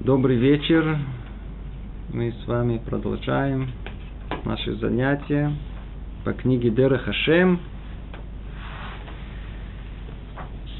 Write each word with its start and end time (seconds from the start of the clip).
Добрый 0.00 0.36
вечер. 0.36 0.96
Мы 2.10 2.32
с 2.32 2.48
вами 2.48 2.80
продолжаем 2.82 3.68
наши 4.46 4.72
занятия 4.76 5.52
по 6.24 6.32
книге 6.32 6.70
Дера 6.70 6.96
Хашем. 6.96 7.60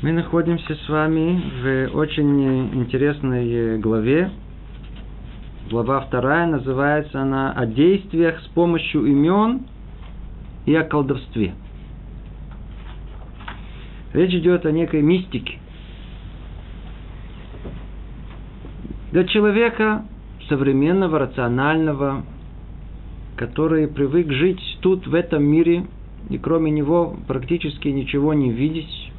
Мы 0.01 0.12
находимся 0.12 0.75
с 0.75 0.88
вами 0.88 1.88
в 1.90 1.96
очень 1.98 2.74
интересной 2.80 3.78
главе. 3.78 4.30
Глава 5.68 6.00
вторая 6.00 6.46
называется 6.46 7.21
она 7.21 7.52
«О 7.52 7.66
действиях 7.66 8.40
с 8.40 8.46
помощью 8.54 9.04
имен 9.04 9.66
и 10.64 10.74
о 10.74 10.82
колдовстве». 10.84 11.52
Речь 14.14 14.32
идет 14.32 14.64
о 14.64 14.72
некой 14.72 15.02
мистике– 15.02 15.58
Для 19.12 19.24
человека 19.24 20.05
современного, 20.48 21.19
рационального, 21.19 22.24
который 23.36 23.88
привык 23.88 24.30
жить 24.30 24.60
тут, 24.83 25.06
в 25.06 25.14
этом 25.14 25.42
мире, 25.42 25.86
и 26.28 26.38
кроме 26.38 26.70
него 26.70 27.16
практически 27.27 27.88
ничего 27.88 28.34
не 28.34 28.52
видеть, 28.52 29.12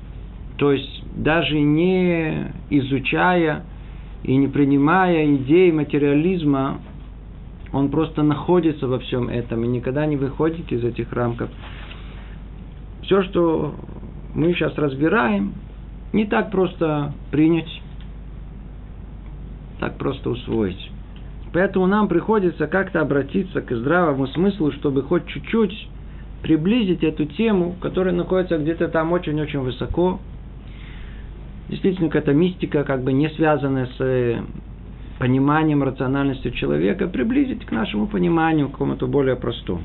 то 0.57 0.71
есть 0.71 1.03
даже 1.15 1.59
не 1.59 2.53
изучая 2.69 3.63
и 4.23 4.35
не 4.35 4.47
принимая 4.47 5.35
идеи 5.35 5.71
материализма, 5.71 6.79
он 7.73 7.89
просто 7.89 8.23
находится 8.23 8.87
во 8.87 8.99
всем 8.99 9.27
этом 9.27 9.63
и 9.65 9.67
никогда 9.67 10.05
не 10.05 10.15
выходит 10.15 10.71
из 10.71 10.83
этих 10.85 11.11
рамков. 11.11 11.49
Все, 13.03 13.23
что 13.23 13.75
мы 14.35 14.53
сейчас 14.53 14.77
разбираем, 14.77 15.53
не 16.13 16.25
так 16.25 16.51
просто 16.51 17.13
принять 17.31 17.80
так 19.81 19.97
просто 19.97 20.29
усвоить. 20.29 20.91
Поэтому 21.53 21.87
нам 21.87 22.07
приходится 22.07 22.67
как-то 22.67 23.01
обратиться 23.01 23.61
к 23.61 23.75
здравому 23.75 24.27
смыслу, 24.27 24.71
чтобы 24.73 25.01
хоть 25.01 25.25
чуть-чуть 25.25 25.89
приблизить 26.43 27.03
эту 27.03 27.25
тему, 27.25 27.75
которая 27.81 28.13
находится 28.13 28.59
где-то 28.59 28.87
там 28.89 29.11
очень-очень 29.11 29.59
высоко. 29.59 30.19
Действительно, 31.67 32.09
какая-то 32.09 32.33
мистика, 32.33 32.83
как 32.83 33.03
бы 33.03 33.11
не 33.11 33.27
связанная 33.29 33.87
с 33.87 33.95
э, 33.99 34.41
пониманием 35.17 35.81
рациональности 35.81 36.51
человека, 36.51 37.07
приблизить 37.07 37.65
к 37.65 37.71
нашему 37.71 38.05
пониманию, 38.05 38.69
к 38.69 38.73
какому-то 38.73 39.07
более 39.07 39.35
простому. 39.35 39.81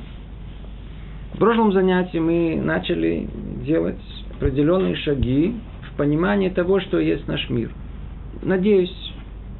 В 1.32 1.38
прошлом 1.38 1.72
занятии 1.72 2.18
мы 2.18 2.60
начали 2.62 3.28
делать 3.64 3.96
определенные 4.36 4.94
шаги 4.96 5.54
в 5.90 5.96
понимании 5.96 6.50
того, 6.50 6.80
что 6.80 6.98
есть 6.98 7.26
наш 7.26 7.48
мир. 7.48 7.70
Надеюсь, 8.42 9.05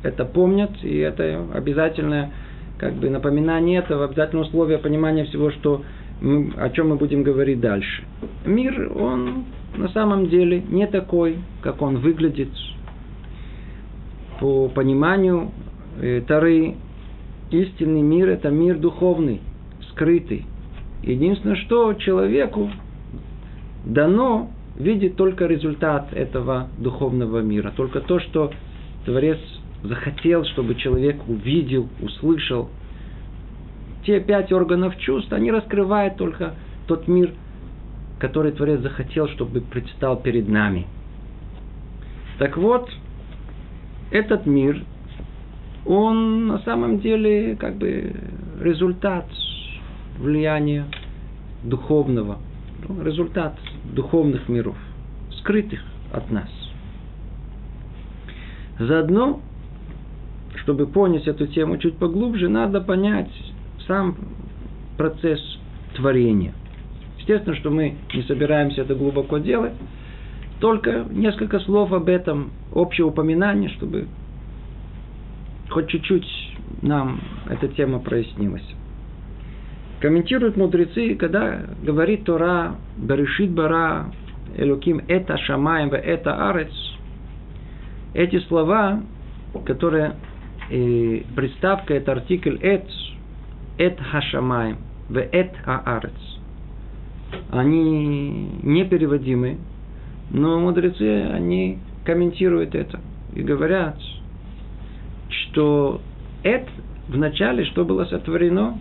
это 0.02 0.24
помнят, 0.24 0.70
и 0.82 0.96
это 0.98 1.44
обязательное 1.54 2.30
как 2.78 2.94
бы 2.94 3.08
напоминание 3.08 3.78
этого, 3.78 4.04
обязательное 4.04 4.44
условие 4.44 4.78
понимания 4.78 5.24
всего, 5.24 5.50
что 5.50 5.82
мы, 6.20 6.52
о 6.56 6.70
чем 6.70 6.90
мы 6.90 6.96
будем 6.96 7.22
говорить 7.22 7.60
дальше. 7.60 8.04
Мир, 8.44 8.92
он 8.96 9.44
на 9.76 9.88
самом 9.88 10.28
деле 10.28 10.62
не 10.68 10.86
такой, 10.86 11.36
как 11.62 11.82
он 11.82 11.98
выглядит. 11.98 12.48
По 14.40 14.68
пониманию 14.68 15.50
э, 16.00 16.22
Тары, 16.26 16.74
истинный 17.50 18.02
мир– 18.02 18.28
это 18.30 18.50
мир 18.50 18.78
духовный, 18.78 19.40
скрытый. 19.90 20.44
Единственное, 21.02 21.56
что 21.56 21.94
человеку 21.94 22.70
дано 23.84 24.50
видеть 24.76 25.16
только 25.16 25.46
результат 25.46 26.12
этого 26.12 26.68
духовного 26.78 27.40
мира, 27.40 27.72
только 27.74 28.00
то, 28.00 28.18
что 28.20 28.50
Творец 29.04 29.38
захотел, 29.82 30.44
чтобы 30.44 30.74
человек 30.74 31.28
увидел, 31.28 31.88
услышал. 32.00 32.70
Те 34.04 34.20
пять 34.20 34.52
органов 34.52 34.96
чувств, 34.98 35.32
они 35.32 35.50
раскрывают 35.50 36.16
только 36.16 36.54
тот 36.86 37.08
мир, 37.08 37.32
который 38.18 38.52
Творец 38.52 38.80
захотел, 38.80 39.28
чтобы 39.28 39.60
предстал 39.60 40.20
перед 40.20 40.48
нами. 40.48 40.86
Так 42.38 42.56
вот, 42.56 42.88
этот 44.10 44.46
мир, 44.46 44.84
он 45.84 46.46
на 46.46 46.58
самом 46.60 47.00
деле 47.00 47.56
как 47.56 47.76
бы 47.76 48.14
результат 48.60 49.26
влияния 50.18 50.86
духовного, 51.62 52.38
ну, 52.88 53.02
результат 53.02 53.58
духовных 53.84 54.48
миров, 54.48 54.76
скрытых 55.38 55.80
от 56.12 56.30
нас. 56.30 56.50
Заодно 58.78 59.40
чтобы 60.66 60.88
понять 60.88 61.28
эту 61.28 61.46
тему 61.46 61.78
чуть 61.78 61.96
поглубже, 61.96 62.48
надо 62.48 62.80
понять 62.80 63.30
сам 63.86 64.16
процесс 64.98 65.40
творения. 65.94 66.54
Естественно, 67.18 67.54
что 67.54 67.70
мы 67.70 67.94
не 68.12 68.22
собираемся 68.24 68.82
это 68.82 68.96
глубоко 68.96 69.38
делать, 69.38 69.74
только 70.58 71.06
несколько 71.08 71.60
слов 71.60 71.92
об 71.92 72.08
этом, 72.08 72.50
общее 72.74 73.06
упоминание, 73.06 73.70
чтобы 73.70 74.08
хоть 75.70 75.86
чуть-чуть 75.86 76.26
нам 76.82 77.20
эта 77.48 77.68
тема 77.68 78.00
прояснилась. 78.00 78.66
Комментируют 80.00 80.56
мудрецы, 80.56 81.14
когда 81.14 81.60
говорит 81.80 82.24
Тора, 82.24 82.74
Берешит 82.96 83.52
Бара, 83.52 84.06
Элуким, 84.56 85.00
это 85.06 85.38
Шамаем, 85.38 85.90
это 85.90 86.50
Арец, 86.50 86.72
эти 88.14 88.40
слова, 88.40 89.00
которые 89.64 90.16
и 90.70 91.24
приставка 91.34 91.94
это 91.94 92.12
артикль 92.12 92.56
эт, 92.60 92.84
эт 93.78 94.00
хашамаем, 94.00 94.78
в 95.08 95.18
эт 95.18 95.52
аарец. 95.64 96.12
Они 97.50 98.50
непереводимы, 98.62 99.58
но 100.30 100.58
мудрецы, 100.58 101.28
они 101.30 101.78
комментируют 102.04 102.74
это 102.74 103.00
и 103.34 103.42
говорят, 103.42 103.96
что 105.28 106.00
эт 106.42 106.68
в 107.08 107.16
начале, 107.16 107.64
что 107.66 107.84
было 107.84 108.04
сотворено, 108.04 108.78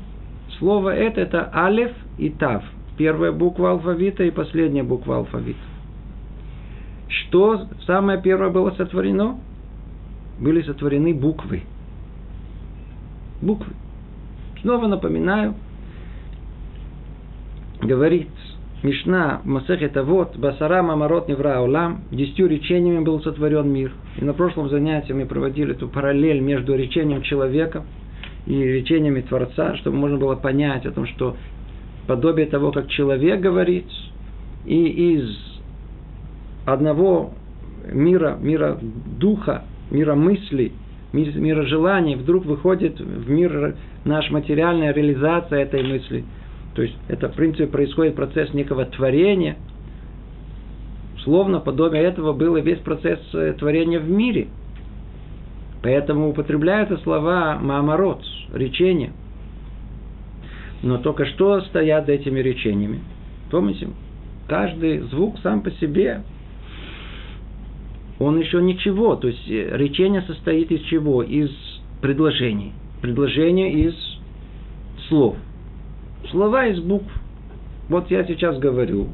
слово 0.57 0.95
эт 0.95 1.17
это 1.17 1.49
алев 1.53 1.91
и 2.17 2.29
тав. 2.29 2.63
Первая 2.97 3.31
буква 3.31 3.71
алфавита 3.71 4.23
и 4.23 4.31
последняя 4.31 4.83
буква 4.83 5.17
алфавита. 5.17 5.59
Что 7.09 7.67
самое 7.85 8.21
первое 8.21 8.49
было 8.49 8.71
сотворено? 8.71 9.37
Были 10.39 10.61
сотворены 10.61 11.13
буквы– 11.13 11.63
буквы. 13.45 13.73
Снова 14.61 14.87
напоминаю, 14.87 15.53
говорит 17.81 18.29
Мишна 18.83 19.41
Масехет 19.43 19.95
вот 20.03 20.35
Басара 20.37 20.81
Мамарот 20.81 21.27
Невра 21.27 21.61
Улам, 21.61 22.01
десятью 22.11 22.47
речениями 22.47 23.03
был 23.03 23.21
сотворен 23.21 23.69
мир. 23.71 23.93
И 24.19 24.25
на 24.25 24.33
прошлом 24.33 24.69
занятии 24.69 25.13
мы 25.13 25.25
проводили 25.25 25.73
эту 25.73 25.87
параллель 25.87 26.39
между 26.39 26.75
речением 26.75 27.21
человека 27.21 27.83
и 28.45 28.55
речениями 28.55 29.21
Творца, 29.21 29.75
чтобы 29.77 29.97
можно 29.97 30.17
было 30.17 30.35
понять 30.35 30.85
о 30.85 30.91
том, 30.91 31.07
что 31.07 31.35
подобие 32.07 32.47
того, 32.47 32.71
как 32.71 32.87
человек 32.89 33.39
говорит, 33.39 33.85
и 34.65 35.15
из 35.15 35.37
одного 36.65 37.33
мира, 37.91 38.37
мира 38.39 38.77
духа, 39.19 39.63
мира 39.91 40.15
мысли– 40.15 40.71
мир, 41.15 41.37
мирожеланий 41.37 42.15
вдруг 42.15 42.45
выходит 42.45 42.99
в 42.99 43.29
мир 43.29 43.75
наша 44.03 44.31
материальная 44.33 44.93
реализация 44.93 45.59
этой 45.59 45.81
мысли. 45.83 46.25
То 46.75 46.81
есть 46.81 46.95
это, 47.07 47.29
в 47.29 47.35
принципе, 47.35 47.67
происходит 47.67 48.15
процесс 48.15 48.53
некого 48.53 48.85
творения. 48.85 49.55
Словно 51.23 51.59
подобие 51.59 52.03
этого 52.03 52.33
было 52.33 52.57
весь 52.57 52.79
процесс 52.79 53.19
э, 53.33 53.53
творения 53.57 53.99
в 53.99 54.09
мире. 54.09 54.47
Поэтому 55.81 56.29
употребляются 56.29 56.97
слова 56.97 57.57
маамарот, 57.57 58.21
речения. 58.53 59.11
Но 60.83 60.97
только 60.97 61.25
что 61.25 61.61
стоят 61.61 62.05
за 62.05 62.11
этими 62.11 62.39
речениями? 62.39 62.99
Помните, 63.49 63.89
каждый 64.47 64.99
звук 64.99 65.39
сам 65.41 65.61
по 65.61 65.71
себе 65.71 66.21
он 68.19 68.39
еще 68.39 68.61
ничего. 68.61 69.15
То 69.15 69.27
есть 69.27 69.49
э, 69.49 69.75
речение 69.77 70.21
состоит 70.23 70.71
из 70.71 70.81
чего? 70.83 71.23
Из 71.23 71.49
предложений. 72.01 72.73
Предложение 73.01 73.71
из 73.71 73.95
слов. 75.07 75.35
Слова 76.31 76.67
из 76.67 76.79
букв. 76.79 77.11
Вот 77.89 78.09
я 78.09 78.25
сейчас 78.25 78.57
говорю. 78.57 79.09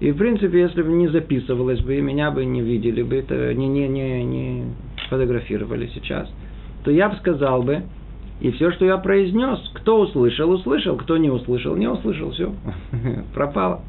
И 0.00 0.12
в 0.12 0.16
принципе, 0.16 0.60
если 0.60 0.82
бы 0.82 0.90
не 0.92 1.08
записывалось 1.08 1.80
бы, 1.80 1.98
и 1.98 2.00
меня 2.00 2.30
бы 2.30 2.44
не 2.44 2.62
видели 2.62 3.02
бы, 3.02 3.16
это 3.16 3.52
не, 3.52 3.68
не, 3.68 3.86
не, 3.86 4.24
не 4.24 4.64
фотографировали 5.10 5.90
сейчас, 5.92 6.32
то 6.84 6.90
я 6.90 7.10
бы 7.10 7.16
сказал 7.16 7.62
бы, 7.62 7.82
и 8.40 8.50
все, 8.52 8.72
что 8.72 8.86
я 8.86 8.96
произнес, 8.96 9.58
кто 9.74 10.00
услышал, 10.00 10.50
услышал, 10.50 10.96
кто 10.96 11.18
не 11.18 11.28
услышал, 11.28 11.76
не 11.76 11.86
услышал, 11.86 12.30
все, 12.30 12.54
пропало. 13.34 13.82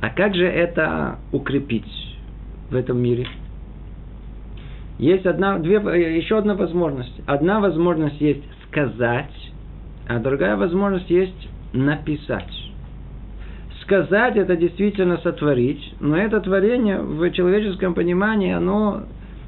А 0.00 0.10
как 0.10 0.36
же 0.36 0.46
это 0.46 1.18
укрепить? 1.32 2.11
В 2.72 2.76
этом 2.76 3.00
мире. 3.00 3.26
Есть 4.98 5.26
одна, 5.26 5.58
две, 5.58 5.76
еще 6.16 6.38
одна 6.38 6.54
возможность. 6.54 7.20
Одна 7.26 7.60
возможность 7.60 8.20
есть 8.20 8.42
сказать, 8.68 9.32
а 10.08 10.18
другая 10.18 10.56
возможность 10.56 11.10
есть 11.10 11.48
написать. 11.72 12.50
Сказать 13.82 14.36
это 14.36 14.56
действительно 14.56 15.18
сотворить, 15.18 15.94
но 16.00 16.16
это 16.16 16.40
творение 16.40 17.00
в 17.00 17.30
человеческом 17.32 17.94
понимании, 17.94 18.52
оно 18.52 19.02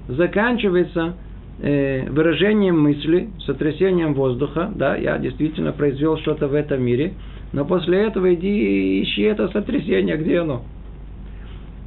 заканчивается 0.09 1.15
э, 1.63 2.11
выражением 2.11 2.81
мысли, 2.81 3.29
сотрясением 3.47 4.15
воздуха, 4.15 4.71
да, 4.75 4.97
я 4.97 5.19
действительно 5.19 5.73
произвел 5.73 6.19
что-то 6.19 6.49
в 6.49 6.55
этом 6.55 6.83
мире, 6.83 7.15
но 7.53 7.65
после 7.65 8.03
этого 8.03 8.35
иди 8.35 9.03
ищи 9.03 9.23
это 9.23 9.49
сотрясение, 9.49 10.17
где 10.17 10.41
оно. 10.41 10.65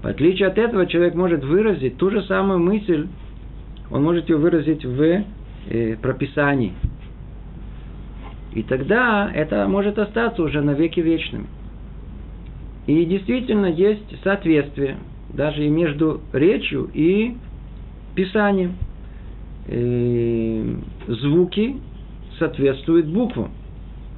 Отличие 0.08 0.48
от 0.48 0.58
этого, 0.58 0.86
человек 0.86 1.16
может 1.16 1.44
выразить 1.44 1.98
ту 1.98 2.10
же 2.10 2.22
самую 2.24 2.60
мысль, 2.60 3.08
он 3.92 4.04
может 4.04 4.30
ее 4.30 4.38
выразить 4.38 4.86
в 4.86 5.02
э, 5.02 5.98
прописании. 5.98 6.72
И 8.54 8.64
тогда 8.64 9.30
это 9.36 9.68
может 9.68 10.00
остаться 10.00 10.42
уже 10.42 10.62
навеки 10.62 11.02
вечным. 11.02 11.48
И 12.86 13.04
действительно 13.04 13.66
есть 13.66 14.24
соответствие 14.24 14.96
даже 15.34 15.66
и 15.66 15.68
между 15.68 16.22
речью 16.32 16.90
и 16.94 17.36
писанием. 18.16 18.78
И 19.68 20.78
звуки 21.08 21.82
соответствуют 22.40 23.08
буквам. 23.08 23.52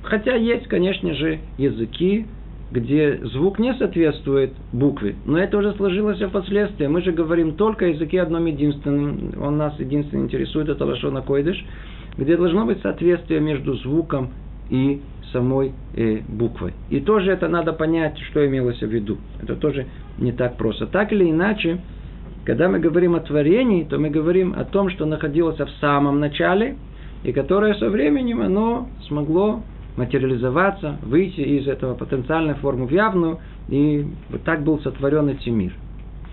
Хотя 0.03 0.35
есть, 0.35 0.67
конечно 0.67 1.15
же, 1.15 1.39
языки, 1.57 2.27
где 2.71 3.19
звук 3.23 3.59
не 3.59 3.73
соответствует 3.73 4.53
букве. 4.71 5.15
Но 5.25 5.39
это 5.39 5.57
уже 5.57 5.73
сложилось 5.73 6.21
впоследствии. 6.21 6.87
Мы 6.87 7.01
же 7.01 7.11
говорим 7.11 7.53
только 7.53 7.85
о 7.85 7.89
языке 7.89 8.21
одном 8.21 8.45
единственном. 8.45 9.33
Он 9.41 9.57
нас 9.57 9.79
единственно 9.79 10.23
интересует, 10.23 10.69
это 10.69 10.85
Лашона 10.85 11.21
Койдыш, 11.21 11.63
где 12.17 12.37
должно 12.37 12.65
быть 12.65 12.81
соответствие 12.81 13.39
между 13.39 13.73
звуком 13.75 14.29
и 14.69 15.01
самой 15.31 15.73
э, 15.95 16.19
буквой. 16.27 16.73
И 16.89 16.99
тоже 16.99 17.31
это 17.31 17.47
надо 17.47 17.73
понять, 17.73 18.17
что 18.29 18.45
имелось 18.45 18.79
в 18.79 18.87
виду. 18.87 19.17
Это 19.41 19.55
тоже 19.55 19.85
не 20.17 20.31
так 20.31 20.57
просто. 20.57 20.85
Так 20.85 21.11
или 21.11 21.29
иначе, 21.29 21.79
когда 22.45 22.67
мы 22.67 22.79
говорим 22.79 23.15
о 23.15 23.19
творении, 23.19 23.83
то 23.83 23.97
мы 23.97 24.09
говорим 24.09 24.53
о 24.55 24.63
том, 24.63 24.89
что 24.89 25.05
находилось 25.05 25.59
в 25.59 25.69
самом 25.79 26.19
начале, 26.19 26.77
и 27.23 27.31
которое 27.31 27.73
со 27.75 27.89
временем 27.89 28.41
оно 28.41 28.89
смогло 29.07 29.61
материализоваться, 29.99 30.97
выйти 31.03 31.41
из 31.41 31.67
этого 31.67 31.93
потенциальной 31.93 32.55
формы 32.55 32.87
в 32.87 32.91
явную, 32.91 33.39
и 33.67 34.07
вот 34.29 34.43
так 34.43 34.63
был 34.63 34.79
сотворен 34.79 35.29
этот 35.29 35.45
мир. 35.47 35.73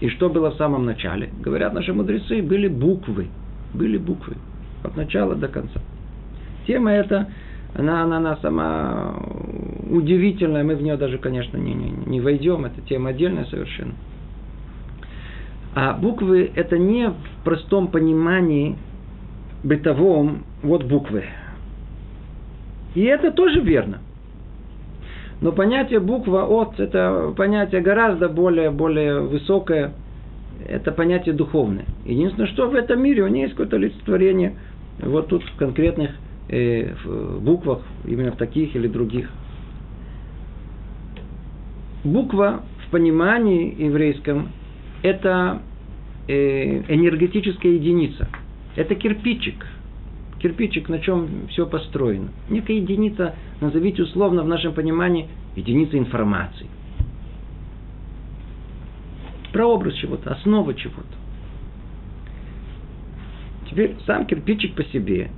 И 0.00 0.08
что 0.08 0.30
было 0.30 0.50
в 0.50 0.54
самом 0.54 0.86
начале? 0.86 1.30
Говорят 1.40 1.74
наши 1.74 1.92
мудрецы, 1.92 2.42
были 2.42 2.68
буквы. 2.68 3.26
Были 3.74 3.98
буквы. 3.98 4.36
От 4.84 4.96
начала 4.96 5.34
до 5.34 5.48
конца. 5.48 5.80
Тема 6.66 6.92
эта 6.92 7.28
она, 7.74 8.04
она, 8.04 8.16
она 8.18 8.36
сама 8.36 9.16
удивительная, 9.90 10.64
мы 10.64 10.76
в 10.76 10.82
нее 10.82 10.96
даже, 10.96 11.18
конечно, 11.18 11.56
не, 11.58 11.74
не, 11.74 11.90
не 12.06 12.20
войдем, 12.20 12.64
это 12.64 12.80
тема 12.82 13.10
отдельная 13.10 13.44
совершенно. 13.46 13.94
А 15.74 15.92
буквы 15.92 16.50
это 16.54 16.78
не 16.78 17.10
в 17.10 17.44
простом 17.44 17.88
понимании 17.88 18.76
бытовом, 19.62 20.44
вот 20.62 20.84
буквы. 20.84 21.24
И 22.96 23.02
это 23.02 23.30
тоже 23.30 23.60
верно. 23.60 23.98
Но 25.42 25.52
понятие 25.52 26.00
буква 26.00 26.46
от 26.46 26.80
это 26.80 27.34
понятие 27.36 27.82
гораздо 27.82 28.30
более, 28.30 28.70
более 28.70 29.20
высокое, 29.20 29.92
это 30.66 30.92
понятие 30.92 31.34
духовное. 31.34 31.84
Единственное, 32.06 32.48
что 32.48 32.68
в 32.70 32.74
этом 32.74 33.02
мире 33.02 33.22
у 33.22 33.28
нее 33.28 33.42
есть 33.42 33.52
какое-то 33.52 33.76
олицетворение 33.76 34.54
вот 34.98 35.28
тут 35.28 35.44
в 35.44 35.56
конкретных 35.56 36.10
э, 36.48 36.94
в 37.04 37.42
буквах, 37.42 37.82
именно 38.06 38.32
в 38.32 38.36
таких 38.36 38.74
или 38.74 38.88
других. 38.88 39.28
Буква 42.02 42.62
в 42.86 42.90
понимании 42.90 43.74
еврейском– 43.78 44.48
это 45.02 45.60
э, 46.28 46.32
энергетическая 46.88 47.72
единица. 47.72 48.26
Это 48.74 48.94
кирпичик. 48.94 49.66
Кирпичик, 50.38 50.88
на 50.88 50.98
чем 50.98 51.48
все 51.48 51.66
построено. 51.66 52.28
Некая 52.50 52.74
единица, 52.74 53.34
назовите 53.60 54.02
условно 54.02 54.42
в 54.42 54.48
нашем 54.48 54.74
понимании, 54.74 55.28
единица 55.54 55.98
информации. 55.98 56.66
Прообраз 59.52 59.94
чего-то, 59.94 60.32
основа 60.32 60.74
чего-то. 60.74 61.08
Теперь 63.70 63.96
сам 64.06 64.26
кирпичик 64.26 64.74
по 64.74 64.84
себе 64.84 65.30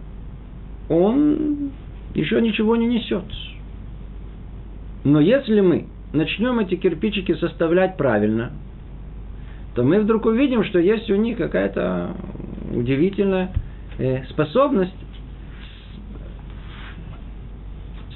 он 0.88 1.70
еще 2.14 2.40
ничего 2.40 2.76
не 2.76 2.86
несет. 2.86 3.24
Но 5.04 5.20
если 5.20 5.60
мы 5.60 5.86
начнем 6.12 6.58
эти 6.58 6.76
кирпичики 6.76 7.34
составлять 7.34 7.96
правильно, 7.96 8.52
то 9.74 9.82
мы 9.82 10.00
вдруг 10.00 10.26
увидим, 10.26 10.64
что 10.64 10.78
есть 10.78 11.10
у 11.10 11.16
них 11.16 11.38
какая-то 11.38 12.16
удивительная 12.74 13.52
способность 14.30 14.94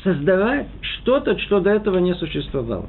создавать 0.03 0.67
что-то, 0.81 1.39
что 1.39 1.61
до 1.61 1.71
этого 1.71 1.99
не 1.99 2.15
существовало. 2.15 2.87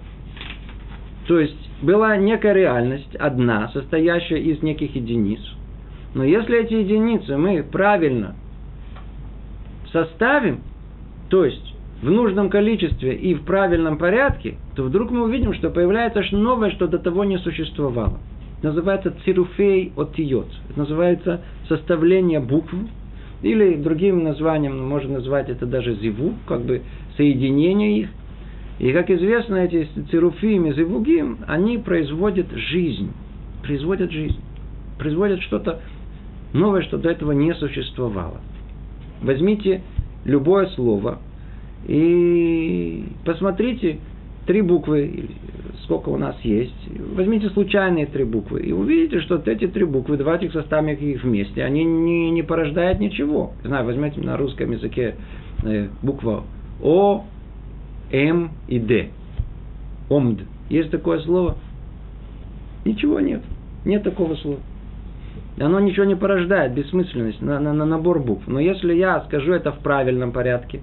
То 1.28 1.40
есть 1.40 1.70
была 1.82 2.18
некая 2.18 2.54
реальность, 2.54 3.16
одна, 3.16 3.70
состоящая 3.70 4.40
из 4.40 4.62
неких 4.62 4.96
единиц. 4.96 5.40
Но 6.14 6.24
если 6.24 6.60
эти 6.60 6.74
единицы 6.74 7.38
мы 7.38 7.64
правильно 7.64 8.36
составим, 9.92 10.62
то 11.30 11.46
есть 11.46 11.74
в 12.02 12.10
нужном 12.10 12.50
количестве 12.50 13.16
и 13.16 13.34
в 13.34 13.44
правильном 13.46 13.98
порядке, 13.98 14.56
то 14.76 14.84
вдруг 14.84 15.12
мы 15.12 15.24
увидим, 15.24 15.54
что 15.54 15.70
появляется 15.70 16.24
что 16.24 16.38
новое, 16.38 16.72
что 16.72 16.88
до 16.88 17.00
того 17.00 17.24
не 17.24 17.38
существовало. 17.38 18.20
Называется 18.64 19.14
цируфей 19.26 19.92
отиот. 19.98 20.48
Это 20.70 20.80
называется 20.80 21.42
составление 21.68 22.40
букв, 22.40 22.74
или 23.42 23.76
другим 23.76 24.24
названием 24.24 24.82
можно 24.88 25.16
назвать 25.16 25.50
это 25.50 25.66
даже 25.66 25.96
зиву, 25.96 26.34
как 26.48 26.62
бы 26.62 26.82
соединение 27.18 28.00
их. 28.00 28.10
И, 28.80 28.92
как 28.94 29.10
известно, 29.12 29.56
эти 29.56 29.88
цируфим 30.10 30.66
и 30.68 30.74
зивугим, 30.74 31.40
они 31.46 31.78
производят 31.78 32.48
жизнь. 32.52 33.12
Производят 33.64 34.12
жизнь. 34.12 34.40
Производят 34.98 35.42
что-то 35.42 35.82
новое, 36.54 36.84
что 36.84 36.98
до 36.98 37.10
этого 37.10 37.34
не 37.34 37.54
существовало. 37.56 38.40
Возьмите 39.22 39.82
любое 40.24 40.68
слово 40.68 41.20
и 41.86 43.04
посмотрите 43.26 44.00
три 44.46 44.62
буквы, 44.62 45.30
сколько 45.84 46.10
у 46.10 46.18
нас 46.18 46.36
есть. 46.44 46.74
Возьмите 47.16 47.50
случайные 47.50 48.06
три 48.06 48.24
буквы 48.24 48.62
и 48.62 48.72
увидите, 48.72 49.22
что 49.22 49.42
эти 49.46 49.68
три 49.68 49.86
буквы, 49.86 50.18
давайте 50.18 50.48
их 50.48 50.54
составим 50.54 50.90
их 50.90 51.24
вместе, 51.24 51.64
они 51.64 51.84
не, 51.84 52.32
не 52.32 52.44
порождают 52.44 53.00
ничего. 53.00 53.54
Не 53.64 53.68
знаю, 53.68 53.86
возьмите 53.86 54.22
на 54.22 54.38
русском 54.38 54.72
языке 54.72 55.16
э, 55.64 55.88
буква 56.02 56.44
О, 56.82 57.26
М 58.12 58.52
и 58.68 58.80
Д. 58.80 59.10
Омд. 60.10 60.42
Есть 60.70 60.92
такое 60.92 61.20
слово? 61.20 61.58
Ничего 62.86 63.20
нет. 63.20 63.42
Нет 63.86 64.04
такого 64.04 64.36
слова. 64.36 64.60
Оно 65.60 65.80
ничего 65.80 66.06
не 66.06 66.16
порождает, 66.16 66.74
бессмысленность, 66.74 67.42
на, 67.42 67.60
на, 67.60 67.74
на 67.74 67.86
набор 67.86 68.20
букв. 68.20 68.48
Но 68.48 68.60
если 68.60 68.94
я 68.94 69.22
скажу 69.22 69.54
это 69.54 69.72
в 69.72 69.80
правильном 69.80 70.32
порядке, 70.32 70.82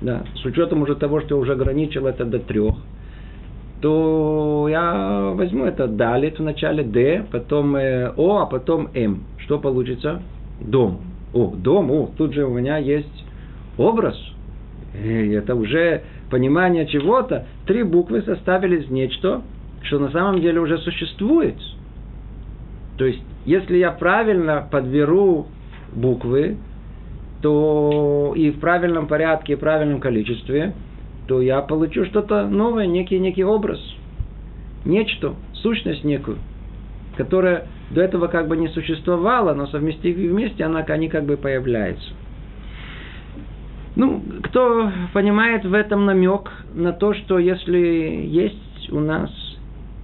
да, 0.00 0.22
с 0.36 0.44
учетом 0.44 0.82
уже 0.82 0.94
того, 0.94 1.20
что 1.20 1.34
я 1.34 1.40
уже 1.40 1.52
ограничил 1.52 2.06
это 2.06 2.24
до 2.24 2.38
трех, 2.38 2.76
то 3.80 4.66
я 4.68 5.32
возьму 5.34 5.64
это 5.64 5.86
далит 5.86 6.38
в 6.38 6.42
начале 6.42 6.82
Д, 6.82 7.26
потом 7.30 7.76
э, 7.76 8.12
О, 8.16 8.38
а 8.38 8.46
потом 8.46 8.88
М. 8.94 9.24
Что 9.38 9.58
получится? 9.58 10.22
Дом. 10.60 11.00
О, 11.32 11.54
дом, 11.54 11.90
о, 11.90 12.10
тут 12.16 12.32
же 12.32 12.44
у 12.44 12.50
меня 12.50 12.78
есть 12.78 13.24
образ. 13.76 14.16
И 14.94 15.30
это 15.30 15.54
уже 15.54 16.02
понимание 16.30 16.86
чего-то. 16.86 17.46
Три 17.66 17.82
буквы 17.82 18.22
составили 18.22 18.84
нечто, 18.88 19.42
что 19.82 19.98
на 19.98 20.10
самом 20.10 20.40
деле 20.40 20.60
уже 20.60 20.78
существует. 20.78 21.56
То 22.96 23.04
есть 23.04 23.22
если 23.44 23.76
я 23.76 23.92
правильно 23.92 24.66
подберу 24.70 25.46
буквы, 25.94 26.56
то 27.40 28.34
и 28.36 28.50
в 28.50 28.60
правильном 28.60 29.06
порядке, 29.06 29.54
и 29.54 29.56
в 29.56 29.60
правильном 29.60 30.00
количестве, 30.00 30.74
то 31.28 31.42
я 31.42 31.60
получу 31.60 32.06
что-то 32.06 32.48
новое, 32.48 32.86
некий, 32.86 33.18
некий 33.18 33.44
образ, 33.44 33.78
нечто, 34.86 35.34
сущность 35.52 36.02
некую, 36.02 36.38
которая 37.18 37.66
до 37.90 38.00
этого 38.00 38.28
как 38.28 38.48
бы 38.48 38.56
не 38.56 38.68
существовала, 38.68 39.52
но 39.52 39.66
совместив 39.66 40.16
вместе, 40.16 40.64
она, 40.64 40.80
они 40.80 41.08
как 41.08 41.24
бы 41.24 41.36
появляются. 41.36 42.10
Ну, 43.94 44.22
кто 44.44 44.90
понимает 45.12 45.64
в 45.64 45.74
этом 45.74 46.06
намек 46.06 46.50
на 46.74 46.92
то, 46.92 47.12
что 47.12 47.38
если 47.38 47.78
есть 47.78 48.90
у 48.90 49.00
нас 49.00 49.30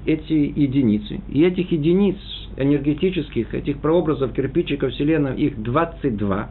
эти 0.05 0.33
единицы, 0.33 1.21
и 1.31 1.43
этих 1.43 1.73
единиц 1.73 2.17
энергетических, 2.59 3.55
этих 3.55 3.79
прообразов 3.79 4.33
кирпичиков 4.33 4.93
Вселенной, 4.93 5.37
их 5.37 5.63
22. 5.63 6.51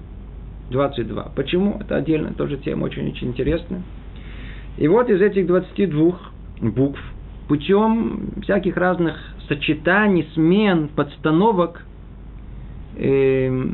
22. 0.72 1.32
Почему? 1.36 1.77
Это 1.80 1.98
отдельная 1.98 2.34
тоже 2.34 2.58
тема, 2.58 2.86
очень-очень 2.86 3.27
интересная. 3.27 3.84
И 4.77 4.88
вот 4.88 5.10
из 5.10 5.22
этих 5.22 5.46
22 5.48 6.20
букв 6.62 7.00
путем 7.48 8.32
всяких 8.42 8.75
разных 8.77 9.15
сочетаний, 9.48 10.27
смен, 10.34 10.88
подстановок, 10.89 11.86
э, 12.96 13.65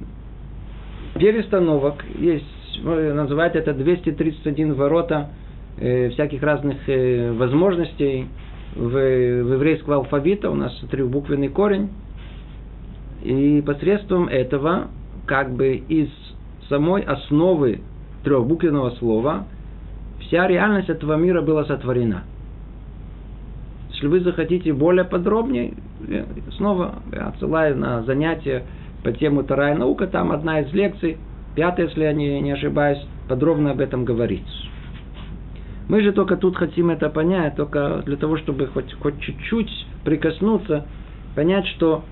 перестановок, 1.15 2.03
есть, 2.17 2.83
называют 2.83 3.55
это 3.55 3.73
231 3.73 4.73
ворота 4.73 5.29
э, 5.77 6.09
всяких 6.09 6.43
разных 6.43 6.77
э, 6.87 7.31
возможностей 7.31 8.27
в, 8.75 8.89
в 8.89 9.53
еврейского 9.53 9.97
алфавита, 9.97 10.49
у 10.49 10.55
нас 10.55 10.73
трехбуквенный 10.91 11.49
корень, 11.49 11.89
и 13.23 13.61
посредством 13.65 14.27
этого, 14.27 14.87
как 15.25 15.53
бы 15.53 15.75
из 15.75 16.09
самой 16.69 17.01
основы 17.03 17.81
трехбуквенного 18.23 18.91
слова, 18.91 19.45
вся 20.29 20.47
реальность 20.47 20.89
этого 20.89 21.15
мира 21.15 21.41
была 21.41 21.65
сотворена. 21.65 22.23
Если 23.89 24.07
вы 24.07 24.21
захотите 24.21 24.71
более 24.71 25.03
подробнее, 25.03 25.73
снова 26.55 26.99
отсылаю 27.11 27.77
на 27.77 28.03
занятия 28.03 28.63
по 29.03 29.11
тему 29.11 29.43
Тарая 29.43 29.75
наука, 29.75 30.07
там 30.07 30.31
одна 30.31 30.61
из 30.61 30.71
лекций, 30.71 31.17
пятая, 31.55 31.87
если 31.87 32.03
я 32.03 32.13
не, 32.13 32.39
не 32.41 32.51
ошибаюсь, 32.51 32.99
подробно 33.27 33.71
об 33.71 33.81
этом 33.81 34.05
говорится. 34.05 34.53
Мы 35.89 36.01
же 36.01 36.11
только 36.11 36.37
тут 36.37 36.55
хотим 36.55 36.91
это 36.91 37.09
понять, 37.09 37.55
только 37.55 38.03
для 38.05 38.15
того, 38.15 38.37
чтобы 38.37 38.67
хоть, 38.67 38.93
хоть 38.93 39.19
чуть-чуть 39.21 39.87
прикоснуться, 40.05 40.85
понять, 41.35 41.65
что 41.67 42.03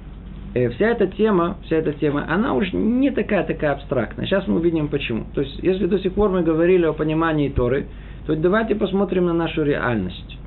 э, 0.56 0.70
вся 0.70 0.88
эта 0.88 1.06
тема, 1.06 1.58
вся 1.66 1.76
эта 1.78 1.94
тема, 1.94 2.26
она 2.28 2.54
уже 2.56 2.76
не 2.76 3.12
такая 3.12 3.44
такая 3.44 3.74
абстрактная. 3.74 4.26
Сейчас 4.26 4.48
мы 4.48 4.56
увидим 4.56 4.88
почему. 4.88 5.26
То 5.36 5.42
есть, 5.42 5.60
если 5.62 5.86
до 5.86 6.00
сих 6.00 6.14
пор 6.14 6.32
мы 6.32 6.42
говорили 6.42 6.86
о 6.86 6.94
понимании 6.94 7.50
Торы, 7.50 7.86
то 8.28 8.36
давайте 8.36 8.76
посмотрим 8.76 9.28
на 9.28 9.34
нашу 9.34 9.64
реальность. 9.64 10.38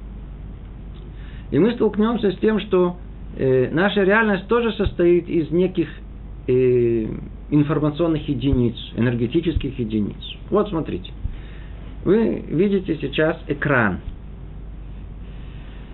И 1.50 1.58
мы 1.58 1.72
столкнемся 1.72 2.30
с 2.30 2.37
тем, 2.37 2.60
что 2.60 2.99
э, 3.38 3.70
наша 3.72 4.02
реальность 4.02 4.46
тоже 4.49 4.72
состоит 4.75 5.28
из 5.30 5.50
неких 5.50 5.88
э, 6.46 7.06
информационных 7.50 8.28
единиц, 8.28 8.76
энергетических 8.96 9.78
единиц. 9.78 10.18
Вот 10.50 10.68
смотрите. 10.68 11.10
Вы 12.04 12.44
видите 12.49 12.99
сейчас 13.00 13.38
экран. 13.49 14.00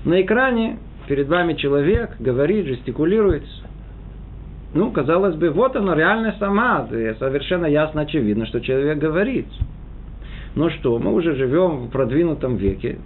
На 0.05 0.21
экране 0.21 0.79
перед 1.07 1.29
вами 1.29 1.55
человек 1.55 2.17
говорит, 2.19 2.67
жестикулирует. 2.67 3.45
Ну, 4.75 4.91
казалось 4.91 5.37
бы, 5.37 5.51
вот 5.51 5.77
она 5.77 5.95
реальность 5.95 6.39
сама. 6.39 6.89
Совершенно 7.21 7.67
ясно, 7.67 8.03
очевидно, 8.03 8.45
что 8.47 8.61
человек 8.61 8.99
говорит. 8.99 9.47
Но 10.57 10.71
что, 10.71 10.99
мы 10.99 11.13
уже 11.13 11.37
живем 11.37 11.87
в 11.87 11.91
продвинутом 11.91 12.57
веке, 12.57 12.99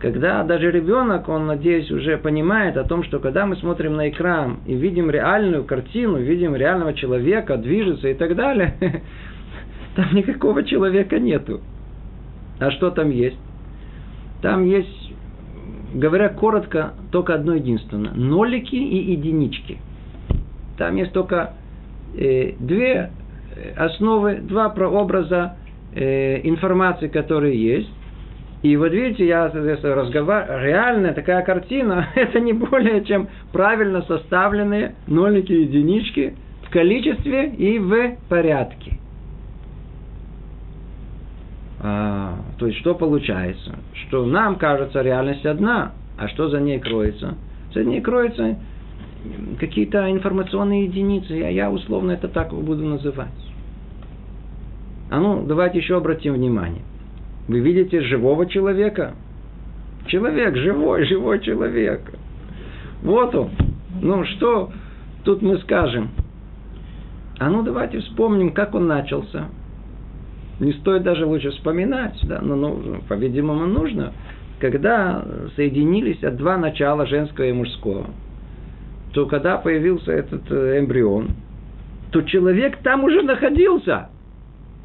когда 0.00 0.42
даже 0.44 0.70
ребенок, 0.70 1.28
он, 1.28 1.46
надеюсь, 1.46 1.90
уже 1.90 2.16
понимает 2.16 2.78
о 2.78 2.84
том, 2.84 3.04
что 3.04 3.18
когда 3.18 3.44
мы 3.44 3.56
смотрим 3.56 3.96
на 3.96 4.08
экран 4.08 4.60
и 4.66 4.74
видим 4.74 5.10
реальную 5.10 5.64
картину, 5.64 6.18
видим 6.18 6.56
реального 6.56 6.94
человека, 6.94 7.58
движется 7.58 8.08
и 8.08 8.14
так 8.14 8.34
далее, 8.34 8.74
там 9.94 10.14
никакого 10.14 10.64
человека 10.64 11.18
нету. 11.18 11.60
А 12.60 12.70
что 12.70 12.90
там 12.90 13.10
есть? 13.10 13.38
Там 14.40 14.64
есть, 14.64 15.12
говоря 15.92 16.30
коротко, 16.30 16.94
только 17.10 17.34
одно 17.34 17.54
единственное. 17.54 18.12
Нолики 18.12 18.74
и 18.74 19.12
единички. 19.12 19.78
Там 20.78 20.96
есть 20.96 21.12
только 21.12 21.52
э, 22.16 22.52
две 22.58 23.10
э, 23.54 23.72
основы, 23.76 24.36
два 24.36 24.70
прообраза 24.70 25.56
э, 25.96 26.40
информации, 26.44 27.08
которые 27.08 27.60
есть. 27.60 27.90
И 28.62 28.76
вот 28.76 28.92
видите, 28.92 29.26
я 29.26 29.48
разговариваю, 29.48 30.64
реальная 30.64 31.12
такая 31.12 31.42
картина, 31.42 32.08
это 32.14 32.40
не 32.40 32.52
более 32.52 33.04
чем 33.04 33.28
правильно 33.52 34.02
составленные 34.02 34.94
нолики 35.06 35.52
и 35.52 35.62
единички 35.62 36.34
в 36.62 36.70
количестве 36.70 37.48
и 37.50 37.78
в 37.78 38.16
порядке. 38.28 38.98
А, 41.80 42.38
то 42.58 42.66
есть, 42.66 42.78
что 42.80 42.94
получается? 42.94 43.76
Что 43.94 44.24
нам 44.24 44.56
кажется 44.56 45.02
реальность 45.02 45.44
одна, 45.44 45.92
а 46.18 46.28
что 46.28 46.48
за 46.48 46.60
ней 46.60 46.80
кроется? 46.80 47.36
За 47.74 47.84
ней 47.84 48.00
кроются 48.00 48.56
какие-то 49.60 50.10
информационные 50.10 50.84
единицы, 50.84 51.42
а 51.42 51.50
я 51.50 51.70
условно 51.70 52.12
это 52.12 52.28
так 52.28 52.52
буду 52.52 52.84
называть. 52.84 53.28
А 55.10 55.20
ну, 55.20 55.44
давайте 55.46 55.78
еще 55.78 55.96
обратим 55.96 56.34
внимание. 56.34 56.82
Вы 57.48 57.60
видите 57.60 58.00
живого 58.02 58.46
человека? 58.46 59.14
Человек, 60.06 60.56
живой, 60.56 61.04
живой 61.06 61.40
человек. 61.40 62.00
Вот 63.02 63.34
он. 63.34 63.50
Ну, 64.02 64.24
что 64.24 64.70
тут 65.24 65.42
мы 65.42 65.58
скажем? 65.58 66.10
А 67.38 67.50
ну, 67.50 67.62
давайте 67.62 68.00
вспомним, 68.00 68.52
как 68.52 68.74
он 68.74 68.86
начался. 68.86 69.46
Не 70.58 70.72
стоит 70.72 71.02
даже 71.02 71.26
лучше 71.26 71.50
вспоминать, 71.50 72.18
да, 72.22 72.40
но, 72.40 72.56
ну, 72.56 73.00
по-видимому, 73.08 73.66
нужно. 73.66 74.12
Когда 74.58 75.22
соединились 75.54 76.18
два 76.36 76.56
начала, 76.56 77.06
женского 77.06 77.44
и 77.44 77.52
мужского, 77.52 78.06
то 79.12 79.26
когда 79.26 79.58
появился 79.58 80.12
этот 80.12 80.50
э, 80.50 80.80
эмбрион, 80.80 81.28
то 82.10 82.22
человек 82.22 82.78
там 82.78 83.04
уже 83.04 83.22
находился 83.22 84.08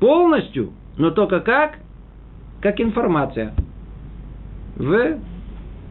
полностью, 0.01 0.72
но 0.98 1.12
только 1.12 1.39
как? 1.39 1.77
Как 2.60 2.81
информация 2.81 3.53
в 4.75 5.17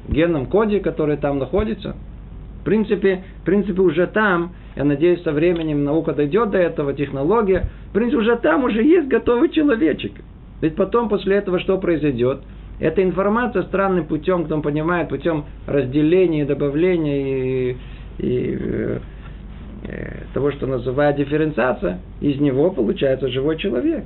генном 0.09 0.47
коде, 0.47 0.81
который 0.81 1.17
там 1.17 1.39
находится. 1.39 1.97
В 2.61 2.65
принципе, 2.65 3.25
в 3.41 3.45
принципе 3.47 3.81
уже 3.81 4.07
там 4.07 4.53
я 4.77 4.85
надеюсь, 4.85 5.23
со 5.23 5.33
временем 5.33 5.85
наука 5.85 6.13
дойдет 6.13 6.51
до 6.51 6.59
этого, 6.59 6.93
технология. 6.93 7.69
В 7.91 7.93
принципе, 7.93 8.19
уже 8.19 8.37
там 8.37 8.65
уже 8.65 8.83
есть 8.83 9.09
готовый 9.09 9.51
человечек. 9.51 10.13
Ведь 10.61 10.77
потом, 10.77 11.09
после 11.09 11.37
этого, 11.37 11.59
что 11.59 11.79
произойдет? 11.79 12.41
Эта 12.79 13.03
информация 13.03 13.65
странным 13.65 14.07
путем, 14.07 14.45
кто 14.45 14.61
понимает, 14.61 15.09
путем 15.09 15.45
разделения, 15.67 16.45
добавления 16.47 17.21
и, 17.21 17.77
и 18.19 18.59
э, 18.59 18.99
того, 20.35 20.53
что 20.53 20.67
называют 20.67 21.17
дифференциация, 21.17 22.01
из 22.21 22.41
него 22.41 22.71
получается 22.71 23.29
живой 23.29 23.57
человек. 23.59 24.05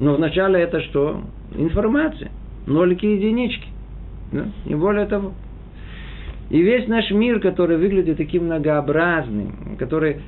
Но 0.00 0.14
вначале 0.14 0.60
это 0.60 0.80
что? 0.82 1.22
Информация. 1.56 2.30
Нолики 2.66 3.06
и 3.06 3.16
единички. 3.16 3.68
Да? 4.32 4.46
Не 4.66 4.74
более 4.74 5.06
того. 5.06 5.32
И 6.50 6.60
весь 6.60 6.86
наш 6.88 7.10
мир, 7.10 7.40
который 7.40 7.76
выглядит 7.78 8.18
таким 8.18 8.44
многообразным, 8.44 9.76
который, 9.78 10.18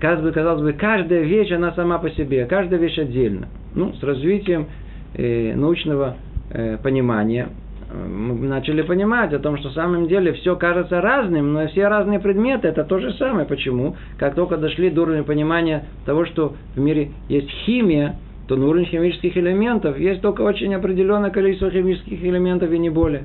казалось 0.00 0.62
бы, 0.62 0.72
каждая 0.72 1.22
вещь, 1.22 1.52
она 1.52 1.72
сама 1.72 1.98
по 1.98 2.10
себе, 2.10 2.46
каждая 2.46 2.80
вещь 2.80 2.98
отдельно. 2.98 3.48
Ну, 3.74 3.92
с 3.94 4.02
развитием 4.02 4.66
э, 5.14 5.54
научного 5.54 6.16
э, 6.50 6.78
понимания 6.82 7.48
э, 7.48 7.59
мы 7.92 8.34
начали 8.46 8.82
понимать 8.82 9.32
о 9.32 9.38
том, 9.38 9.56
что 9.58 9.70
в 9.70 9.72
самом 9.72 10.06
деле 10.06 10.32
все 10.32 10.56
кажется 10.56 11.00
разным, 11.00 11.52
но 11.52 11.66
все 11.68 11.88
разные 11.88 12.20
предметы 12.20 12.68
это 12.68 12.84
то 12.84 12.98
же 12.98 13.12
самое. 13.14 13.46
Почему? 13.46 13.96
Как 14.18 14.34
только 14.34 14.56
дошли 14.56 14.90
до 14.90 15.02
уровня 15.02 15.22
понимания 15.22 15.86
того, 16.06 16.24
что 16.24 16.54
в 16.74 16.80
мире 16.80 17.10
есть 17.28 17.50
химия, 17.64 18.16
то 18.48 18.56
на 18.56 18.66
уровне 18.66 18.86
химических 18.86 19.36
элементов 19.36 19.98
есть 19.98 20.22
только 20.22 20.42
очень 20.42 20.74
определенное 20.74 21.30
количество 21.30 21.70
химических 21.70 22.22
элементов 22.22 22.70
и 22.72 22.78
не 22.78 22.90
более 22.90 23.24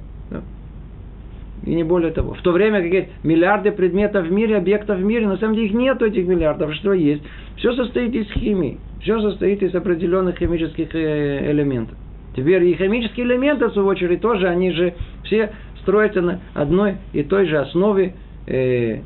и 1.65 1.73
не 1.73 1.83
более 1.83 2.11
того. 2.11 2.33
В 2.33 2.41
то 2.41 2.51
время 2.51 2.81
как 2.81 3.07
миллиарды 3.23 3.71
предметов 3.71 4.27
в 4.27 4.31
мире, 4.31 4.57
объектов 4.57 4.99
в 4.99 5.03
мире, 5.03 5.27
на 5.27 5.37
самом 5.37 5.55
деле 5.55 5.67
их 5.67 5.73
нет 5.73 6.01
этих 6.01 6.27
миллиардов, 6.27 6.73
что 6.75 6.93
есть. 6.93 7.23
Все 7.57 7.73
состоит 7.73 8.13
из 8.13 8.31
химии, 8.31 8.77
все 9.01 9.19
состоит 9.19 9.63
из 9.63 9.73
определенных 9.73 10.37
химических 10.37 10.93
э, 10.93 11.51
элементов. 11.51 11.97
Теперь 12.35 12.63
и 12.65 12.75
химические 12.75 13.25
элементы, 13.25 13.67
в 13.67 13.73
свою 13.73 13.87
очередь, 13.87 14.19
тоже, 14.19 14.47
они 14.47 14.71
же 14.71 14.93
все 15.23 15.51
строятся 15.81 16.21
на 16.21 16.41
одной 16.53 16.97
и 17.13 17.23
той 17.23 17.47
же 17.47 17.57
основе 17.57 18.13
э, 18.45 18.99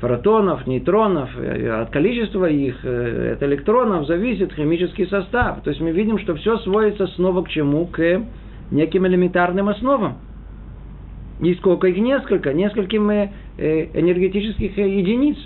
протонов, 0.00 0.66
нейтронов, 0.66 1.30
э, 1.38 1.70
от 1.70 1.90
количества 1.90 2.46
их, 2.46 2.84
э, 2.84 3.32
от 3.32 3.42
электронов 3.42 4.06
зависит 4.06 4.52
химический 4.52 5.06
состав. 5.06 5.62
То 5.62 5.70
есть 5.70 5.80
мы 5.80 5.92
видим, 5.92 6.18
что 6.18 6.34
все 6.34 6.58
сводится 6.58 7.06
снова 7.08 7.42
к 7.42 7.48
чему? 7.48 7.86
К 7.86 8.22
неким 8.70 9.06
элементарным 9.06 9.70
основам. 9.70 10.18
И 11.40 11.54
сколько 11.54 11.86
их? 11.86 11.96
Несколько. 11.96 12.52
Нескольким 12.52 13.08
э, 13.10 13.30
энергетических 13.56 14.76
единиц. 14.76 15.38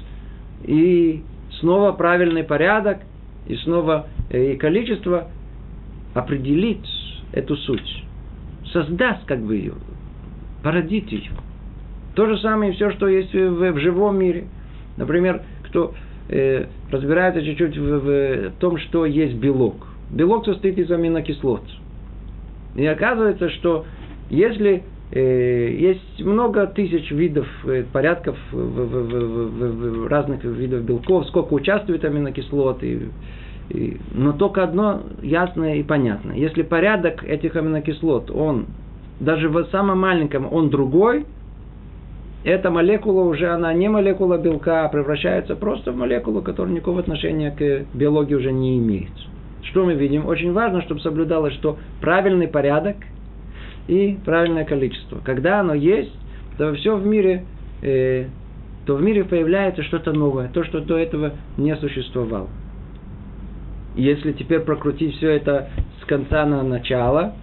И 0.65 1.23
снова 1.61 1.93
правильный 1.93 2.43
порядок, 2.43 2.99
и 3.47 3.55
снова 3.57 4.07
и 4.31 4.57
количество 4.57 5.29
определит 6.19 6.81
эту 7.33 7.57
суть. 7.57 8.05
Создаст 8.73 9.25
как 9.27 9.41
бы 9.41 9.57
ее, 9.57 9.75
породит 10.63 11.11
ее. 11.11 11.31
То 12.15 12.27
же 12.27 12.39
самое 12.39 12.73
и 12.73 12.75
все, 12.75 12.91
что 12.91 13.09
есть 13.09 13.33
в, 13.33 13.73
в 13.73 13.79
живом 13.79 14.19
мире. 14.19 14.45
Например, 14.97 15.43
кто 15.65 15.95
э, 16.29 16.67
разбирается 16.91 17.43
чуть-чуть 17.45 17.77
в, 17.77 17.99
в 18.01 18.51
том, 18.59 18.79
что 18.79 19.07
есть 19.07 19.35
белок. 19.35 19.87
Белок 20.11 20.45
состоит 20.45 20.79
из 20.79 20.91
аминокислот. 20.91 21.63
И 22.75 22.85
оказывается, 22.85 23.49
что 23.51 23.87
если 24.31 24.83
э, 25.13 25.77
есть 25.79 26.21
много 26.25 26.67
тысяч 26.67 27.11
видов, 27.11 27.47
э, 27.65 27.85
порядков 27.93 28.37
в, 28.51 28.57
в, 28.57 28.87
в, 28.87 30.05
в, 30.05 30.07
разных 30.09 30.43
видов 30.45 30.83
белков, 30.83 31.27
сколько 31.29 31.55
участвует 31.55 32.05
аминокислот, 32.05 32.83
и, 32.83 33.09
но 33.71 34.33
только 34.33 34.63
одно 34.63 35.03
ясное 35.23 35.77
и 35.77 35.83
понятно. 35.83 36.33
Если 36.33 36.63
порядок 36.63 37.23
этих 37.25 37.57
аминокислот, 37.57 38.31
он 38.31 38.67
даже 39.21 39.49
в 39.49 39.65
самом 39.67 40.01
маленьком, 40.01 40.53
он 40.53 40.71
другой– 40.71 41.27
эта 42.45 42.71
молекула 42.71 43.25
уже, 43.25 43.49
она 43.49 43.73
не 43.73 43.89
молекула 43.89 44.39
белка, 44.39 44.85
а 44.85 44.89
превращается 44.89 45.57
просто 45.57 45.93
в 45.93 45.97
молекулу, 45.97 46.41
которая 46.41 46.73
никакого 46.73 47.01
отношения 47.01 47.51
к 47.51 47.97
биологии 47.97 48.35
уже 48.35 48.53
не 48.53 48.79
имеет. 48.79 49.11
Что 49.65 49.85
мы 49.85 49.95
видим? 49.95 50.27
Очень 50.27 50.53
важно, 50.53 50.83
чтобы 50.83 51.01
соблюдалось, 51.01 51.55
что 51.55 51.79
правильный 52.01 52.47
порядок 52.47 52.97
и 53.89 54.17
правильное 54.25 54.65
количество. 54.65 55.19
Когда 55.25 55.61
оно 55.61 55.75
есть, 55.75 56.15
то 56.57 56.73
все 56.75 56.97
в 56.97 57.05
мире, 57.05 57.45
э, 57.83 58.27
то 58.87 58.95
в 58.95 59.03
мире 59.03 59.25
появляется 59.25 59.83
что-то 59.83 60.13
новое, 60.13 60.49
то, 60.49 60.63
что 60.65 60.81
до 60.81 60.97
этого 60.97 61.33
не 61.57 61.75
существовало. 61.77 62.49
Если 63.99 64.31
теперь 64.31 64.61
прокрутить 64.61 65.17
все 65.17 65.31
это 65.31 65.71
с 66.01 66.05
конца 66.05 66.47
на 66.47 66.63
начало, 66.63 67.35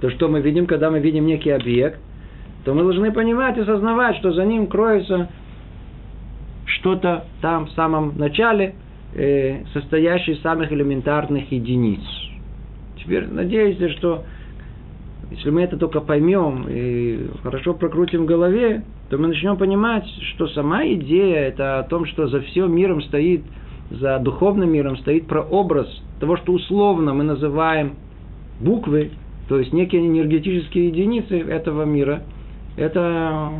то 0.00 0.08
что 0.10 0.28
мы 0.28 0.40
видим, 0.40 0.66
когда 0.66 0.88
мы 0.88 1.00
видим 1.00 1.26
некий 1.26 1.50
объект, 1.50 1.98
то 2.64 2.74
мы 2.74 2.84
должны 2.84 3.10
понимать 3.10 3.56
и 3.56 3.62
осознавать, 3.62 4.16
что 4.18 4.32
за 4.32 4.44
ним 4.44 4.68
кроется 4.68 5.28
что-то 6.66 7.24
там 7.40 7.66
в 7.66 7.72
самом 7.72 8.16
начале, 8.16 8.76
э, 9.14 9.64
состоящее 9.72 10.36
из 10.36 10.42
самых 10.42 10.70
элементарных 10.70 11.50
единиц. 11.50 12.02
Теперь 13.02 13.26
надеюсь, 13.26 13.76
что 13.96 14.22
если 15.32 15.50
мы 15.50 15.62
это 15.62 15.76
только 15.76 16.00
поймем 16.00 16.66
и 16.68 17.30
хорошо 17.42 17.74
прокрутим 17.74 18.22
в 18.22 18.26
голове, 18.26 18.84
то 19.10 19.18
мы 19.18 19.26
начнем 19.26 19.56
понимать, 19.56 20.06
что 20.34 20.46
сама 20.46 20.86
идея 20.86 21.48
это 21.48 21.80
о 21.80 21.82
том, 21.82 22.06
что 22.06 22.28
за 22.28 22.42
всем 22.42 22.72
миром 22.72 23.02
стоит, 23.02 23.42
за 24.00 24.18
духовным 24.18 24.72
миром 24.72 24.96
стоит 24.98 25.26
прообраз 25.26 25.88
того, 26.20 26.36
что 26.36 26.52
условно 26.52 27.14
мы 27.14 27.24
называем 27.24 27.94
буквы, 28.60 29.10
то 29.48 29.58
есть 29.58 29.72
некие 29.72 30.06
энергетические 30.06 30.88
единицы 30.88 31.38
этого 31.38 31.84
мира– 31.84 32.22
это 32.76 33.50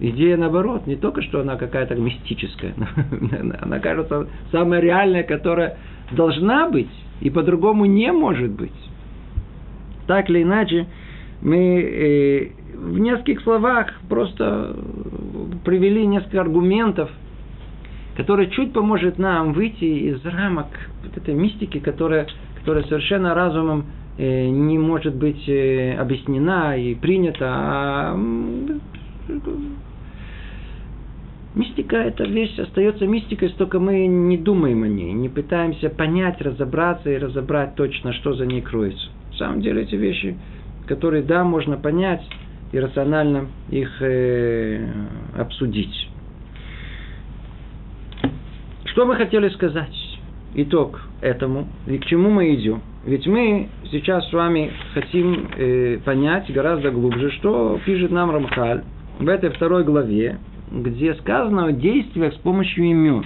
идея 0.00 0.36
наоборот, 0.36 0.86
не 0.86 0.96
только 0.96 1.22
что 1.22 1.40
она 1.40 1.56
какая-то 1.56 1.94
мистическая, 1.94 2.74
она 3.60 3.78
кажется 3.78 4.26
самая 4.50 4.80
реальная, 4.80 5.22
которая 5.22 5.78
должна 6.10 6.68
быть 6.68 6.90
и 7.20 7.30
по-другому 7.30 7.84
не 7.84 8.10
может 8.12 8.50
быть. 8.50 8.72
Так 10.06 10.28
или 10.28 10.42
иначе, 10.42 10.86
мы 11.40 11.56
э, 11.56 12.48
в 12.74 12.98
нескольких 12.98 13.42
словах 13.42 13.92
просто 14.08 14.76
привели 15.64 16.04
несколько 16.04 16.40
аргументов, 16.40 17.10
которые 18.16 18.50
чуть 18.50 18.72
поможет 18.72 19.18
нам 19.18 19.52
выйти 19.52 19.84
из 19.84 20.24
рамок 20.24 20.66
вот 21.04 21.16
этой 21.16 21.34
мистики, 21.34 21.78
которая, 21.78 22.26
которая 22.60 22.84
совершенно 22.84 23.34
разумом 23.34 23.86
Э, 24.18 24.48
не 24.48 24.78
может 24.78 25.14
быть 25.14 25.48
э, 25.48 25.94
объяснена 25.94 26.76
и 26.78 26.94
принята, 26.94 27.46
а 27.48 28.14
мистика– 31.54 31.96
это 31.98 32.24
вещь, 32.24 32.58
остается 32.58 33.06
мистикой, 33.06 33.48
только 33.56 33.80
мы 33.80 34.06
не 34.06 34.36
думаем 34.36 34.82
о 34.82 34.88
ней, 34.88 35.12
не 35.12 35.30
пытаемся 35.30 35.88
понять, 35.88 36.42
разобраться 36.42 37.10
и 37.10 37.16
разобрать 37.16 37.74
точно, 37.74 38.12
что 38.12 38.34
за 38.34 38.44
ней 38.44 38.60
кроется. 38.60 39.08
На 39.32 39.36
самом 39.38 39.60
деле 39.62 39.82
эти 39.82 39.94
вещи, 39.94 40.36
которые, 40.86 41.22
да, 41.22 41.42
можно 41.42 41.78
понять 41.78 42.22
и 42.72 42.78
рационально 42.78 43.48
их 43.70 43.90
э, 44.02 44.88
обсудить. 45.38 46.11
Что 48.92 49.06
мы 49.06 49.16
хотели 49.16 49.48
сказать? 49.48 49.94
Итог 50.54 51.00
этому 51.22 51.66
и 51.86 51.96
к 51.96 52.04
чему 52.04 52.28
мы 52.28 52.54
идем. 52.54 52.82
Ведь 53.06 53.26
мы 53.26 53.70
сейчас 53.90 54.28
с 54.28 54.32
вами 54.34 54.70
хотим 54.92 55.48
э, 55.56 55.98
понять 56.04 56.52
гораздо 56.52 56.90
глубже, 56.90 57.30
что 57.38 57.80
пишет 57.86 58.10
нам 58.10 58.30
Рамхаль 58.30 58.82
в 59.18 59.26
этой 59.26 59.48
второй 59.48 59.84
главе, 59.84 60.36
где 60.70 61.14
сказано 61.14 61.66
о 61.66 61.72
действиях 61.72 62.34
с 62.34 62.36
помощью 62.36 62.84
имен. 62.84 63.24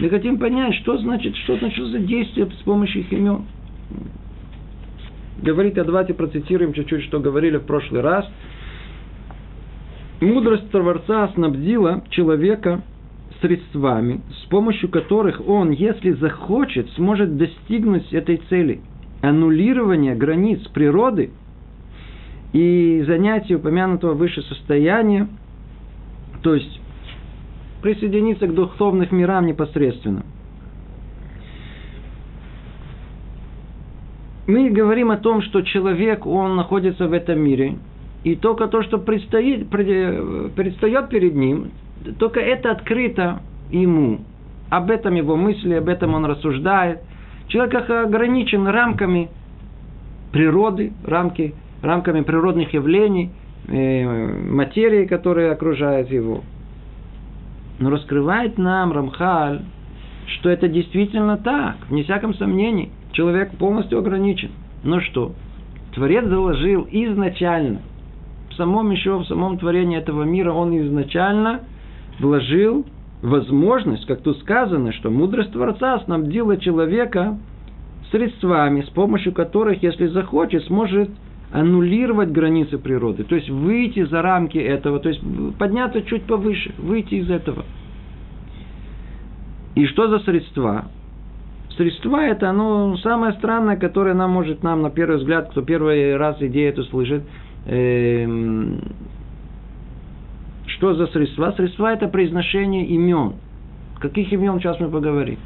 Мы 0.00 0.08
хотим 0.08 0.38
понять, 0.38 0.74
что 0.76 0.96
значит, 0.96 1.36
что 1.36 1.58
значит 1.58 1.84
за 1.88 1.98
действие 1.98 2.46
с 2.46 2.62
помощью 2.62 3.02
их 3.02 3.12
имен. 3.12 3.44
Говорит, 5.42 5.76
а 5.76 5.84
давайте 5.84 6.14
процитируем 6.14 6.72
чуть-чуть, 6.72 7.04
что 7.04 7.20
говорили 7.20 7.58
в 7.58 7.66
прошлый 7.66 8.00
раз. 8.00 8.26
Мудрость 10.22 10.70
Творца 10.70 11.28
снабдила 11.34 12.04
человека 12.08 12.82
средствами, 13.40 14.20
с 14.42 14.46
помощью 14.48 14.88
которых 14.88 15.46
он, 15.46 15.70
если 15.70 16.12
захочет, 16.12 16.90
сможет 16.92 17.36
достигнуть 17.36 18.12
этой 18.12 18.38
цели– 18.48 18.80
аннулирования 19.22 20.14
границ 20.14 20.60
природы 20.68 21.30
и 22.52 23.04
занятия 23.06 23.56
упомянутого 23.56 24.14
выше 24.14 24.42
состояния, 24.42 25.28
то 26.42 26.54
есть 26.54 26.80
присоединиться 27.82 28.46
к 28.46 28.54
духовных 28.54 29.12
мирам 29.12 29.46
непосредственно. 29.46 30.24
Мы 34.46 34.70
говорим 34.70 35.10
о 35.10 35.16
том, 35.16 35.42
что 35.42 35.62
человек, 35.62 36.24
он 36.24 36.54
находится 36.54 37.08
в 37.08 37.12
этом 37.12 37.40
мире, 37.40 37.78
и 38.22 38.36
только 38.36 38.68
то, 38.68 38.82
что 38.82 38.98
предстоит, 38.98 39.68
предстает 39.68 41.08
перед 41.08 41.34
ним, 41.34 41.72
только 42.18 42.40
это 42.40 42.70
открыто 42.70 43.40
ему. 43.70 44.20
Об 44.70 44.90
этом 44.90 45.14
его 45.14 45.36
мысли, 45.36 45.74
об 45.74 45.88
этом 45.88 46.14
он 46.14 46.24
рассуждает. 46.24 47.00
Человек 47.48 47.88
ограничен 47.88 48.66
рамками 48.66 49.28
природы, 50.32 50.92
рамки, 51.04 51.54
рамками 51.82 52.22
природных 52.22 52.72
явлений, 52.74 53.30
э, 53.68 54.04
материи, 54.50 55.06
которая 55.06 55.52
окружает 55.52 56.10
его. 56.10 56.42
Но 57.78 57.90
раскрывает 57.90 58.58
нам 58.58 58.92
Рамхаль, 58.92 59.62
что 60.38 60.48
это 60.48 60.66
действительно 60.66 61.36
так, 61.36 61.76
вне 61.88 62.02
всяком 62.02 62.34
сомнении. 62.34 62.90
Человек 63.12 63.56
полностью 63.56 63.98
ограничен. 63.98 64.50
Ну 64.82 65.00
что, 65.00 65.32
Творец 65.94 66.24
заложил 66.26 66.86
изначально, 66.90 67.80
в 68.50 68.54
самом 68.54 68.90
еще, 68.90 69.18
в 69.18 69.24
самом 69.26 69.58
творении 69.58 69.96
этого 69.96 70.24
мира, 70.24 70.52
он 70.52 70.76
изначально– 70.76 71.60
вложил 72.18 72.84
возможность, 73.22 74.06
как 74.06 74.22
тут 74.22 74.38
сказано, 74.38 74.92
что 74.92 75.10
мудрость 75.10 75.52
Творца 75.52 76.00
снабдила 76.00 76.56
человека 76.58 77.38
средствами, 78.10 78.82
с 78.82 78.90
помощью 78.90 79.32
которых, 79.32 79.82
если 79.82 80.06
захочет, 80.06 80.64
сможет 80.64 81.10
аннулировать 81.52 82.30
границы 82.30 82.78
природы, 82.78 83.24
то 83.24 83.34
есть 83.34 83.48
выйти 83.48 84.04
за 84.04 84.20
рамки 84.22 84.58
этого, 84.58 84.98
то 85.00 85.08
есть 85.08 85.20
подняться 85.58 86.02
чуть 86.02 86.24
повыше, 86.24 86.74
выйти 86.78 87.14
из 87.14 87.30
этого. 87.30 87.64
И 89.74 89.86
что 89.86 90.08
за 90.08 90.18
средства? 90.20 90.86
Средства 91.76 92.22
это 92.22 92.50
оно 92.50 92.96
самое 92.98 93.34
странное, 93.34 93.76
которое 93.76 94.14
нам 94.14 94.30
может, 94.30 94.62
нам 94.62 94.82
на 94.82 94.90
первый 94.90 95.18
взгляд, 95.18 95.50
кто 95.50 95.62
первый 95.62 96.16
раз 96.16 96.40
идею 96.40 96.70
эту 96.70 96.84
слышит, 96.84 97.22
эм, 97.66 98.80
что 100.76 100.94
за 100.94 101.06
средства? 101.08 101.52
Средства– 101.56 101.92
это 101.94 102.08
произношение 102.08 102.86
имен. 102.86 103.34
Каких 103.98 104.32
имен 104.32 104.58
сейчас 104.60 104.78
мы 104.78 104.88
поговорим? 104.88 105.38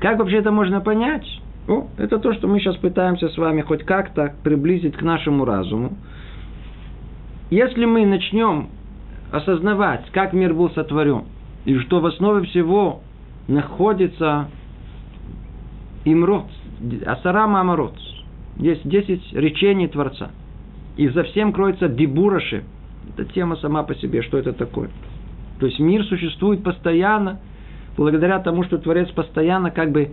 Как 0.00 0.18
вообще 0.18 0.36
это 0.36 0.50
можно 0.50 0.80
понять? 0.80 1.26
О, 1.66 1.88
это 1.96 2.18
то, 2.18 2.34
что 2.34 2.46
мы 2.46 2.60
сейчас 2.60 2.76
пытаемся 2.76 3.28
с 3.28 3.38
вами 3.38 3.62
хоть 3.62 3.84
как-то 3.84 4.34
приблизить 4.42 4.96
к 4.96 5.02
нашему 5.02 5.46
разуму. 5.46 5.94
Если 7.50 7.86
мы 7.86 8.04
начнем 8.04 8.68
осознавать, 9.32 10.10
как 10.12 10.34
мир 10.34 10.52
был 10.52 10.70
сотворен, 10.70 11.24
и 11.64 11.78
что 11.78 12.00
в 12.00 12.06
основе 12.06 12.46
всего 12.48 13.00
находится 13.48 14.48
имрот, 16.04 16.46
асарама 17.06 17.60
амарот, 17.60 17.96
есть 18.58 18.86
10 18.86 19.32
речений 19.32 19.88
Творца. 19.88 20.30
И 20.96 21.08
за 21.08 21.24
всем 21.24 21.52
кроется 21.52 21.88
дебураши, 21.88 22.62
это 23.10 23.24
тема 23.32 23.56
сама 23.56 23.82
по 23.82 23.94
себе, 23.94 24.22
что 24.22 24.38
это 24.38 24.52
такое. 24.52 24.90
То 25.58 25.66
есть 25.66 25.78
мир 25.78 26.04
существует 26.04 26.62
постоянно, 26.62 27.40
благодаря 27.96 28.38
тому, 28.40 28.64
что 28.64 28.78
Творец 28.78 29.08
постоянно, 29.10 29.70
как 29.70 29.90
бы, 29.92 30.12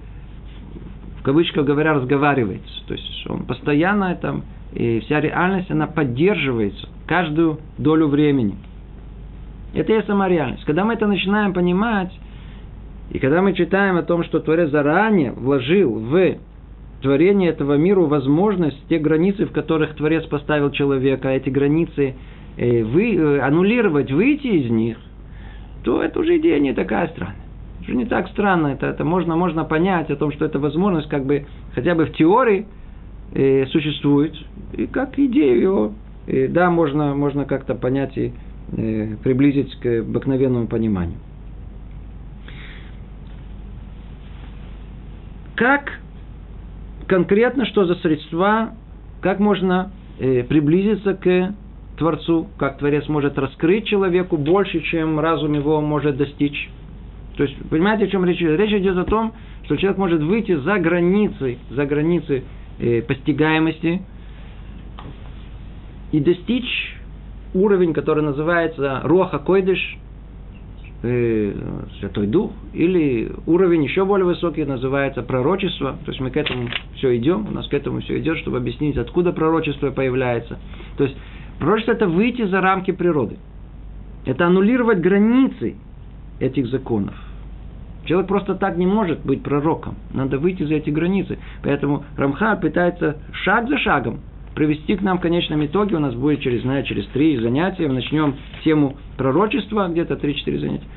в 1.19 1.23
кавычках 1.23 1.65
говоря, 1.65 1.93
разговаривает. 1.93 2.61
То 2.87 2.93
есть 2.93 3.25
он 3.27 3.45
постоянно 3.45 4.15
там, 4.15 4.43
и 4.73 4.99
вся 5.01 5.19
реальность, 5.19 5.69
она 5.69 5.87
поддерживается 5.87 6.87
каждую 7.05 7.59
долю 7.77 8.07
времени. 8.07 8.55
Это 9.73 9.93
есть 9.93 10.07
сама 10.07 10.27
реальность. 10.27 10.63
Когда 10.65 10.83
мы 10.83 10.93
это 10.93 11.07
начинаем 11.07 11.53
понимать, 11.53 12.11
и 13.09 13.19
когда 13.19 13.41
мы 13.41 13.53
читаем 13.53 13.97
о 13.97 14.03
том, 14.03 14.23
что 14.23 14.39
Творец 14.39 14.69
заранее 14.69 15.31
вложил 15.31 15.93
в 15.93 16.37
творение 17.01 17.49
этого 17.49 17.75
мира 17.75 18.01
возможность, 18.01 18.77
те 18.87 18.99
границы, 18.99 19.45
в 19.45 19.51
которых 19.51 19.95
Творец 19.95 20.25
поставил 20.25 20.71
человека, 20.71 21.29
а 21.29 21.33
эти 21.33 21.49
границы 21.49 22.15
э, 22.57 22.83
вы, 22.83 23.15
э, 23.15 23.39
аннулировать, 23.39 24.11
выйти 24.11 24.47
из 24.47 24.71
них, 24.71 24.97
то 25.83 26.01
это 26.03 26.19
уже 26.19 26.37
идея 26.37 26.59
не 26.59 26.73
такая 26.73 27.07
странная. 27.09 27.35
Уже 27.81 27.95
не 27.95 28.05
так 28.05 28.29
странно, 28.29 28.67
это, 28.67 28.87
это 28.87 29.03
можно, 29.03 29.35
можно 29.35 29.63
понять 29.63 30.11
о 30.11 30.15
том, 30.15 30.31
что 30.31 30.45
эта 30.45 30.59
возможность 30.59 31.09
как 31.09 31.25
бы 31.25 31.45
хотя 31.73 31.95
бы 31.95 32.05
в 32.05 32.13
теории 32.13 32.67
э, 33.33 33.65
существует, 33.67 34.35
и 34.73 34.85
как 34.85 35.17
идею 35.17 35.61
его, 35.61 35.93
э, 36.27 36.47
да, 36.47 36.69
можно, 36.69 37.15
можно 37.15 37.45
как-то 37.45 37.73
понять 37.73 38.15
и 38.17 38.33
э, 38.77 39.15
приблизить 39.23 39.73
к 39.79 39.85
обыкновенному 40.01 40.67
пониманию. 40.67 41.17
Как 45.55 46.00
конкретно, 47.11 47.65
что 47.65 47.83
за 47.83 47.95
средства, 47.95 48.69
как 49.19 49.39
можно 49.39 49.91
э, 50.17 50.43
приблизиться 50.43 51.13
к 51.13 51.53
Творцу, 51.97 52.47
как 52.57 52.77
Творец 52.77 53.05
может 53.09 53.37
раскрыть 53.37 53.85
человеку 53.85 54.37
больше, 54.37 54.79
чем 54.79 55.19
разум 55.19 55.51
его 55.51 55.81
может 55.81 56.15
достичь. 56.15 56.69
То 57.35 57.43
есть, 57.43 57.57
понимаете, 57.69 58.05
о 58.05 58.07
чем 58.07 58.23
речь 58.23 58.41
идет? 58.41 58.57
Речь 58.57 58.71
идет 58.81 58.97
о 58.97 59.03
том, 59.03 59.33
что 59.65 59.75
человек 59.75 59.97
может 59.97 60.21
выйти 60.21 60.55
за 60.55 60.79
границы, 60.79 61.57
за 61.69 61.85
границы 61.85 62.45
э, 62.79 63.01
постигаемости 63.01 64.01
и 66.13 66.19
достичь 66.21 66.95
уровень, 67.53 67.93
который 67.93 68.23
называется 68.23 69.01
Руаха 69.03 69.39
Койдыш, 69.39 69.97
э, 71.03 71.53
Святой 71.99 72.27
Дух, 72.27 72.51
или 72.73 73.31
уровень 73.45 73.83
еще 73.83 74.05
более 74.05 74.25
высокий 74.25 74.65
называется 74.65 75.21
пророчество. 75.23 75.97
То 76.05 76.11
есть 76.11 76.19
мы 76.19 76.31
к 76.31 76.37
этому 76.37 76.69
все 76.95 77.17
идем, 77.17 77.47
у 77.47 77.51
нас 77.51 77.67
к 77.67 77.73
этому 77.73 78.01
все 78.01 78.19
идет, 78.19 78.37
чтобы 78.39 78.57
объяснить, 78.57 78.97
откуда 78.97 79.31
пророчество 79.31 79.91
появляется. 79.91 80.59
То 80.97 81.05
есть 81.05 81.17
пророчество 81.59 81.93
это 81.93 82.07
выйти 82.07 82.45
за 82.45 82.61
рамки 82.61 82.91
природы. 82.91 83.37
Это 84.25 84.45
аннулировать 84.47 84.99
границы 84.99 85.75
этих 86.39 86.67
законов. 86.67 87.15
Человек 88.05 88.27
просто 88.27 88.55
так 88.55 88.77
не 88.77 88.87
может 88.87 89.23
быть 89.25 89.43
пророком. 89.43 89.95
Надо 90.13 90.37
выйти 90.39 90.63
за 90.63 90.75
эти 90.75 90.89
границы. 90.89 91.37
Поэтому 91.63 92.03
Рамха 92.17 92.55
пытается 92.55 93.17
шаг 93.31 93.69
за 93.69 93.77
шагом 93.77 94.19
привести 94.55 94.95
к 94.95 95.01
нам 95.01 95.17
в 95.17 95.21
конечном 95.21 95.65
итоге. 95.65 95.95
У 95.95 95.99
нас 95.99 96.13
будет 96.13 96.41
через, 96.41 96.61
знаю, 96.61 96.83
через 96.83 97.05
три 97.07 97.37
занятия. 97.37 97.87
Мы 97.87 97.95
начнем 97.95 98.35
тему 98.63 98.97
пророчества, 99.17 99.87
где-то 99.87 100.15
три-четыре 100.17 100.59
занятия. 100.59 100.87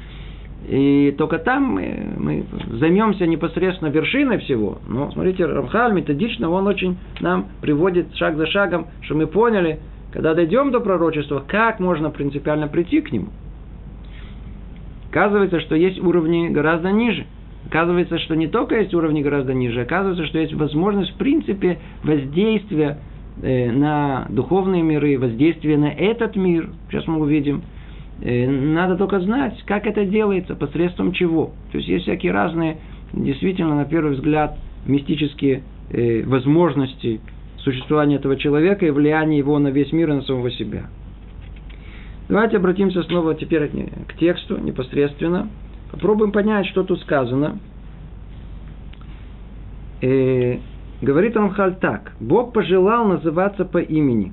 И 0.67 1.15
только 1.19 1.39
там 1.39 1.63
мы, 1.65 2.15
мы 2.17 2.45
займемся 2.79 3.27
непосредственно 3.27 3.91
вершиной 3.91 4.39
всего. 4.39 4.79
Но 4.89 5.11
смотрите, 5.13 5.45
Рамхаль 5.45 5.93
методично, 5.93 6.49
он 6.49 6.67
очень 6.67 6.97
нам 7.21 7.49
приводит 7.61 8.15
шаг 8.17 8.37
за 8.37 8.47
шагом, 8.47 8.87
что 9.03 9.15
мы 9.15 9.27
поняли, 9.27 9.81
когда 10.11 10.33
дойдем 10.33 10.71
до 10.71 10.81
пророчества, 10.81 11.45
как 11.47 11.81
можно 11.81 12.11
принципиально 12.11 12.69
прийти 12.69 13.03
к 13.03 13.13
нему. 13.13 13.29
Оказывается, 15.11 15.61
что 15.61 15.77
есть 15.77 16.01
уровни 16.01 16.49
гораздо 16.49 16.91
ниже. 16.91 17.27
Оказывается, 17.67 18.19
что 18.19 18.35
не 18.35 18.47
только 18.47 18.79
есть 18.81 18.95
уровни 18.95 19.23
гораздо 19.23 19.55
ниже, 19.55 19.83
оказывается, 19.83 20.27
что 20.27 20.39
есть 20.39 20.55
возможность, 20.55 21.13
в 21.13 21.17
принципе, 21.17 21.79
воздействия 22.03 22.99
на 23.43 24.27
духовные 24.31 24.83
миры, 24.83 25.19
воздействия 25.19 25.77
на 25.77 25.91
этот 25.91 26.37
мир. 26.37 26.71
Сейчас 26.89 27.07
мы 27.07 27.21
увидим. 27.21 27.63
Э, 28.23 28.49
надо 28.49 28.97
только 28.97 29.21
знать, 29.21 29.61
как 29.67 29.87
это 29.87 30.05
делается, 30.05 30.55
посредством 30.55 31.13
чего. 31.13 31.53
То 31.73 31.79
есть 31.79 31.89
есть 31.89 32.05
всякие 32.05 32.33
разные, 32.33 32.79
действительно, 33.13 33.75
на 33.75 33.85
первый 33.85 34.15
взгляд, 34.15 34.57
мистические 34.87 35.63
э, 35.91 36.23
возможности 36.25 37.21
существования 37.59 38.17
этого 38.17 38.37
человека 38.37 38.87
и 38.87 38.91
влияния 38.91 39.39
его 39.39 39.59
на 39.59 39.69
весь 39.69 39.93
мир 39.93 40.11
и 40.11 40.15
на 40.15 40.23
самого 40.23 40.51
себя. 40.51 40.85
Давайте 42.29 42.57
обратимся 42.57 43.03
снова 43.03 43.35
теперь 43.35 43.69
к 44.09 44.15
тексту 44.19 44.59
непосредственно. 44.59 45.49
Попробуем 45.91 46.33
понять, 46.33 46.67
что 46.67 46.83
тут 46.83 47.01
сказано. 47.01 47.59
Говорит 51.03 51.37
Рамхаль 51.37 51.77
так. 51.77 52.13
Бог 52.21 52.53
пожелал 52.53 53.07
называться 53.07 53.65
по 53.65 53.79
имени. 53.79 54.33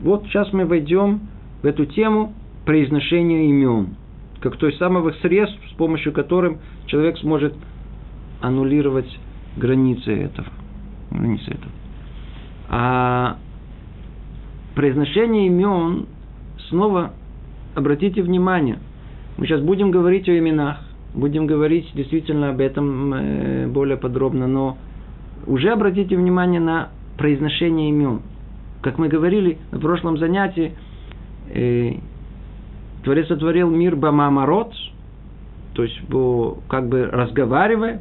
Вот 0.00 0.24
сейчас 0.24 0.52
мы 0.52 0.66
войдем 0.66 1.20
в 1.62 1.66
эту 1.66 1.86
тему 1.86 2.34
произношения 2.66 3.48
имен, 3.48 3.96
как 4.40 4.56
той 4.56 4.74
самых 4.74 5.14
средств, 5.20 5.58
с 5.70 5.74
помощью 5.74 6.12
которым 6.12 6.58
человек 6.86 7.16
сможет 7.18 7.54
аннулировать 8.42 9.08
границы 9.56 10.12
этого. 10.12 10.48
Границы 11.10 11.52
этого. 11.52 11.72
А 12.68 13.38
произношение 14.74 15.46
имен, 15.46 16.06
снова 16.68 17.12
обратите 17.74 18.22
внимание, 18.22 18.78
мы 19.36 19.46
сейчас 19.46 19.60
будем 19.60 19.90
говорить 19.90 20.28
о 20.28 20.38
именах, 20.38 20.80
будем 21.14 21.46
говорить 21.46 21.90
действительно 21.94 22.50
об 22.50 22.60
этом 22.60 23.14
э, 23.14 23.66
более 23.68 23.96
подробно, 23.96 24.46
но 24.46 24.76
уже 25.46 25.70
обратите 25.70 26.16
внимание 26.16 26.60
на 26.60 26.90
произношение 27.16 27.90
имен. 27.90 28.22
Как 28.82 28.98
мы 28.98 29.08
говорили 29.08 29.58
на 29.70 29.78
прошлом 29.78 30.18
занятии, 30.18 30.72
э, 31.50 31.92
Творец 33.04 33.28
сотворил 33.28 33.70
мир 33.70 33.96
Бамамарот, 33.96 34.72
то 35.74 35.82
есть 35.82 36.00
как 36.68 36.88
бы 36.88 37.06
разговаривая, 37.06 38.00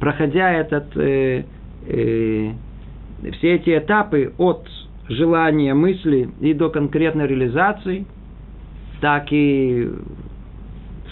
проходя 0.00 0.52
этот, 0.52 0.96
э, 0.96 1.44
э, 1.86 2.52
все 3.32 3.54
эти 3.54 3.76
этапы 3.76 4.32
от 4.38 4.66
желания, 5.08 5.74
мысли 5.74 6.30
и 6.40 6.54
до 6.54 6.70
конкретной 6.70 7.26
реализации, 7.26 8.06
так 9.00 9.26
и 9.32 9.90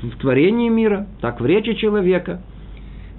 в 0.03 0.19
творении 0.19 0.69
мира, 0.69 1.07
так 1.21 1.41
в 1.41 1.47
речи 1.47 1.75
человека. 1.75 2.43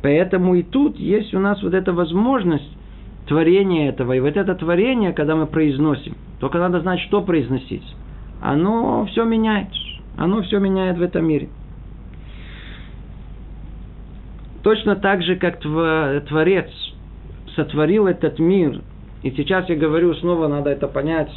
Поэтому 0.01 0.55
и 0.55 0.63
тут 0.63 0.97
есть 0.97 1.33
у 1.33 1.39
нас 1.39 1.61
вот 1.63 1.73
эта 1.73 1.93
возможность 1.93 2.69
творения 3.27 3.89
этого. 3.89 4.13
И 4.13 4.19
вот 4.19 4.35
это 4.35 4.53
творение, 4.55 5.13
когда 5.13 5.35
мы 5.35 5.47
произносим, 5.47 6.15
только 6.39 6.57
надо 6.57 6.81
знать, 6.81 6.99
что 7.01 7.21
произносить. 7.21 7.83
Оно 8.41 9.05
все 9.05 9.23
меняет. 9.23 9.69
Оно 10.17 10.41
все 10.43 10.59
меняет 10.59 10.97
в 10.97 11.01
этом 11.01 11.25
мире. 11.25 11.49
Точно 14.61 14.95
так 14.95 15.23
же, 15.23 15.35
как 15.35 15.59
Творец 15.59 16.69
сотворил 17.55 18.07
этот 18.07 18.39
мир 18.39 18.81
и 19.23 19.31
сейчас 19.31 19.69
я 19.69 19.75
говорю 19.77 20.13
снова, 20.15 20.49
надо 20.49 20.69
это 20.69 20.87
понять 20.87 21.31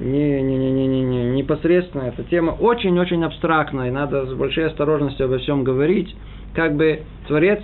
не, 0.00 0.42
не, 0.42 0.56
не, 0.56 0.70
не, 0.70 0.86
не, 0.86 1.02
не, 1.02 1.30
непосредственно. 1.30 2.02
Эта 2.02 2.22
тема 2.24 2.52
очень-очень 2.52 3.24
абстрактная, 3.24 3.88
и 3.88 3.90
надо 3.90 4.26
с 4.26 4.34
большой 4.34 4.66
осторожностью 4.66 5.26
обо 5.26 5.38
всем 5.38 5.64
говорить. 5.64 6.14
Как 6.54 6.76
бы 6.76 7.02
Творец 7.26 7.60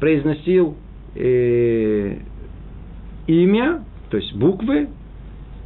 произносил 0.00 0.76
э, 1.14 2.16
имя, 3.26 3.84
то 4.10 4.16
есть 4.16 4.34
буквы, 4.34 4.88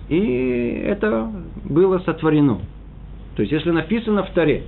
и 0.09 0.83
это 0.87 1.31
было 1.64 1.98
сотворено. 2.01 2.61
То 3.37 3.42
есть, 3.42 3.53
если 3.53 3.70
написано 3.70 4.25
в 4.25 4.31
Торе, 4.31 4.64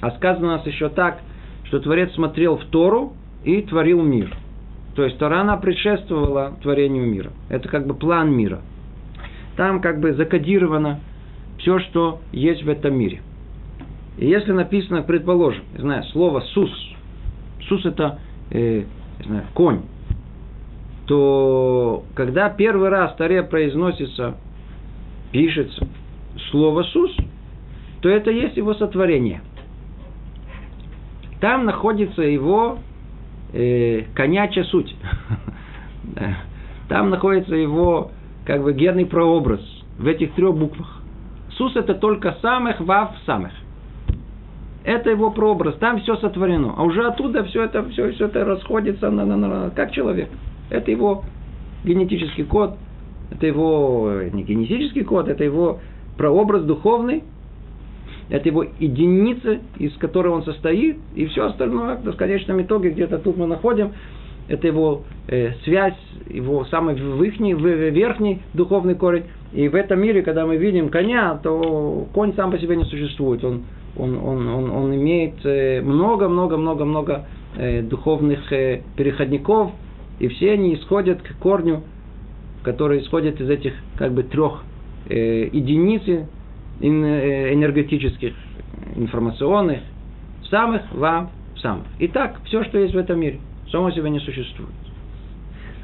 а 0.00 0.10
сказано 0.12 0.46
у 0.46 0.50
нас 0.50 0.66
еще 0.66 0.88
так, 0.88 1.20
что 1.64 1.80
Творец 1.80 2.12
смотрел 2.12 2.56
в 2.56 2.64
Тору 2.66 3.14
и 3.44 3.62
творил 3.62 4.02
мир– 4.02 4.36
то 4.98 5.04
есть 5.04 5.16
Тора, 5.16 5.42
она 5.42 5.56
предшествовала 5.56 6.54
творению 6.60 7.06
мира. 7.06 7.30
Это 7.48 7.68
как 7.68 7.86
бы 7.86 7.94
план 7.94 8.32
мира. 8.32 8.62
Там 9.58 9.80
как 9.80 9.98
бы 9.98 10.14
закодировано 10.14 11.00
все, 11.58 11.80
что 11.80 12.20
есть 12.30 12.62
в 12.62 12.68
этом 12.68 12.96
мире. 12.96 13.20
И 14.16 14.24
если 14.24 14.52
написано, 14.52 15.02
предположим, 15.02 15.64
не 15.74 15.80
знаю, 15.80 16.04
слово 16.12 16.42
«сус», 16.52 16.70
«сус» 17.68 17.84
это, 17.84 18.20
э, 18.52 18.84
не 19.18 19.24
знаю, 19.24 19.46
конь, 19.54 19.80
то 21.06 22.04
когда 22.14 22.50
первый 22.50 22.88
раз 22.88 23.14
в 23.14 23.16
Торе 23.16 23.42
произносится, 23.42 24.36
пишется 25.32 25.88
слово 26.52 26.84
«сус», 26.84 27.16
то 28.00 28.08
это 28.08 28.30
есть 28.30 28.56
его 28.56 28.74
сотворение. 28.74 29.40
Там 31.40 31.64
находится 31.64 32.22
его 32.22 32.78
э, 33.52 34.02
конячья 34.14 34.62
суть. 34.62 34.94
Там 36.88 37.10
находится 37.10 37.56
его 37.56 38.12
как 38.48 38.62
бы 38.62 38.72
генный 38.72 39.04
прообраз 39.04 39.60
в 39.98 40.06
этих 40.06 40.32
трех 40.32 40.56
буквах. 40.56 41.02
Сус 41.58 41.76
это 41.76 41.92
только 41.92 42.38
самых, 42.40 42.80
вав 42.80 43.10
самых. 43.26 43.52
Это 44.84 45.10
его 45.10 45.30
прообраз, 45.30 45.74
там 45.74 46.00
все 46.00 46.16
сотворено. 46.16 46.72
А 46.74 46.82
уже 46.82 47.06
оттуда 47.06 47.44
все 47.44 47.64
это, 47.64 47.86
все, 47.90 48.10
все 48.12 48.24
это 48.24 48.46
расходится 48.46 49.10
на, 49.10 49.26
на, 49.26 49.36
на, 49.36 49.70
как 49.70 49.92
человек. 49.92 50.30
Это 50.70 50.90
его 50.90 51.24
генетический 51.84 52.44
код, 52.44 52.78
это 53.30 53.46
его 53.46 54.22
не 54.32 54.44
генетический 54.44 55.04
код, 55.04 55.28
это 55.28 55.44
его 55.44 55.80
прообраз 56.16 56.62
духовный, 56.62 57.24
это 58.30 58.48
его 58.48 58.64
единица, 58.78 59.58
из 59.76 59.94
которой 59.98 60.28
он 60.28 60.42
состоит, 60.44 60.96
и 61.14 61.26
все 61.26 61.48
остальное, 61.48 61.96
в 61.96 62.16
конечном 62.16 62.62
итоге, 62.62 62.90
где-то 62.90 63.18
тут 63.18 63.36
мы 63.36 63.46
находим, 63.46 63.92
это 64.48 64.66
его 64.66 65.04
э, 65.28 65.52
связь, 65.64 65.98
его 66.28 66.64
самый 66.66 66.94
верхний, 66.94 67.54
верхний 67.54 68.40
духовный 68.54 68.94
корень. 68.94 69.24
И 69.52 69.68
в 69.68 69.74
этом 69.74 70.00
мире, 70.00 70.22
когда 70.22 70.46
мы 70.46 70.56
видим 70.56 70.88
коня, 70.88 71.38
то 71.42 72.06
конь 72.12 72.34
сам 72.34 72.50
по 72.50 72.58
себе 72.58 72.76
не 72.76 72.84
существует. 72.84 73.44
Он, 73.44 73.64
он, 73.96 74.16
он, 74.16 74.48
он, 74.48 74.70
он 74.70 74.94
имеет 74.94 75.44
много-много-много-много 75.84 77.26
э, 77.56 77.78
э, 77.78 77.82
духовных 77.82 78.52
э, 78.52 78.82
переходников, 78.96 79.72
и 80.18 80.28
все 80.28 80.52
они 80.52 80.74
исходят 80.74 81.22
к 81.22 81.38
корню, 81.38 81.82
который 82.62 83.00
исходит 83.00 83.40
из 83.40 83.48
этих 83.48 83.72
как 83.96 84.12
бы 84.12 84.22
трех 84.22 84.64
единиц 85.08 86.02
энергетических, 86.80 88.34
информационных, 88.96 89.80
самых 90.50 90.82
вам 90.92 91.30
самых. 91.56 91.86
Итак, 92.00 92.40
все, 92.44 92.62
что 92.64 92.78
есть 92.78 92.94
в 92.94 92.98
этом 92.98 93.18
мире 93.20 93.40
само 93.70 93.90
себя 93.90 94.08
не 94.08 94.20
существует. 94.20 94.70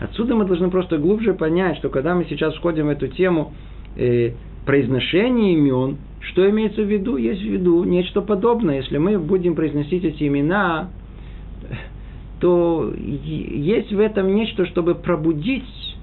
Отсюда 0.01 0.35
мы 0.35 0.44
должны 0.44 0.70
просто 0.70 0.99
глубже 0.99 1.35
понять, 1.35 1.79
что 1.79 1.88
когда 1.88 2.14
мы 2.14 2.25
сейчас 2.29 2.55
входим 2.57 2.87
в 2.87 2.90
эту 2.90 3.09
тему 3.09 3.53
э, 3.97 4.33
произношения 4.66 5.55
имен, 5.55 5.99
что 6.20 6.49
имеется 6.51 6.83
в 6.83 6.90
виду? 6.90 7.16
Есть 7.16 7.42
в 7.42 7.47
виду 7.47 7.85
нечто 7.85 8.20
подобное. 8.23 8.77
Если 8.77 8.99
мы 8.99 9.18
будем 9.18 9.55
произносить 9.55 10.05
эти 10.05 10.27
имена, 10.27 10.90
то 12.40 12.92
есть 12.97 13.92
в 13.92 14.01
этом 14.01 14.35
нечто, 14.35 14.66
чтобы 14.66 14.94
пробудить, 14.94 15.97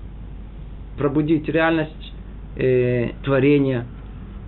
пробудить 0.98 1.48
реальность 1.50 2.13
э, 2.56 3.10
творения, 3.24 3.86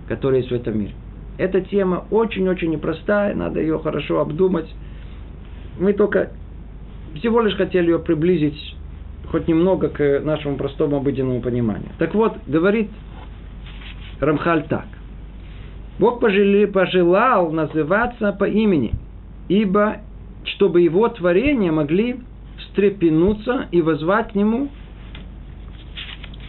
которое 0.08 0.38
есть 0.38 0.50
в 0.50 0.54
этом 0.54 0.78
мире. 0.78 0.92
Эта 1.36 1.60
тема 1.60 2.04
очень-очень 2.10 2.70
непростая, 2.70 3.34
надо 3.34 3.60
ее 3.60 3.78
хорошо 3.78 4.20
обдумать. 4.20 4.72
Мы 5.78 5.92
только 5.92 6.30
всего 7.14 7.40
лишь 7.40 7.56
хотели 7.56 7.90
ее 7.90 7.98
приблизить 7.98 8.76
хоть 9.30 9.48
немного 9.48 9.88
к 9.88 10.20
нашему 10.20 10.56
простому 10.56 10.96
обыденному 10.96 11.40
пониманию. 11.40 11.90
Так 11.98 12.14
вот, 12.14 12.36
говорит 12.46 12.90
Рамхаль 14.20 14.64
так. 14.68 14.86
Бог 15.98 16.20
пожелал 16.20 17.50
называться 17.52 18.32
по 18.32 18.44
имени, 18.44 18.92
ибо 19.48 19.98
чтобы 20.44 20.82
его 20.82 21.08
творения 21.08 21.72
могли 21.72 22.20
встрепенуться 22.58 23.68
и 23.70 23.80
возвать 23.80 24.32
к 24.32 24.34
нему, 24.34 24.68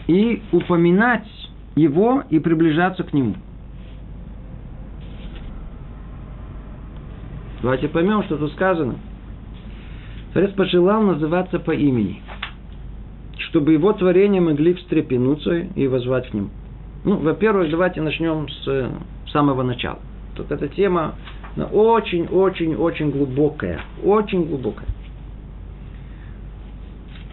и 0.06 0.42
упоминать 0.52 1.26
его 1.74 2.24
и 2.28 2.38
приближаться 2.38 3.04
к 3.04 3.12
нему. 3.12 3.34
Давайте 7.62 7.88
поймем, 7.88 8.22
что 8.24 8.36
тут 8.36 8.52
сказано– 8.52 8.96
Творец 10.36 10.52
пожелал 10.52 11.02
называться 11.02 11.58
по 11.58 11.70
имени, 11.70 12.20
чтобы 13.38 13.72
его 13.72 13.94
творения 13.94 14.38
могли 14.38 14.74
встрепенуться 14.74 15.60
и 15.74 15.86
возвать 15.86 16.28
к 16.28 16.34
нему. 16.34 16.50
Ну, 17.06 17.16
во-первых, 17.16 17.70
давайте 17.70 18.02
начнем 18.02 18.46
с 18.46 18.90
самого 19.32 19.62
начала. 19.62 19.98
Тут 20.34 20.52
эта 20.52 20.68
тема 20.68 21.14
очень-очень-очень 21.56 23.12
глубокая. 23.12 23.80
Очень 24.04 24.44
глубокая. 24.44 24.86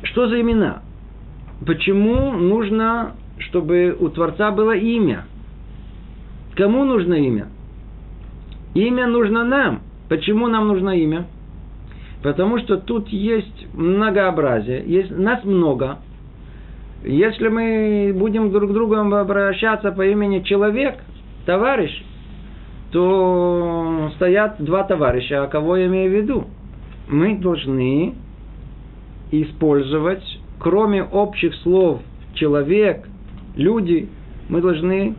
Что 0.04 0.30
за 0.30 0.40
имена? 0.40 0.82
Почему 1.66 2.32
нужно, 2.32 3.18
чтобы 3.38 3.98
у 4.00 4.08
Творца 4.08 4.50
было 4.52 4.78
имя? 4.78 5.26
Кому 6.56 6.86
нужно 6.86 7.16
имя? 7.16 7.50
Имя 8.74 9.08
нужно 9.08 9.44
нам. 9.44 9.82
Почему 10.08 10.48
нам 10.48 10.70
нужно 10.70 10.92
имя? 10.92 11.28
Потому 12.24 12.58
что 12.60 12.78
тут 12.78 13.10
есть 13.10 13.68
многообразие, 13.74 14.84
есть 14.86 15.12
нас 15.12 15.44
много. 15.44 16.00
Если 17.04 17.50
мы 17.50 18.14
будем 18.16 18.50
друг 18.52 18.72
к 18.72 18.74
другу 18.74 18.96
обращаться 18.96 19.92
по 19.92 20.08
имени 20.08 20.40
человек, 20.40 21.00
товарищ, 21.46 21.92
то 22.92 24.10
стоят 24.16 24.56
два 24.60 24.84
товарища, 24.84 25.44
а 25.44 25.48
кого 25.48 25.76
я 25.76 25.88
имею 25.88 26.12
в 26.12 26.14
виду? 26.14 26.46
Мы 27.10 27.36
должны 27.36 28.14
использовать, 29.32 30.24
кроме 30.60 31.04
общих 31.04 31.54
слов 31.56 32.00
человек, 32.36 33.06
люди, 33.58 34.08
мы 34.48 34.62
должны 34.62 35.16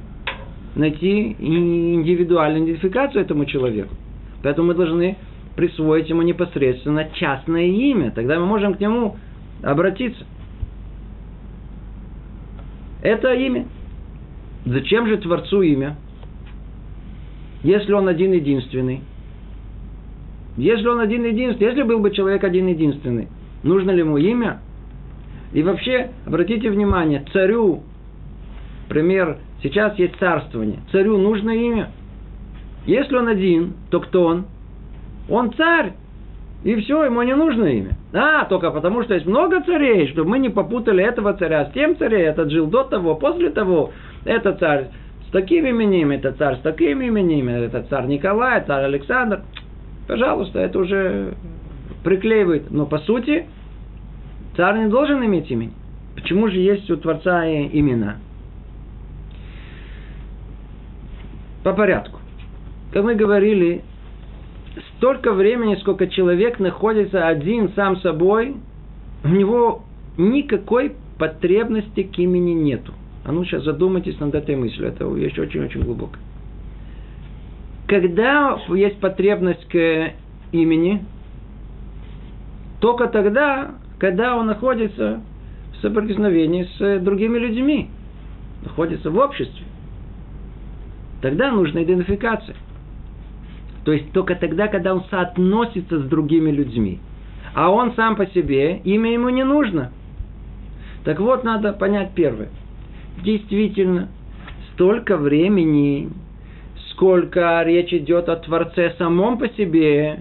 найти 0.74 1.36
индивидуальную 1.38 2.64
идентификацию 2.64 3.22
этому 3.22 3.44
человеку. 3.44 3.94
Поэтому 4.42 4.68
мы 4.68 4.74
должны 4.74 5.18
присвоить 5.56 6.08
ему 6.08 6.22
непосредственно 6.22 7.08
частное 7.14 7.66
имя. 7.66 8.10
Тогда 8.10 8.38
мы 8.38 8.46
можем 8.46 8.74
к 8.74 8.80
нему 8.80 9.16
обратиться. 9.62 10.24
Это 13.02 13.32
имя. 13.34 13.66
Зачем 14.64 15.06
же 15.06 15.18
Творцу 15.18 15.62
имя? 15.62 15.96
Если 17.62 17.92
он 17.92 18.08
один 18.08 18.32
единственный. 18.32 19.02
Если 20.56 20.86
он 20.86 21.00
один 21.00 21.24
единственный, 21.24 21.68
если 21.68 21.82
был 21.82 21.98
бы 21.98 22.10
человек 22.12 22.44
один 22.44 22.68
единственный, 22.68 23.28
нужно 23.62 23.90
ли 23.90 24.00
ему 24.00 24.18
имя? 24.18 24.60
И 25.52 25.62
вообще, 25.62 26.10
обратите 26.26 26.70
внимание, 26.70 27.24
царю, 27.32 27.82
пример, 28.88 29.38
сейчас 29.62 29.98
есть 29.98 30.16
царствование, 30.16 30.80
царю 30.92 31.18
нужно 31.18 31.50
имя. 31.50 31.90
Если 32.86 33.16
он 33.16 33.28
один, 33.28 33.74
то 33.90 34.00
кто 34.00 34.24
он? 34.24 34.46
Он 35.28 35.52
царь. 35.52 35.92
И 36.64 36.74
все, 36.76 37.04
ему 37.04 37.22
не 37.22 37.34
нужно 37.34 37.66
имя. 37.66 37.90
А, 38.14 38.46
только 38.46 38.70
потому 38.70 39.02
что 39.02 39.14
есть 39.14 39.26
много 39.26 39.62
царей, 39.62 40.08
чтобы 40.08 40.30
мы 40.30 40.38
не 40.38 40.48
попутали 40.48 41.04
этого 41.04 41.34
царя 41.34 41.66
с 41.66 41.72
тем 41.72 41.96
царем. 41.96 42.30
Этот 42.30 42.50
жил 42.50 42.66
до 42.66 42.84
того, 42.84 43.16
после 43.16 43.50
того. 43.50 43.92
Это 44.24 44.54
царь 44.54 44.88
с 45.28 45.30
таким 45.30 45.66
именем, 45.66 46.10
это 46.10 46.32
царь 46.32 46.56
с 46.56 46.60
таким 46.60 47.02
именем, 47.02 47.48
это 47.50 47.82
царь 47.82 48.06
Николай, 48.06 48.64
царь 48.66 48.84
Александр. 48.84 49.42
Пожалуйста, 50.08 50.58
это 50.58 50.78
уже 50.78 51.34
приклеивает. 52.02 52.70
Но 52.70 52.86
по 52.86 52.98
сути, 52.98 53.46
царь 54.56 54.78
не 54.78 54.88
должен 54.88 55.22
иметь 55.24 55.50
имени. 55.50 55.72
Почему 56.14 56.48
же 56.48 56.58
есть 56.58 56.90
у 56.90 56.96
Творца 56.96 57.44
имена? 57.46 58.16
По 61.62 61.74
порядку. 61.74 62.20
Как 62.92 63.04
мы 63.04 63.14
говорили, 63.14 63.82
столько 64.96 65.32
времени, 65.32 65.76
сколько 65.76 66.06
человек 66.06 66.58
находится 66.58 67.26
один 67.26 67.70
сам 67.74 67.96
собой, 67.98 68.56
у 69.22 69.28
него 69.28 69.84
никакой 70.16 70.94
потребности 71.18 72.02
к 72.02 72.18
имени 72.18 72.52
нету. 72.52 72.92
А 73.24 73.32
ну 73.32 73.44
сейчас 73.44 73.64
задумайтесь 73.64 74.18
над 74.20 74.34
этой 74.34 74.56
мыслью, 74.56 74.88
это 74.88 75.06
вещь 75.06 75.38
очень-очень 75.38 75.82
глубокая. 75.82 76.22
Когда 77.86 78.58
есть 78.68 78.98
потребность 78.98 79.66
к 79.68 80.12
имени, 80.52 81.04
только 82.80 83.06
тогда, 83.08 83.76
когда 83.98 84.36
он 84.36 84.46
находится 84.46 85.20
в 85.72 85.82
соприкосновении 85.82 86.68
с 86.78 87.00
другими 87.00 87.38
людьми, 87.38 87.88
находится 88.62 89.10
в 89.10 89.16
обществе. 89.16 89.64
Тогда 91.22 91.50
нужна 91.50 91.82
идентификация. 91.82 92.56
То 93.84 93.92
есть 93.92 94.12
только 94.12 94.34
тогда, 94.34 94.68
когда 94.68 94.94
он 94.94 95.04
соотносится 95.10 96.00
с 96.00 96.04
другими 96.04 96.50
людьми. 96.50 97.00
А 97.54 97.70
он 97.70 97.94
сам 97.94 98.16
по 98.16 98.26
себе, 98.26 98.78
имя 98.84 99.12
ему 99.12 99.28
не 99.28 99.44
нужно. 99.44 99.92
Так 101.04 101.20
вот, 101.20 101.44
надо 101.44 101.72
понять 101.72 102.12
первое. 102.14 102.48
Действительно, 103.22 104.08
столько 104.72 105.16
времени, 105.16 106.08
сколько 106.90 107.62
речь 107.62 107.92
идет 107.92 108.28
о 108.28 108.36
Творце 108.36 108.94
самом 108.98 109.38
по 109.38 109.48
себе, 109.48 110.20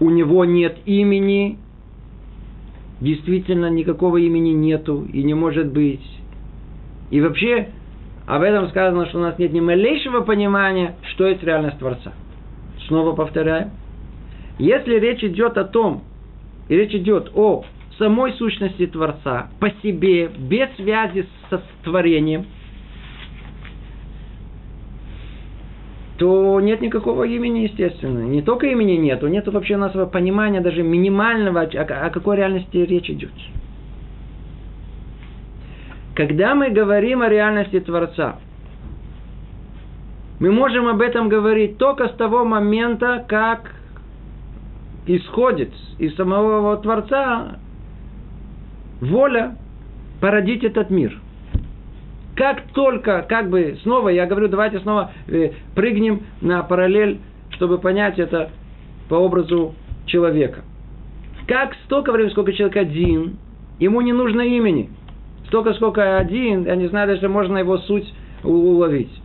у 0.00 0.10
него 0.10 0.44
нет 0.44 0.78
имени, 0.84 1.58
действительно 3.00 3.70
никакого 3.70 4.16
имени 4.16 4.50
нету 4.50 5.06
и 5.12 5.22
не 5.22 5.34
может 5.34 5.68
быть. 5.72 6.04
И 7.10 7.20
вообще, 7.20 7.68
об 8.26 8.42
этом 8.42 8.68
сказано, 8.68 9.06
что 9.06 9.18
у 9.18 9.22
нас 9.22 9.38
нет 9.38 9.52
ни 9.52 9.60
малейшего 9.60 10.20
понимания, 10.22 10.96
что 11.12 11.26
есть 11.26 11.42
реальность 11.42 11.78
Творца. 11.78 12.12
Снова 12.90 13.14
повторяю. 13.14 13.70
Если 14.58 14.98
речь 14.98 15.22
идет 15.22 15.56
о 15.56 15.64
том, 15.64 16.02
и 16.68 16.74
речь 16.74 16.92
идет 16.92 17.30
о 17.36 17.64
самой 17.98 18.32
сущности 18.32 18.84
Творца, 18.88 19.48
по 19.60 19.70
себе, 19.80 20.26
без 20.26 20.68
связи 20.74 21.24
со 21.48 21.62
творением, 21.84 22.46
то 26.18 26.60
нет 26.60 26.80
никакого 26.80 27.22
имени, 27.22 27.60
естественно. 27.60 28.26
Не 28.26 28.42
только 28.42 28.66
имени 28.66 28.96
нету, 28.96 29.28
нет 29.28 29.46
вообще 29.46 29.76
нашего 29.76 30.06
понимания, 30.06 30.60
даже 30.60 30.82
минимального, 30.82 31.60
о, 31.60 32.10
какой 32.10 32.38
реальности 32.38 32.76
речь 32.76 33.08
идет. 33.08 33.30
Когда 36.16 36.56
мы 36.56 36.70
говорим 36.70 37.22
о 37.22 37.28
реальности 37.28 37.78
Творца, 37.78 38.40
Мы 40.40 40.52
можем 40.52 40.88
об 40.88 41.02
этом 41.02 41.28
говорить 41.28 41.76
только 41.76 42.08
с 42.08 42.12
того 42.12 42.46
момента, 42.46 43.22
как 43.28 43.74
исходит 45.06 45.70
из 45.98 46.16
самого 46.16 46.78
Творца 46.78 47.58
воля 49.02 49.58
породить 50.20 50.64
этот 50.64 50.88
мир. 50.88 51.18
Как 52.36 52.62
только, 52.72 53.22
как 53.28 53.50
бы, 53.50 53.78
снова, 53.82 54.08
я 54.08 54.24
говорю, 54.24 54.48
давайте 54.48 54.80
снова 54.80 55.10
э, 55.28 55.50
прыгнем 55.74 56.22
на 56.40 56.62
параллель, 56.62 57.18
чтобы 57.50 57.76
понять 57.76 58.18
это 58.18 58.50
по 59.10 59.16
образу 59.16 59.74
человека. 60.06 60.62
Как 61.46 61.74
столько 61.84 62.12
времени, 62.12 62.30
сколько 62.30 62.54
человек 62.54 62.78
один, 62.78 63.36
ему 63.78 64.00
не 64.00 64.14
нужно 64.14 64.40
имени. 64.40 64.88
Столько, 65.48 65.74
сколько 65.74 66.16
один, 66.16 66.64
я 66.64 66.76
не 66.76 66.86
знаю, 66.88 67.08
даже 67.08 67.28
можно 67.28 67.58
его 67.58 67.76
суть 67.76 68.10
уловить. 68.42 69.19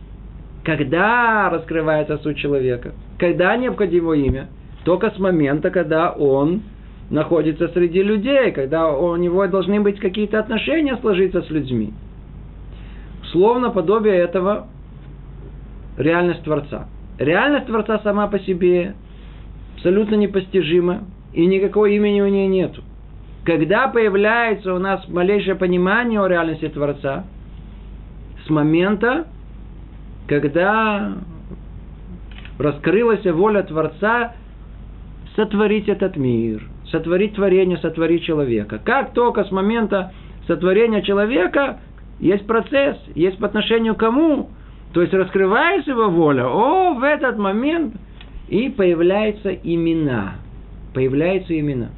Когда 0.66 1.48
раскрывается 1.48 2.18
суть 2.18 2.38
человека? 2.38 2.92
Когда 3.20 3.56
необходимо 3.56 4.14
имя? 4.14 4.48
Только 4.84 5.12
с 5.12 5.18
момента, 5.20 5.70
когда 5.70 6.10
он 6.10 6.62
находится 7.08 7.68
среди 7.68 8.02
людей, 8.02 8.50
когда 8.50 8.90
у 8.90 9.14
него 9.14 9.46
должны 9.46 9.80
быть 9.80 10.00
какие-то 10.00 10.40
отношения 10.40 10.96
сложиться 10.96 11.42
с 11.42 11.50
людьми. 11.50 11.94
Словно 13.30 13.70
подобие 13.70 14.16
этого 14.16 14.66
реальность 15.96 16.42
Творца. 16.42 16.88
Реальность 17.20 17.66
Творца 17.66 18.00
сама 18.02 18.26
по 18.26 18.40
себе 18.40 18.96
абсолютно 19.76 20.16
непостижима, 20.16 21.04
и 21.32 21.46
никакого 21.46 21.86
имени 21.86 22.20
у 22.22 22.26
нее 22.26 22.48
нету. 22.48 22.82
Когда 23.44 23.86
появляется 23.86 24.74
у 24.74 24.78
нас 24.80 25.06
малейшее 25.06 25.54
понимание 25.54 26.20
о 26.20 26.26
реальности 26.26 26.68
Творца, 26.68 27.22
с 28.44 28.50
момента, 28.50 29.26
когда 30.26 31.14
раскрылась 32.58 33.24
воля 33.24 33.62
Творца 33.62 34.34
сотворить 35.34 35.88
этот 35.88 36.16
мир, 36.16 36.62
сотворить 36.90 37.34
творение, 37.34 37.78
сотворить 37.78 38.24
человека. 38.24 38.80
Как 38.82 39.12
только 39.12 39.44
с 39.44 39.50
момента 39.50 40.12
сотворения 40.46 41.02
человека 41.02 41.80
есть 42.18 42.46
процесс, 42.46 42.96
есть 43.14 43.38
по 43.38 43.46
отношению 43.46 43.94
к 43.94 44.00
кому, 44.00 44.50
то 44.92 45.02
есть 45.02 45.12
раскрывается 45.12 45.90
его 45.90 46.08
воля, 46.08 46.46
о, 46.46 46.94
в 46.94 47.02
этот 47.02 47.36
момент 47.36 47.94
и 48.48 48.70
появляются 48.70 49.52
имена. 49.52 50.36
Появляются 50.94 51.58
имена. 51.58 51.90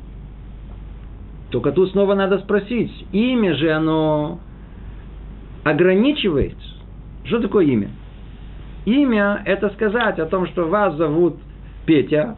Только 1.50 1.70
тут 1.70 1.92
снова 1.92 2.14
надо 2.14 2.38
спросить, 2.38 2.92
имя 3.12 3.54
же 3.54 3.70
оно 3.70 4.40
ограничивает. 5.64 6.56
Что 7.24 7.40
такое 7.40 7.66
имя? 7.66 7.90
Имя– 8.84 9.42
это 9.44 9.70
сказать 9.70 10.18
о 10.18 10.26
том, 10.26 10.46
что 10.46 10.66
вас 10.66 10.94
зовут 10.96 11.36
Петя, 11.86 12.36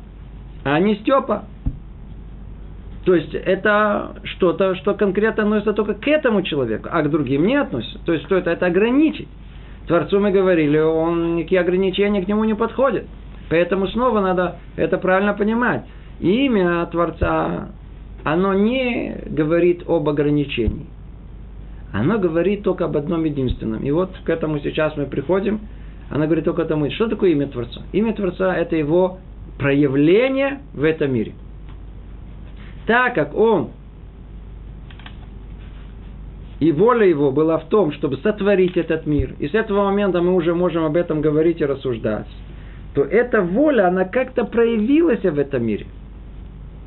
а 0.65 0.79
не 0.81 0.97
Степа. 0.97 1.45
То 3.05 3.15
есть 3.15 3.35
это 3.35 4.17
что-то, 4.25 4.75
что 4.77 4.95
конкретно 4.95 5.45
относится 5.45 5.73
только 5.73 5.95
к 5.95 6.07
этому 6.07 6.43
человеку, 6.43 6.89
а 6.93 7.03
к 7.03 7.11
другим 7.11 7.47
не 7.47 7.57
относится. 7.57 7.99
То 8.05 8.13
есть 8.13 8.27
что 8.27 8.37
это? 8.37 8.51
Это 8.51 8.67
ограничить. 8.67 9.29
Творцу 9.87 10.21
мы 10.21 10.31
говорили, 10.31 10.79
он 10.79 11.37
никакие 11.37 11.61
ограничения 11.61 12.23
к 12.23 12.29
нему 12.29 12.45
не 12.45 12.55
подходят. 12.55 13.07
Поэтому 13.49 13.89
снова 13.89 14.21
надо 14.21 14.57
это 14.77 14.99
правильно 14.99 15.35
понимать. 15.35 15.83
Имя 16.21 16.87
Творца, 16.87 17.71
оно 18.23 18.55
не 18.55 19.17
говорит 19.27 19.83
об 19.89 20.09
ограничении. 20.09 20.87
Оно 21.93 22.19
говорит 22.19 22.63
только 22.63 22.85
об 22.85 22.97
одном 22.97 23.25
единственном. 23.25 23.83
И 23.83 23.91
вот 23.91 24.11
к 24.25 24.29
этому 24.29 24.61
сейчас 24.61 24.97
мы 24.97 25.07
приходим. 25.07 25.61
Она 26.11 26.27
говорит 26.27 26.45
только 26.45 26.65
тому, 26.65 26.91
что 26.91 27.09
такое 27.09 27.31
имя 27.31 27.47
Творца? 27.47 27.83
Имя 27.93 28.13
Творца– 28.15 28.55
это 28.57 28.77
его 28.77 29.19
проявление 29.59 30.61
в 30.75 30.83
этом 30.83 31.13
мире. 31.13 31.33
Так 32.87 33.15
как 33.15 33.35
он 33.35 33.71
и 36.59 36.73
воля 36.73 37.07
его 37.07 37.31
была 37.31 37.59
в 37.59 37.69
том, 37.69 37.93
чтобы 37.93 38.19
сотворить 38.19 38.77
этот 38.77 39.07
мир. 39.07 39.35
И 39.39 39.49
с 39.49 39.55
этого 39.55 39.85
момента 39.85 40.21
мы 40.21 40.35
уже 40.35 40.55
можем 40.55 40.85
об 40.85 40.97
этом 40.97 41.21
говорить 41.23 41.61
и 41.61 41.65
рассуждать. 41.65 42.27
То 42.95 43.03
эта 43.03 43.41
воля, 43.41 43.89
она 43.89 44.05
как-то 44.05 44.45
проявилась 44.45 45.23
в 45.23 45.39
этом 45.39 45.65
мире. 45.65 45.87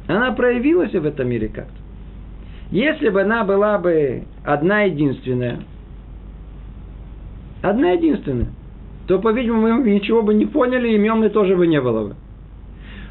Она 0.07 0.31
проявилась 0.33 0.91
в 0.91 1.05
этом 1.05 1.29
мире 1.29 1.47
как-то. 1.47 1.73
Если 2.71 3.09
бы 3.09 3.21
она 3.21 3.45
была 3.45 3.77
бы 3.77 4.23
одна 4.43 4.81
единственная, 4.81 5.59
одна 7.61 7.91
единственная, 7.91 8.49
то, 9.07 9.19
по-видимому, 9.19 9.81
мы 9.81 9.91
ничего 9.91 10.21
бы 10.21 10.33
не 10.33 10.45
поняли, 10.45 10.89
и 10.89 10.95
имен 10.95 11.29
тоже 11.29 11.55
бы 11.55 11.67
не 11.67 11.81
было 11.81 12.07
бы. 12.07 12.15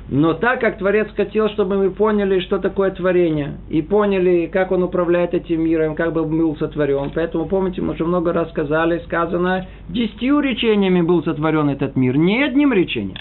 Но 0.09 0.35
так 0.35 0.61
как 0.61 0.79
Творец 0.79 1.09
хотел, 1.17 1.49
чтобы 1.51 1.79
мы 1.79 1.91
поняли, 1.91 2.41
что 2.41 2.59
такое 2.59 2.91
творение, 2.91 3.59
и 3.71 3.81
поняли, 3.81 4.51
как 4.53 4.71
он 4.73 4.83
управляет 4.83 5.33
этим 5.33 5.63
миром, 5.63 5.95
как 5.95 6.13
бы 6.13 6.25
был 6.25 6.57
сотворен, 6.57 7.13
поэтому, 7.15 7.47
помните, 7.47 7.81
мы 7.81 7.95
уже 7.95 8.05
много 8.05 8.33
раз 8.33 8.51
сказали, 8.51 9.01
сказано, 9.07 9.67
десятью 9.89 10.41
речениями 10.41 11.01
был 11.01 11.23
сотворен 11.23 11.71
этот 11.71 11.97
мир, 11.97 12.17
не 12.17 12.43
одним 12.43 12.73
речением. 12.73 13.17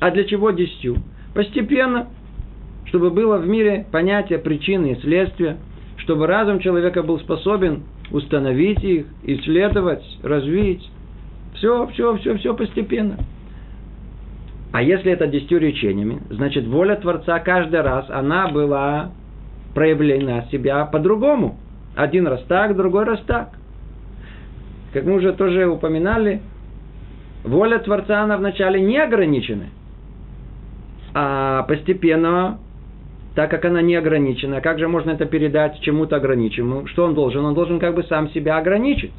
А 0.00 0.10
для 0.10 0.24
чего 0.24 0.50
десятью? 0.50 0.96
Постепенно, 1.34 2.08
чтобы 2.86 3.10
было 3.10 3.38
в 3.38 3.46
мире 3.46 3.86
понятие 3.92 4.38
причины 4.38 4.92
и 4.92 5.00
следствия, 5.02 5.58
чтобы 5.98 6.26
разум 6.26 6.58
человека 6.58 7.02
был 7.02 7.18
способен 7.20 7.84
установить 8.10 8.82
их, 8.82 9.06
исследовать, 9.22 10.04
развить. 10.22 10.88
Все, 11.54 11.86
все, 11.88 12.16
все, 12.16 12.36
все 12.36 12.54
постепенно. 12.54 13.18
А 14.72 14.82
если 14.82 15.12
это 15.12 15.26
десятью 15.28 15.60
речениями, 15.60 16.20
значит, 16.30 16.66
воля 16.66 16.96
Творца 16.96 17.38
каждый 17.38 17.80
раз, 17.80 18.06
она 18.10 18.48
была 18.48 19.12
проявлена 19.72 20.46
себя 20.50 20.84
по-другому. 20.84 21.58
Один 21.94 22.26
раз 22.26 22.42
так, 22.48 22.76
другой 22.76 23.04
раз 23.04 23.20
так. 23.26 23.50
Как 24.92 25.04
мы 25.04 25.14
уже 25.14 25.32
тоже 25.32 25.66
упоминали, 25.66 26.40
воля 27.44 27.78
Творца, 27.78 28.22
она 28.22 28.36
вначале 28.36 28.80
не 28.80 28.98
ограничена. 28.98 29.66
А 31.14 31.62
постепенно, 31.62 32.58
так 33.36 33.50
как 33.50 33.64
она 33.64 33.80
не 33.80 33.94
ограничена, 33.94 34.60
как 34.60 34.80
же 34.80 34.88
можно 34.88 35.12
это 35.12 35.24
передать 35.26 35.80
чему-то 35.82 36.16
ограниченному? 36.16 36.88
Что 36.88 37.04
он 37.04 37.14
должен? 37.14 37.44
Он 37.44 37.54
должен 37.54 37.78
как 37.78 37.94
бы 37.94 38.02
сам 38.04 38.28
себя 38.30 38.58
ограничить. 38.58 39.12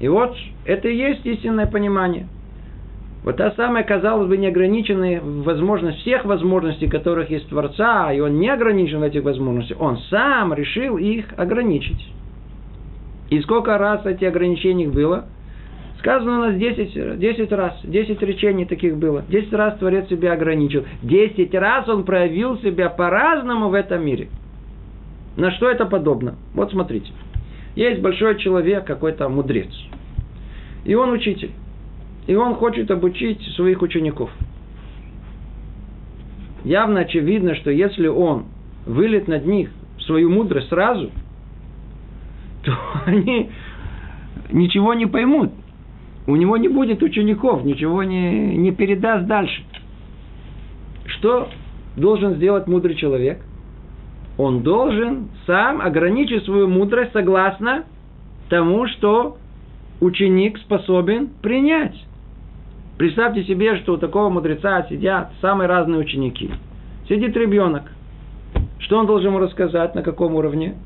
И 0.00 0.08
вот 0.08 0.36
это 0.64 0.88
и 0.88 0.96
есть 0.96 1.26
истинное 1.26 1.66
понимание– 1.66 2.26
вот 3.24 3.36
та 3.36 3.50
самая, 3.52 3.82
казалось 3.82 4.28
бы, 4.28 4.36
неограниченная 4.36 5.20
возможность 5.20 5.98
всех 5.98 6.24
возможностей, 6.24 6.88
которых 6.88 7.30
есть 7.30 7.48
Творца, 7.48 8.12
и 8.12 8.20
он 8.20 8.38
не 8.38 8.48
ограничен 8.48 9.00
в 9.00 9.02
этих 9.02 9.24
возможностях, 9.24 9.80
он 9.80 9.98
сам 10.08 10.54
решил 10.54 10.96
их 10.96 11.26
ограничить. 11.36 12.08
И 13.30 13.40
сколько 13.40 13.76
раз 13.76 14.06
эти 14.06 14.24
ограничений 14.24 14.86
было? 14.86 15.26
Сказано 15.98 16.38
у 16.38 16.42
нас 16.44 16.54
10, 16.54 17.18
10 17.18 17.52
раз, 17.52 17.80
10 17.82 18.22
речений 18.22 18.64
таких 18.64 18.96
было. 18.96 19.24
10 19.28 19.52
раз 19.52 19.76
Творец 19.78 20.08
себя 20.08 20.32
ограничил. 20.32 20.84
10 21.02 21.52
раз 21.54 21.88
он 21.88 22.04
проявил 22.04 22.56
себя 22.60 22.88
по-разному 22.88 23.68
в 23.68 23.74
этом 23.74 24.06
мире. 24.06 24.28
На 25.36 25.50
что 25.50 25.68
это 25.68 25.86
подобно? 25.86 26.36
Вот 26.54 26.70
смотрите. 26.70 27.10
Есть 27.78 28.00
большой 28.00 28.36
человек, 28.40 28.84
какой-то 28.86 29.28
мудрец. 29.28 29.72
И 30.84 30.96
он 30.96 31.12
учитель. 31.12 31.52
И 32.26 32.34
он 32.34 32.56
хочет 32.56 32.90
обучить 32.90 33.40
своих 33.54 33.82
учеников. 33.82 34.30
Явно 36.64 37.02
очевидно, 37.02 37.54
что 37.54 37.70
если 37.70 38.08
он 38.08 38.46
вылет 38.84 39.28
над 39.28 39.46
них 39.46 39.70
свою 40.00 40.28
мудрость 40.28 40.70
сразу, 40.70 41.12
то 42.64 42.76
они 43.06 43.48
ничего 44.50 44.94
не 44.94 45.06
поймут. 45.06 45.52
У 46.26 46.34
него 46.34 46.56
не 46.56 46.66
будет 46.66 47.00
учеников, 47.04 47.64
ничего 47.64 48.02
не, 48.02 48.56
не 48.56 48.72
передаст 48.72 49.28
дальше. 49.28 49.62
Что 51.06 51.48
должен 51.96 52.34
сделать 52.34 52.66
мудрый 52.66 52.96
человек? 52.96 53.40
Он 54.38 54.62
должен 54.62 55.28
сам 55.46 55.80
ограничить 55.80 56.44
свою 56.44 56.68
мудрость 56.68 57.12
согласно 57.12 57.84
тому, 58.48 58.86
что 58.86 59.36
ученик 60.00 60.58
способен 60.58 61.28
принять. 61.42 61.96
Представьте 62.96 63.44
себе, 63.44 63.76
что 63.78 63.94
у 63.94 63.96
такого 63.96 64.30
мудреца 64.30 64.86
сидят 64.88 65.32
самые 65.40 65.66
разные 65.68 66.00
ученики. 66.00 66.50
Сидит 67.08 67.36
ребенок. 67.36 67.82
Что 68.78 68.98
он 68.98 69.06
должен 69.06 69.30
ему 69.30 69.40
рассказать, 69.40 69.94
на 69.96 70.02
каком 70.02 70.34
уровне? 70.36 70.76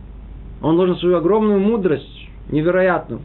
Он 0.63 0.77
должен 0.77 0.97
свою 0.97 1.19
огромную 1.19 1.61
мудрость, 1.61 2.29
невероятную, 2.51 3.21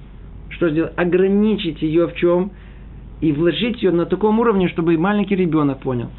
что 0.49 0.69
сделать? 0.69 0.93
Ограничить 0.97 1.81
ее 1.81 2.07
в 2.07 2.15
чем? 2.15 2.51
И 3.21 3.31
вложить 3.31 3.81
ее 3.81 3.91
на 3.91 4.05
таком 4.05 4.39
уровне, 4.39 4.67
чтобы 4.69 4.97
маленький 4.97 5.35
ребенок 5.35 5.79
понял. 5.79 6.09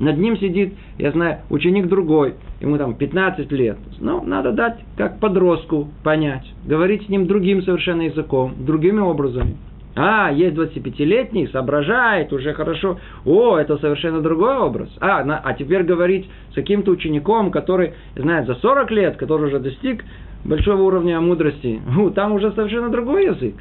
Над 0.00 0.18
ним 0.18 0.36
сидит, 0.36 0.74
я 0.98 1.12
знаю, 1.12 1.38
ученик 1.50 1.86
другой, 1.86 2.34
ему 2.60 2.76
там 2.78 2.94
15 2.94 3.50
лет. 3.52 3.78
Ну, 4.00 4.22
надо 4.24 4.52
дать, 4.52 4.80
как 4.96 5.20
подростку, 5.20 5.88
понять. 6.02 6.44
Говорить 6.66 7.06
с 7.06 7.08
ним 7.08 7.26
другим 7.26 7.62
совершенно 7.62 8.02
языком, 8.02 8.54
другими 8.58 9.00
образами. 9.00 9.56
А, 9.94 10.30
есть 10.32 10.56
25-летний, 10.56 11.48
соображает, 11.48 12.32
уже 12.32 12.54
хорошо. 12.54 12.98
О, 13.26 13.58
это 13.58 13.76
совершенно 13.76 14.22
другой 14.22 14.56
образ. 14.56 14.88
А, 15.00 15.22
на, 15.22 15.38
а 15.38 15.52
теперь 15.52 15.82
говорить 15.82 16.28
с 16.52 16.54
каким-то 16.54 16.92
учеником, 16.92 17.50
который 17.50 17.92
знает 18.16 18.46
за 18.46 18.54
40 18.54 18.90
лет, 18.90 19.16
который 19.16 19.48
уже 19.48 19.58
достиг 19.58 20.02
большого 20.44 20.82
уровня 20.82 21.20
мудрости, 21.20 21.80
ну, 21.86 22.10
там 22.10 22.32
уже 22.32 22.52
совершенно 22.52 22.88
другой 22.88 23.26
язык. 23.26 23.54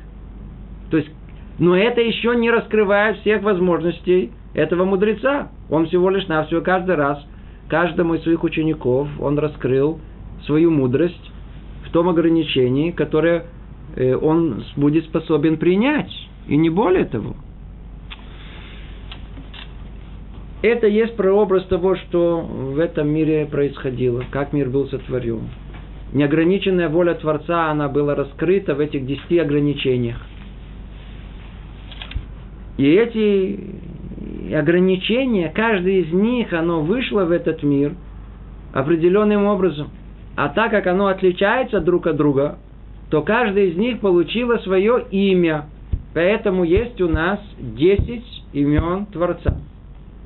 То 0.89 0.97
есть, 0.97 1.09
но 1.59 1.75
это 1.75 2.01
еще 2.01 2.35
не 2.35 2.49
раскрывает 2.49 3.17
всех 3.19 3.43
возможностей 3.43 4.31
этого 4.53 4.85
мудреца. 4.85 5.49
Он 5.69 5.87
всего 5.87 6.09
лишь 6.09 6.27
навсего 6.27 6.61
каждый 6.61 6.95
раз, 6.95 7.23
каждому 7.67 8.15
из 8.15 8.23
своих 8.23 8.43
учеников, 8.43 9.07
он 9.19 9.39
раскрыл 9.39 9.99
свою 10.45 10.71
мудрость 10.71 11.31
в 11.85 11.91
том 11.91 12.09
ограничении, 12.09 12.91
которое 12.91 13.45
Э, 13.95 14.15
он 14.15 14.63
будет 14.75 15.05
способен 15.05 15.57
принять. 15.57 16.11
И 16.47 16.57
не 16.57 16.69
более 16.69 17.05
того. 17.05 17.35
Это 20.61 20.87
есть 20.87 21.15
прообраз 21.15 21.65
того, 21.65 21.95
что 21.95 22.41
в 22.41 22.79
этом 22.79 23.09
мире 23.09 23.47
происходило, 23.49 24.23
как 24.29 24.53
мир 24.53 24.69
был 24.69 24.87
сотворен. 24.87 25.49
Неограниченная 26.13 26.89
воля 26.89 27.15
Творца, 27.15 27.71
она 27.71 27.87
была 27.87 28.15
раскрыта 28.15 28.75
в 28.75 28.79
этих 28.79 29.05
десяти 29.05 29.39
ограничениях. 29.39 30.21
И 32.77 32.85
эти 32.85 33.59
ограничения, 34.53 35.51
каждый 35.53 36.01
из 36.01 36.13
них, 36.13 36.53
оно 36.53 36.81
вышло 36.81 37.25
в 37.25 37.31
этот 37.31 37.63
мир 37.63 37.93
определенным 38.73 39.45
образом. 39.45 39.89
А 40.35 40.49
так 40.49 40.71
как 40.71 40.87
оно 40.87 41.07
отличается 41.07 41.81
друг 41.81 42.07
от 42.07 42.15
друга, 42.15 42.57
то 43.09 43.21
каждая 43.21 43.65
из 43.65 43.75
них 43.75 43.99
получила 43.99 44.57
свое 44.57 45.05
имя. 45.11 45.65
Поэтому 46.13 46.63
есть 46.63 46.99
у 47.01 47.07
нас 47.07 47.39
10 47.59 48.23
имен 48.53 49.05
Творца, 49.07 49.57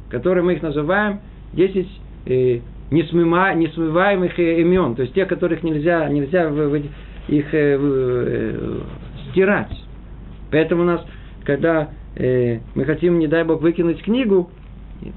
которые 0.09 0.43
мы 0.43 0.53
их 0.53 0.61
называем 0.61 1.19
10 1.53 1.87
э, 2.25 2.59
несмыма, 2.91 3.53
несмываемых 3.53 4.39
э, 4.39 4.61
имен, 4.61 4.95
то 4.95 5.03
есть 5.03 5.13
тех, 5.13 5.27
которых 5.27 5.63
нельзя, 5.63 6.07
нельзя 6.09 6.49
в, 6.49 6.53
в, 6.53 6.75
их 7.27 7.53
э, 7.53 7.77
э, 7.79 8.79
стирать. 9.29 9.71
Поэтому 10.51 10.83
у 10.83 10.85
нас, 10.85 11.01
когда 11.43 11.89
э, 12.15 12.59
мы 12.75 12.85
хотим, 12.85 13.19
не 13.19 13.27
дай 13.27 13.43
Бог, 13.43 13.61
выкинуть 13.61 14.01
книгу, 14.01 14.49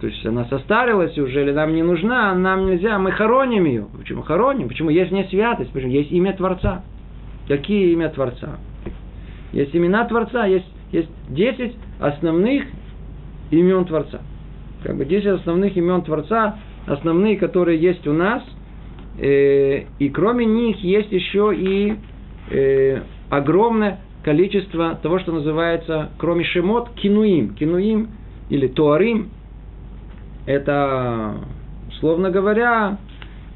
то 0.01 0.07
есть 0.07 0.25
она 0.27 0.45
состарилась 0.47 1.17
уже, 1.19 1.43
или 1.43 1.53
нам 1.53 1.75
не 1.75 1.83
нужна, 1.83 2.35
нам 2.35 2.67
нельзя, 2.67 2.99
мы 2.99 3.13
хороним 3.13 3.65
ее. 3.65 3.87
Почему 3.97 4.23
хороним? 4.23 4.69
Почему 4.69 4.91
есть 4.91 5.13
не 5.13 5.25
святость? 5.25 5.71
Почему 5.73 5.93
есть 5.93 6.11
имя 6.11 6.35
Творца? 6.35 6.83
Какие 7.47 7.93
имя 7.93 8.11
Творца? 8.11 8.59
Есть 9.53 9.75
имена 9.75 10.05
Творца, 10.05 10.45
есть, 10.47 10.67
есть 10.93 11.09
10 11.31 11.75
основных 12.01 12.65
имен 13.51 13.85
Творца. 13.87 14.21
Как 14.83 14.97
бы 14.97 15.05
10 15.05 15.27
основных 15.41 15.77
имен 15.77 16.03
Творца, 16.03 16.59
основные, 16.87 17.37
которые 17.37 17.81
есть 17.81 18.07
у 18.07 18.13
нас. 18.13 18.43
Э, 19.19 19.85
и 19.99 20.09
кроме 20.11 20.45
них 20.45 20.79
есть 20.85 21.11
еще 21.11 21.55
и 21.57 21.97
э, 22.51 23.01
огромное 23.31 24.01
количество 24.29 24.95
того, 25.03 25.21
что 25.21 25.33
называется, 25.33 26.11
кроме 26.19 26.45
шемот, 26.45 26.91
кинуим. 26.97 27.55
Кинуим 27.55 28.11
или 28.51 28.67
туарим. 28.67 29.31
Это, 30.45 31.37
словно 31.99 32.31
говоря, 32.31 32.99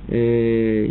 э, 0.09 0.89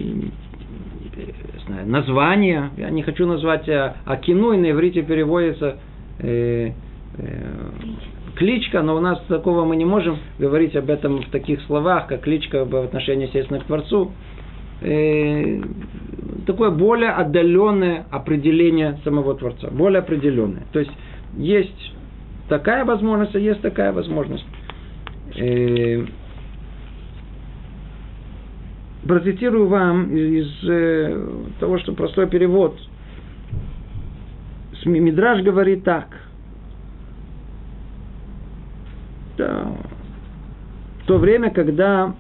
название, 1.84 2.70
я 2.78 2.92
не 2.92 3.02
хочу 3.02 3.26
назвать 3.26 3.68
а, 3.70 3.96
а 4.06 4.18
кино, 4.18 4.54
и 4.54 4.58
на 4.58 4.70
иврите 4.70 5.02
переводится 5.02 5.80
э, 6.20 6.74
э, 7.18 7.70
кличка, 8.36 8.84
но 8.84 8.96
у 8.96 9.00
нас 9.00 9.20
такого 9.28 9.66
мы 9.66 9.78
не 9.78 9.86
можем 9.86 10.20
говорить 10.38 10.76
об 10.76 10.92
этом 10.92 11.24
в 11.24 11.30
таких 11.32 11.60
словах, 11.64 12.06
как 12.06 12.22
кличка 12.22 12.66
в 12.66 12.76
отношении, 12.76 13.26
естественно, 13.26 13.60
к 13.60 13.64
Творцу. 13.64 14.12
Э, 14.82 15.60
такое 16.46 16.72
более 16.72 17.12
отдаленное 17.12 18.06
определение 18.12 19.00
самого 19.04 19.36
Творца, 19.36 19.70
более 19.70 20.00
определенное. 20.00 20.64
То 20.72 20.80
есть 20.80 20.92
есть 21.38 21.94
такая 22.50 22.86
возможность, 22.86 23.36
а 23.36 23.40
есть 23.40 23.62
такая 23.62 23.92
возможность. 23.92 24.46
Э, 25.36 26.06
процитирую 29.08 29.68
вам 29.68 30.16
из 30.16 30.50
э, 30.64 31.28
того, 31.60 31.80
что 31.80 31.94
простой 31.94 32.28
перевод. 32.28 32.78
Мидраж 34.86 35.44
говорит 35.44 35.84
так. 35.84 36.08
В 39.38 41.08
то 41.08 41.18
время, 41.18 41.52
когда 41.52 42.16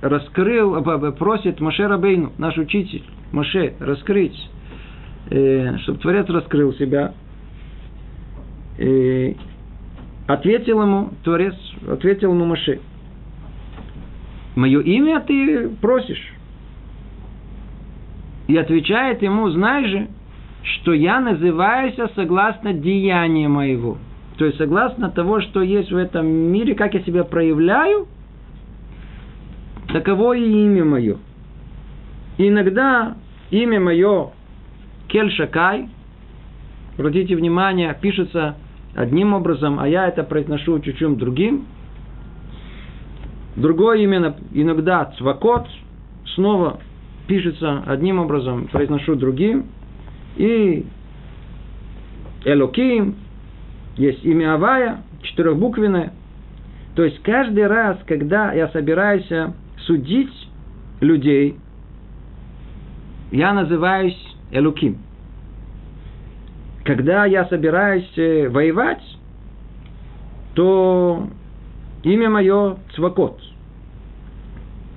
раскрыл, 0.00 0.82
просит 1.12 1.60
Маше 1.60 1.86
Рабейну, 1.86 2.32
наш 2.38 2.56
учитель, 2.56 3.02
Маше, 3.32 3.74
раскрыть, 3.78 4.36
э, 5.30 5.76
чтобы 5.78 5.98
Творец 5.98 6.28
раскрыл 6.28 6.72
себя, 6.74 7.12
э, 8.78 9.34
ответил 10.26 10.82
ему, 10.82 11.10
Творец 11.22 11.54
ответил 11.86 12.32
ему 12.32 12.46
Маше– 12.46 12.80
мое 14.56 14.80
имя 14.80 15.20
ты 15.20 15.68
просишь. 15.80 16.32
И 18.48 18.56
отвечает 18.56 19.22
ему, 19.22 19.48
знай 19.50 19.86
же, 19.86 20.08
что 20.62 20.92
я 20.92 21.20
называюсь 21.20 21.94
согласно 22.14 22.72
деяния 22.72 23.48
моего. 23.48 23.98
То 24.38 24.46
есть 24.46 24.58
согласно 24.58 25.10
того, 25.10 25.40
что 25.40 25.62
есть 25.62 25.92
в 25.92 25.96
этом 25.96 26.26
мире, 26.26 26.74
как 26.74 26.94
я 26.94 27.00
себя 27.00 27.24
проявляю, 27.24 28.08
таково 29.92 30.34
и 30.34 30.42
имя 30.42 30.84
мое. 30.84 31.16
Иногда 32.38 33.16
имя 33.50 33.80
мое 33.80 34.30
Кельшакай, 35.08 35.88
обратите 36.96 37.36
внимание, 37.36 37.96
пишется 38.00 38.56
одним 38.94 39.34
образом, 39.34 39.78
а 39.78 39.88
я 39.88 40.08
это 40.08 40.22
произношу 40.22 40.78
чуть-чуть 40.80 41.16
другим– 41.18 41.66
Другое 43.56 43.98
имя 43.98 44.36
иногда 44.52 45.12
цвакот, 45.18 45.66
снова 46.34 46.80
пишется 47.26 47.82
одним 47.86 48.18
образом, 48.18 48.68
произношу 48.68 49.16
другим. 49.16 49.66
И 50.36 50.86
Элоким, 52.44 53.16
есть 53.96 54.24
имя 54.24 54.54
Авая, 54.54 55.02
четырехбуквенное. 55.22 56.12
То 56.94 57.04
есть 57.04 57.20
каждый 57.22 57.66
раз, 57.66 57.98
когда 58.06 58.52
я 58.52 58.68
собираюсь 58.68 59.30
судить 59.90 60.32
людей, 61.00 61.56
я 63.32 63.52
называюсь 63.52 64.16
Элуким. 64.52 64.98
Когда 66.84 67.24
я 67.24 67.44
собираюсь 67.46 68.10
э, 68.16 68.48
воевать, 68.48 69.02
то 70.54 71.28
имя 72.04 72.30
мое 72.30 72.76
Цвакот. 72.94 73.40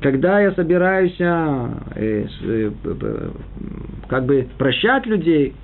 Когда 0.02 0.40
я 0.42 0.52
собираюсь 0.52 1.16
э, 1.20 1.70
э, 1.96 3.32
как 4.10 4.26
бы 4.26 4.48
прощать 4.60 5.08
людей, 5.08 5.56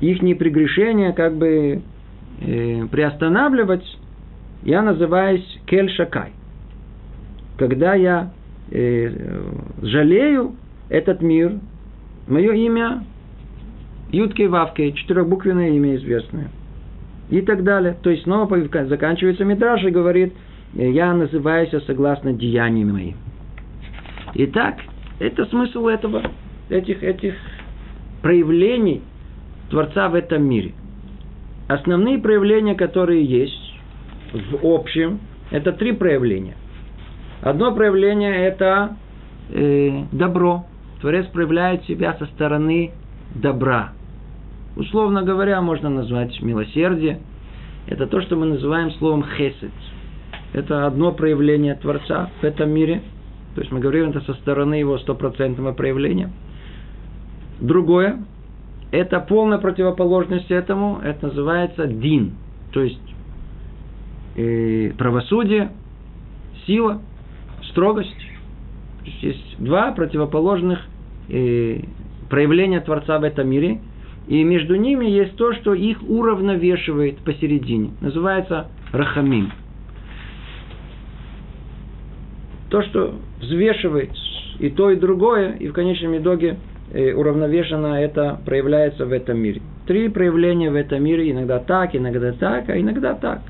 их 0.00 0.20
прегрешения 0.38 1.12
как 1.12 1.34
бы 1.34 1.82
приостанавливать, 2.38 3.98
я 4.62 4.82
называюсь 4.82 5.60
Кель 5.66 5.90
Шакай. 5.90 6.32
Когда 7.56 7.94
я 7.94 8.32
э, 8.70 9.42
жалею 9.82 10.56
этот 10.88 11.22
мир, 11.22 11.52
мое 12.26 12.52
имя 12.52 13.04
Юткей 14.10 14.48
Вавкой, 14.48 14.92
четырехбуквенное 14.92 15.70
имя 15.70 15.96
известное. 15.96 16.50
И 17.30 17.40
так 17.40 17.64
далее. 17.64 17.96
То 18.02 18.10
есть 18.10 18.24
снова 18.24 18.48
заканчивается 18.86 19.44
Мидраш 19.44 19.82
и 19.84 19.90
говорит– 19.90 20.32
я 20.74 21.12
называюсь 21.14 21.70
согласно 21.86 22.32
деяниям 22.32 22.92
моим. 22.92 23.16
Итак, 24.34 24.78
это 25.20 25.46
смысл 25.46 25.86
этого, 25.86 26.22
этих, 26.68 27.02
этих 27.02 27.34
проявлений 28.22 29.02
Творца 29.70 30.08
в 30.08 30.14
этом 30.14 30.42
мире. 30.44 30.72
Основные 31.68 32.18
проявления, 32.18 32.74
которые 32.74 33.24
есть 33.24 33.60
в 34.32 34.66
общем, 34.66 35.20
это 35.52 35.72
три 35.72 35.92
проявления. 35.92 36.56
Одно 37.44 37.74
проявление– 37.74 38.34
это 38.46 38.96
э, 39.50 40.04
добро. 40.12 40.64
Творец 41.00 41.26
проявляет 41.26 41.84
себя 41.84 42.14
со 42.18 42.24
стороны 42.26 42.92
добра. 43.34 43.92
Условно 44.76 45.22
говоря, 45.22 45.60
можно 45.60 45.90
назвать 45.90 46.40
милосердие. 46.40 47.20
Это 47.86 48.06
то, 48.06 48.22
что 48.22 48.36
мы 48.36 48.46
называем 48.46 48.90
словом 48.92 49.24
хесед– 49.36 49.70
это 50.54 50.86
одно 50.86 51.12
проявление 51.12 51.74
Творца 51.74 52.30
в 52.40 52.44
этом 52.44 52.70
мире. 52.70 53.02
То 53.56 53.60
есть 53.60 53.72
мы 53.72 53.80
говорим 53.80 54.10
это 54.10 54.20
со 54.20 54.34
стороны 54.34 54.74
его 54.74 54.96
стопроцентного 54.98 55.72
проявления. 55.72 56.30
Другое– 57.60 58.24
это 58.90 59.20
полная 59.20 59.58
противоположность 59.58 60.50
этому, 60.50 61.00
это 61.02 61.26
называется 61.26 61.86
дин, 61.88 62.34
то 62.72 62.82
есть 62.82 63.14
э, 64.36 64.92
правосудие, 64.96 65.72
сила, 66.66 67.02
строгость. 67.74 68.14
Есть, 69.20 69.56
два 69.58 69.92
противоположных 69.92 70.78
э, 71.28 71.80
проявления 72.30 72.80
Творца 72.80 73.18
в 73.18 73.24
этом 73.24 73.48
мире, 73.48 73.80
и 74.28 74.42
между 74.44 74.76
ними 74.76 75.04
есть 75.04 75.36
то, 75.36 75.52
что 75.54 75.74
их 75.74 76.02
уравновешивает 76.08 77.18
посередине. 77.18 77.90
Называется 78.00 78.68
рахамим. 78.92 79.52
То, 82.70 82.82
что 82.82 83.16
взвешивает 83.40 84.10
и 84.58 84.70
то, 84.70 84.90
и 84.90 84.96
другое, 84.96 85.56
и 85.56 85.68
в 85.68 85.72
конечном 85.72 86.16
итоге 86.16 86.56
э, 86.92 87.12
уравновешенно 87.12 88.00
это 88.00 88.40
проявляется 88.46 89.04
в 89.04 89.12
этом 89.12 89.38
мире. 89.38 89.60
Три 89.86 90.08
проявления 90.08 90.70
в 90.70 90.76
этом 90.76 91.02
мире, 91.02 91.30
иногда 91.30 91.58
так, 91.58 91.94
иногда 91.94 92.32
так, 92.32 92.70
а 92.70 92.80
иногда 92.80 93.14
так. 93.14 93.42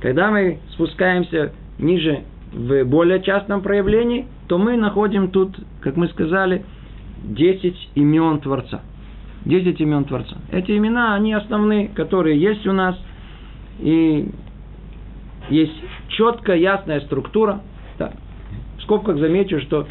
Когда 0.00 0.30
мы 0.30 0.58
спускаемся 0.72 1.52
ниже 1.78 2.24
в 2.52 2.84
более 2.84 3.22
частном 3.22 3.62
проявлении, 3.62 4.26
то 4.46 4.58
мы 4.58 4.76
находим 4.76 5.30
тут, 5.30 5.56
как 5.80 5.96
мы 5.96 6.08
сказали, 6.08 6.64
10 7.22 7.90
имен 7.94 8.40
Творца. 8.40 8.82
10 9.44 9.80
имен 9.80 10.04
Творца. 10.04 10.36
Эти 10.50 10.76
имена, 10.76 11.14
они 11.14 11.32
основные, 11.32 11.88
которые 11.88 12.40
есть 12.40 12.66
у 12.66 12.72
нас. 12.72 12.96
И 13.80 14.30
есть 15.50 15.74
четкая, 16.08 16.56
ясная 16.56 17.00
структура. 17.00 17.60
Да. 17.98 18.12
В 18.78 18.82
скобках 18.82 19.18
замечу, 19.18 19.60
что 19.60 19.86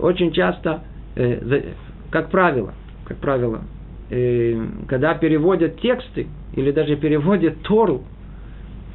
очень 0.00 0.32
часто, 0.32 0.82
э, 1.16 1.72
как 2.10 2.30
правило, 2.30 2.74
как 3.06 3.18
правило, 3.18 3.62
э, 4.10 4.66
когда 4.88 5.14
переводят 5.14 5.80
тексты 5.80 6.26
или 6.54 6.70
даже 6.70 6.96
переводят 6.96 7.62
Тору, 7.62 8.04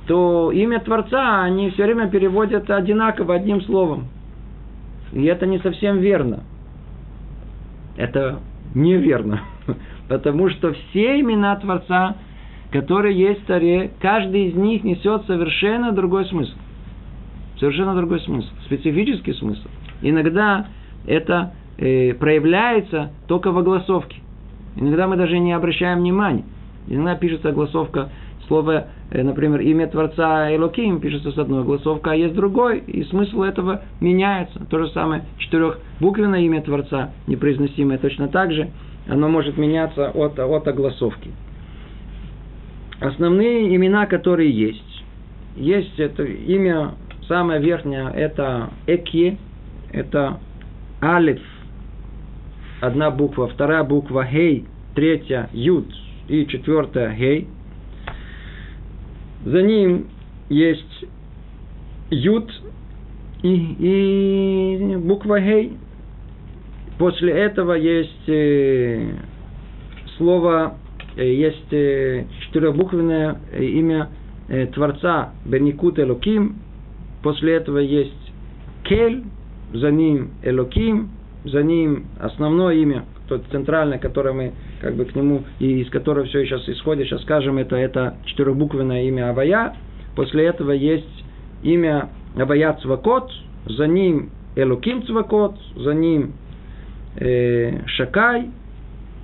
то 0.10 0.51
имя 0.51 0.80
Творца 0.80 1.43
они 1.43 1.70
все 1.70 1.84
время 1.84 2.10
переводят 2.10 2.68
одинаково 2.72 3.36
одним 3.36 3.62
словом. 3.62 4.07
И 5.14 5.24
это 5.26 5.45
не 5.45 5.60
совсем 5.60 5.99
верно. 5.99 6.39
Это 7.95 8.39
неверно. 8.74 9.41
Потому 10.10 10.49
что 10.49 10.74
все 10.74 11.20
имена 11.20 11.55
Творца, 11.57 12.16
которые 12.72 13.20
есть 13.20 13.43
в 13.43 13.45
Таре, 13.45 13.91
каждый 14.01 14.47
из 14.47 14.55
них 14.55 14.84
несет 14.84 15.28
совершенно 15.28 15.91
другой 15.91 16.26
смысл. 16.26 16.55
Совершенно 17.60 17.93
другой 17.93 18.22
смысл. 18.22 18.49
Специфический 18.66 19.34
смысл. 19.34 19.68
Иногда 20.01 20.66
это 21.05 21.53
э, 21.78 22.16
проявляется 22.16 23.12
только 23.28 23.51
в 23.51 23.60
огласовке. 23.60 24.18
Иногда 24.76 25.07
мы 25.07 25.18
даже 25.18 25.38
не 25.38 25.53
обращаем 25.53 25.99
внимания. 25.99 26.45
Иногда 26.88 27.14
пишется 27.14 27.49
огласовка 27.49 28.10
слово, 28.50 28.88
э, 29.12 29.24
например, 29.24 29.62
имя 29.62 29.88
Творца 29.88 30.54
Элоким 30.54 31.00
пишется 31.00 31.32
с 31.32 31.38
одной 31.38 31.64
голосовкой, 31.64 32.14
а 32.14 32.16
есть 32.16 32.36
другой, 32.36 32.80
и 32.80 33.04
смысл 33.06 33.43
этого 33.43 33.84
меняется. 34.02 34.60
То 34.70 34.80
же 34.80 34.89
самое 34.89 35.24
четырехбуквенное 35.38 36.41
имя 36.41 36.62
Творца, 36.62 37.12
непроизносимое 37.28 37.97
точно 38.00 38.28
так 38.28 38.52
же, 38.52 38.70
оно 39.08 39.30
может 39.30 39.58
меняться 39.58 40.10
от, 40.10 40.38
от 40.38 40.68
огласовки. 40.68 41.32
Основные 43.00 43.74
имена, 43.74 44.08
которые 44.08 44.52
есть. 44.52 45.04
Есть 45.56 45.97
это 46.00 46.24
имя, 46.24 46.95
самое 47.28 47.62
верхнее, 47.62 48.12
это 48.14 48.72
Экье, 48.88 49.38
это 49.91 50.39
Алиф, 51.02 51.41
одна 52.82 53.10
буква, 53.12 53.47
вторая 53.47 53.84
буква 53.84 54.26
Хей, 54.26 54.66
третья 54.95 55.50
Юд 55.54 55.86
и 56.28 56.45
четвертая 56.47 57.16
Гей– 57.16 57.47
за 59.45 59.61
ним 59.61 60.07
есть 60.49 61.05
Ют 62.09 62.51
и, 63.43 63.75
и 63.79 64.95
буква 64.97 65.39
Гей. 65.39 65.77
После 66.97 67.31
этого 67.31 67.73
есть 67.73 68.27
э, 68.27 69.13
слово, 70.17 70.75
э, 71.15 71.23
есть 71.23 71.71
э, 71.71 72.25
четырехбуквенное 72.41 73.39
э, 73.53 73.63
имя 73.63 74.09
э, 74.49 74.67
Творца 74.67 75.31
Беникут 75.45 75.97
Элоким. 75.99 76.57
После 77.23 77.53
этого 77.53 77.77
есть 77.77 78.33
Кель, 78.83 79.23
за 79.73 79.91
ним 79.91 80.31
Элоким, 80.43 81.11
за 81.45 81.63
ним 81.63 82.07
основное 82.19 82.75
имя, 82.75 83.05
то 83.29 83.37
центральное, 83.51 83.99
которое 83.99 84.33
мы 84.33 84.51
как 84.82 84.95
бы 84.95 85.05
к 85.05 85.15
нему, 85.15 85.43
и 85.59 85.82
из 85.82 85.89
которого 85.89 86.25
все 86.25 86.45
сейчас 86.45 86.67
исходит, 86.69 87.07
сейчас 87.07 87.21
скажем, 87.23 87.57
это, 87.57 87.75
это 87.75 88.17
четырехбуквенное 88.25 89.03
имя 89.03 89.30
Авая. 89.30 89.75
После 90.15 90.45
этого 90.45 90.71
есть 90.71 91.25
имя 91.63 92.09
Авая 92.38 92.73
Цвакот, 92.82 93.32
за 93.65 93.88
ним 93.88 94.32
Элуким 94.55 95.05
Цвакот, 95.05 95.55
за 95.75 95.93
ним 95.93 96.34
э, 97.17 97.86
Шакай, 97.88 98.51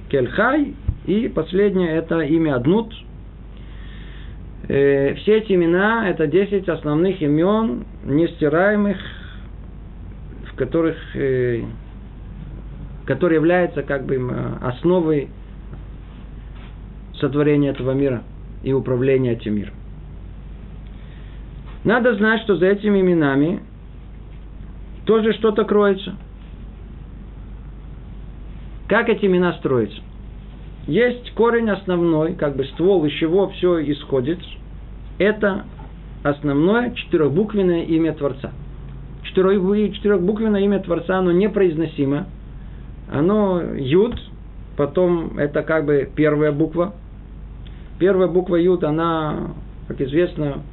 Кельхай, 0.10 0.76
и 1.06 1.28
последнее 1.30 1.92
это 1.92 2.20
имя 2.22 2.56
Аднут. 2.56 2.94
Э, 4.68 5.16
все 5.16 5.38
эти 5.38 5.54
имена 5.54 6.10
это 6.10 6.28
10 6.28 6.68
основных 6.68 7.22
имен, 7.22 7.86
нестираемых, 8.04 8.98
в 10.52 10.56
которых 10.56 10.98
э, 11.16 11.64
который 13.06 13.36
является 13.36 13.84
как 13.84 14.06
бы 14.06 14.20
основой 14.62 15.30
сотворения 17.20 17.70
этого 17.70 17.92
мира 17.92 18.24
и 18.64 18.74
управления 18.74 19.34
этим 19.34 19.56
миром. 19.56 19.74
Надо 21.84 22.16
знать, 22.16 22.42
что 22.42 22.58
за 22.58 22.66
этими 22.68 23.00
именами 23.02 23.62
тоже 25.06 25.34
что-то 25.34 25.66
кроется. 25.66 26.16
Как 28.88 29.10
эти 29.10 29.26
имена 29.26 29.54
строятся? 29.54 30.02
Есть 30.88 31.32
корень 31.34 31.70
основной, 31.70 32.34
как 32.34 32.56
бы 32.56 32.66
ствол, 32.66 33.06
из 33.06 33.14
чего 33.14 33.50
все 33.50 33.80
исходит. 33.92 34.40
Это 35.18 35.66
основное 36.24 36.92
четырехбуквенное 36.92 37.84
имя 37.84 38.14
Творца. 38.14 38.52
Четырехбуквенное 39.24 40.62
имя 40.62 40.80
Творца, 40.80 41.20
оно 41.20 41.32
непроизносимо. 41.32 42.28
Оно 43.12 43.62
Юд, 43.62 44.20
потом 44.78 45.38
это 45.38 45.64
как 45.64 45.86
бы 45.86 46.10
первая 46.16 46.52
буква, 46.52 46.94
Первая 47.98 48.28
буква 48.28 48.58
Юд, 48.58 48.84
она, 48.84 49.52
как 49.88 50.02
известно, 50.02 50.64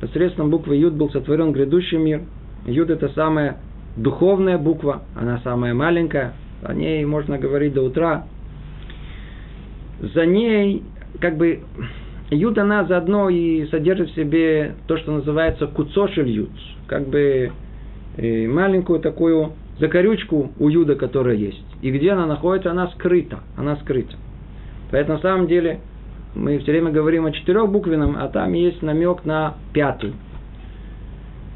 посредством 0.00 0.50
буквы 0.50 0.76
Юд 0.76 0.94
был 0.94 1.10
сотворен 1.10 1.52
грядущий 1.52 1.96
мир. 1.96 2.22
Юд 2.66 2.90
это 2.90 3.08
самая 3.10 3.58
духовная 3.96 4.58
буква, 4.58 5.02
она 5.14 5.40
самая 5.44 5.74
маленькая, 5.74 6.34
о 6.62 6.74
ней 6.74 7.04
можно 7.04 7.38
говорить 7.38 7.72
до 7.72 7.82
утра. 7.82 8.26
За 10.00 10.26
ней, 10.26 10.82
как 11.20 11.36
бы, 11.36 11.60
Юд, 12.30 12.58
она 12.58 12.84
заодно 12.84 13.28
и 13.28 13.66
содержит 13.66 14.10
в 14.10 14.14
себе 14.16 14.74
то, 14.88 14.96
что 14.96 15.12
называется 15.12 15.68
куцошель 15.68 16.28
Юд, 16.28 16.50
как 16.88 17.06
бы 17.06 17.52
э, 18.16 18.48
маленькую 18.48 18.98
такую 18.98 19.52
закорючку 19.78 20.50
у 20.58 20.68
Юда, 20.68 20.96
которая 20.96 21.36
есть. 21.36 21.64
И 21.82 21.92
где 21.92 22.10
она 22.10 22.26
находится, 22.26 22.72
она 22.72 22.88
скрыта, 22.88 23.40
она 23.56 23.76
скрыта. 23.76 24.16
Поэтому 24.90 25.18
на 25.18 25.22
самом 25.22 25.46
деле 25.46 25.80
мы 26.36 26.58
все 26.58 26.72
время 26.72 26.90
говорим 26.90 27.26
о 27.26 27.32
четырехбуквенном, 27.32 28.16
а 28.18 28.28
там 28.28 28.52
есть 28.52 28.82
намек 28.82 29.24
на 29.24 29.54
пятую. 29.72 30.12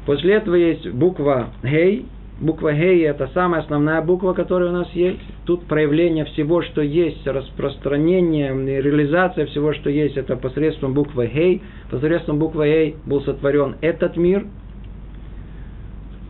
После 0.05 0.33
этого 0.33 0.55
есть 0.55 0.89
буква 0.89 1.49
Гей. 1.63 2.07
Буква 2.39 2.73
Гей– 2.73 3.01
это 3.05 3.29
самая 3.35 3.61
основная 3.61 4.01
буква, 4.01 4.33
которая 4.33 4.69
у 4.69 4.73
нас 4.73 4.89
есть. 4.93 5.19
Тут 5.45 5.65
проявление 5.65 6.25
всего, 6.25 6.63
что 6.63 6.81
есть, 6.81 7.25
распространение, 7.27 8.81
реализация 8.81 9.45
всего, 9.45 9.73
что 9.73 9.91
есть, 9.91 10.17
это 10.17 10.35
посредством 10.35 10.95
буквы 10.95 11.27
Гей. 11.27 11.61
Посредством 11.91 12.39
буквы 12.39 12.65
Гей 12.65 12.95
был 13.05 13.21
сотворен 13.21 13.75
этот 13.81 14.17
мир. 14.17 14.47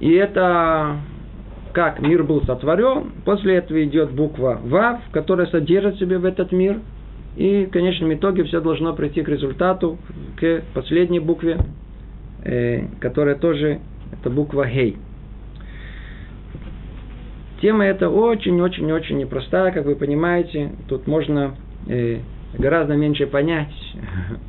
И 0.01 0.11
это 0.11 0.97
как 1.71 2.01
мир 2.01 2.23
был 2.23 2.41
сотворен. 2.41 3.11
После 3.23 3.55
этого 3.55 3.81
идет 3.81 4.11
буква 4.11 4.59
Вав, 4.61 4.99
которая 5.13 5.47
содержит 5.47 5.95
в 5.95 5.99
себе 5.99 6.17
в 6.17 6.25
этот 6.25 6.51
мир– 6.51 6.79
и 7.35 7.65
в 7.65 7.69
конечном 7.69 8.13
итоге 8.13 8.43
все 8.43 8.59
должно 8.61 8.93
прийти 8.93 9.23
к 9.23 9.29
результату, 9.29 9.97
к 10.37 10.63
последней 10.73 11.19
букве, 11.19 11.57
э, 12.43 12.85
которая 12.99 13.35
тоже, 13.35 13.79
это 14.11 14.29
буква 14.29 14.67
Гей. 14.67 14.97
Тема 17.61 17.85
эта 17.85 18.09
очень-очень-очень 18.09 19.17
непростая, 19.19 19.71
как 19.71 19.85
вы 19.85 19.95
понимаете. 19.95 20.71
Тут 20.87 21.07
можно 21.07 21.55
э, 21.87 22.19
гораздо 22.57 22.95
меньше 22.95 23.27
понять, 23.27 23.73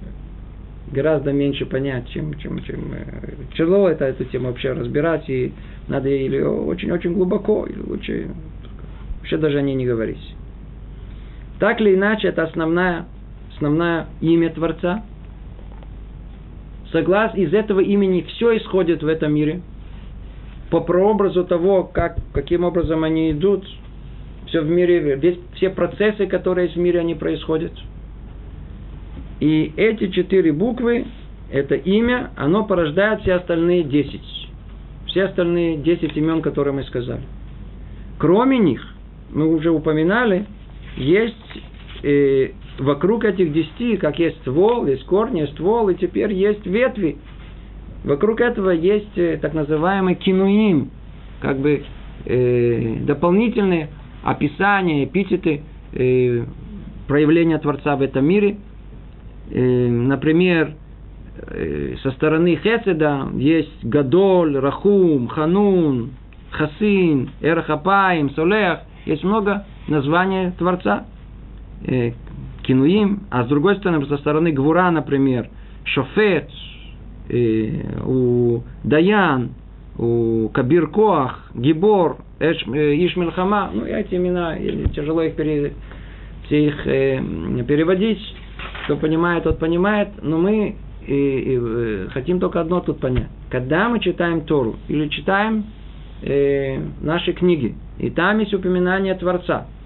гораздо 0.92 1.32
меньше 1.32 1.66
понять, 1.66 2.08
чем, 2.08 2.36
чем, 2.38 2.62
чем 2.64 2.94
э, 2.94 3.34
тяжело 3.52 3.88
это, 3.88 4.06
эту 4.06 4.24
тему 4.24 4.48
вообще 4.48 4.72
разбирать, 4.72 5.28
и 5.28 5.52
надо 5.88 6.08
или 6.08 6.40
очень-очень 6.40 7.12
глубоко, 7.12 7.66
или 7.66 7.80
лучше 7.80 8.28
вообще 9.18 9.36
даже 9.36 9.58
о 9.58 9.62
ней 9.62 9.74
не 9.74 9.86
говорить. 9.86 10.34
Так 11.62 11.80
или 11.80 11.94
иначе, 11.94 12.26
это 12.26 12.42
основное, 12.42 13.04
основное 13.54 14.06
имя 14.20 14.50
Творца. 14.50 15.04
Согласно 16.90 17.38
из 17.38 17.54
этого 17.54 17.78
имени 17.78 18.22
все 18.22 18.56
исходит 18.56 19.04
в 19.04 19.06
этом 19.06 19.32
мире. 19.32 19.60
По 20.70 20.80
прообразу 20.80 21.44
того, 21.44 21.84
как, 21.84 22.16
каким 22.32 22.64
образом 22.64 23.04
они 23.04 23.30
идут, 23.30 23.64
все 24.46 24.62
в 24.62 24.68
мире, 24.68 25.14
весь, 25.14 25.38
все 25.54 25.70
процессы, 25.70 26.26
которые 26.26 26.64
есть 26.64 26.76
в 26.76 26.80
мире, 26.80 26.98
они 26.98 27.14
происходят. 27.14 27.70
И 29.38 29.72
эти 29.76 30.08
четыре 30.08 30.52
буквы, 30.52 31.06
это 31.52 31.76
имя, 31.76 32.32
оно 32.34 32.64
порождает 32.64 33.20
все 33.20 33.34
остальные 33.34 33.84
десять. 33.84 34.48
Все 35.06 35.26
остальные 35.26 35.76
десять 35.76 36.16
имен, 36.16 36.42
которые 36.42 36.74
мы 36.74 36.82
сказали. 36.82 37.22
Кроме 38.18 38.58
них, 38.58 38.84
мы 39.30 39.46
уже 39.46 39.70
упоминали, 39.70 40.44
есть 40.96 41.36
э, 42.02 42.50
вокруг 42.78 43.24
этих 43.24 43.52
десяти, 43.52 43.96
как 43.96 44.18
есть 44.18 44.38
ствол, 44.40 44.86
есть 44.86 45.04
корни, 45.04 45.44
ствол, 45.46 45.88
и 45.88 45.94
теперь 45.94 46.32
есть 46.32 46.66
ветви. 46.66 47.18
Вокруг 48.04 48.40
этого 48.40 48.70
есть 48.70 49.16
э, 49.16 49.38
так 49.40 49.54
называемый 49.54 50.16
кинуим, 50.16 50.90
как 51.40 51.58
бы 51.58 51.84
э, 52.24 52.96
дополнительные 53.00 53.88
описания, 54.24 55.04
эпитеты 55.04 55.62
э, 55.92 56.44
проявления 57.06 57.58
Творца 57.58 57.96
в 57.96 58.02
этом 58.02 58.24
мире. 58.24 58.56
Э, 59.50 59.88
например, 59.88 60.74
э, 61.36 61.94
со 62.02 62.10
стороны 62.12 62.56
Хеседа 62.56 63.28
есть 63.34 63.84
Гадоль, 63.84 64.56
Рахум, 64.56 65.28
Ханун, 65.28 66.10
Хасин, 66.50 67.30
Эрхапаим, 67.40 68.30
Солех. 68.30 68.80
Есть 69.04 69.24
много 69.24 69.64
названий 69.88 70.52
Творца. 70.58 71.04
Э, 71.86 72.12
кинуим, 72.62 73.24
а 73.30 73.44
с 73.44 73.48
другой 73.48 73.76
стороны, 73.76 74.06
со 74.06 74.16
стороны 74.18 74.52
Гвура, 74.52 74.90
например, 74.90 75.48
Шофет, 75.84 76.48
э, 77.28 78.00
у 78.04 78.62
Даян, 78.84 79.50
у 79.98 80.48
Кабир 80.48 80.88
Коах, 80.88 81.50
Гибор, 81.54 82.18
Эш, 82.38 82.56
э, 82.66 83.06
Ишмельхама, 83.06 83.70
ну, 83.72 83.84
эти 83.84 84.14
имена, 84.14 84.56
тяжело 84.94 85.22
их 85.22 85.34
пере, 85.34 85.72
все 86.46 86.66
их 86.66 86.86
э, 86.86 87.20
переводить, 87.66 88.20
кто 88.84 88.96
понимает, 88.96 89.44
тот 89.44 89.58
понимает, 89.58 90.08
но 90.22 90.38
мы 90.38 90.76
и, 91.06 91.12
и, 91.12 91.58
э, 91.60 92.08
хотим 92.12 92.38
только 92.38 92.60
одно 92.60 92.80
тут 92.80 93.00
понять. 93.00 93.28
Когда 93.50 93.88
мы 93.88 94.00
читаем 94.00 94.42
Тору 94.42 94.76
или 94.88 95.08
читаем 95.08 95.64
э, 96.22 96.78
наши 97.00 97.32
книги, 97.32 97.74
и 98.02 98.10
там 98.10 98.40
есть 98.40 98.52
упоминание 98.52 99.14
Творца– 99.14 99.66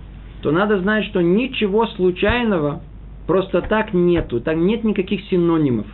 то 0.43 0.53
надо 0.53 0.79
знать, 0.79 1.05
что 1.07 1.21
ничего 1.23 1.87
случайного 1.89 2.81
просто 3.27 3.63
так 3.63 3.93
нету. 3.93 4.41
Там 4.41 4.67
нет 4.67 4.85
никаких 4.85 5.23
синонимов. 5.29 5.87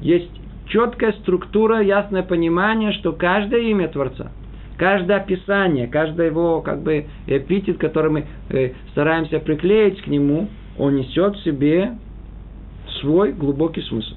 Есть 0.00 0.30
четкая 0.68 1.12
структура, 1.20 1.82
ясное 1.82 2.22
понимание, 2.22 2.92
что 2.92 3.12
каждое 3.12 3.60
имя 3.62 3.88
Творца, 3.88 4.30
каждое 4.78 5.18
описание, 5.18 5.86
каждый 5.86 6.26
его 6.26 6.62
как 6.62 6.82
бы 6.82 7.06
эпитет, 7.26 7.78
который 7.78 8.10
мы 8.10 8.24
э, 8.48 8.72
стараемся 8.92 9.40
приклеить 9.40 10.00
к 10.00 10.06
нему, 10.06 10.48
он 10.78 10.96
несет 10.96 11.36
в 11.36 11.44
себе 11.44 11.98
свой 13.00 13.32
глубокий 13.32 13.82
смысл. 13.82 14.14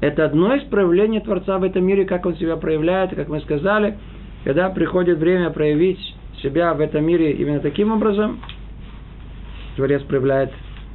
Это 0.00 0.24
одно 0.24 0.54
из 0.54 0.62
проявлений 0.64 1.20
Творца 1.20 1.58
в 1.58 1.64
этом 1.64 1.84
мире, 1.84 2.04
как 2.04 2.26
он 2.26 2.36
себя 2.36 2.56
проявляет, 2.56 3.14
как 3.14 3.28
мы 3.28 3.40
сказали, 3.40 3.98
когда 4.44 4.70
приходит 4.70 5.18
время 5.18 5.50
проявить 5.50 6.00
себя 6.42 6.72
в 6.74 6.80
этом 6.80 7.04
мире 7.04 7.32
именно 7.32 7.60
таким 7.60 7.92
образом, 7.92 8.40
Творец 9.76 10.02
проявляет, 10.02 10.52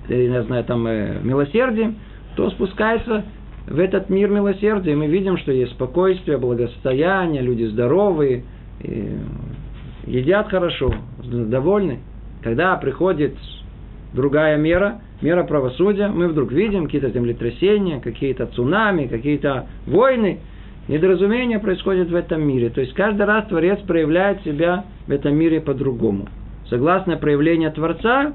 я 0.09 0.27
не 0.27 0.43
знаю, 0.43 0.63
там, 0.63 0.85
э, 0.87 1.19
милосердие, 1.21 1.95
то 2.35 2.49
спускается 2.49 3.23
в 3.67 3.79
этот 3.79 4.09
мир 4.09 4.29
милосердия. 4.29 4.93
И 4.93 4.95
мы 4.95 5.07
видим, 5.07 5.37
что 5.37 5.51
есть 5.51 5.73
спокойствие, 5.73 6.37
благосостояние, 6.37 7.41
люди 7.41 7.63
здоровые, 7.65 8.43
едят 10.05 10.49
хорошо, 10.49 10.93
довольны. 11.23 11.99
Когда 12.43 12.75
приходит 12.75 13.35
другая 14.13 14.57
мера, 14.57 15.01
мера 15.21 15.43
правосудия, 15.43 16.07
мы 16.07 16.27
вдруг 16.27 16.51
видим 16.51 16.85
какие-то 16.85 17.09
землетрясения, 17.09 17.99
какие-то 17.99 18.47
цунами, 18.47 19.07
какие-то 19.07 19.67
войны– 19.85 20.39
Недоразумение 20.87 21.57
происходит 21.59 22.09
в 22.09 22.15
этом 22.15 22.47
мире. 22.47 22.69
То 22.69 22.81
есть 22.81 22.93
каждый 22.93 23.25
раз 23.25 23.47
Творец 23.47 23.79
проявляет 23.87 24.43
себя 24.43 24.85
в 25.07 25.11
этом 25.11 25.35
мире 25.35 25.59
по-другому. 25.59 26.27
Согласно 26.69 27.17
проявлению 27.17 27.71
Творца 27.71 28.33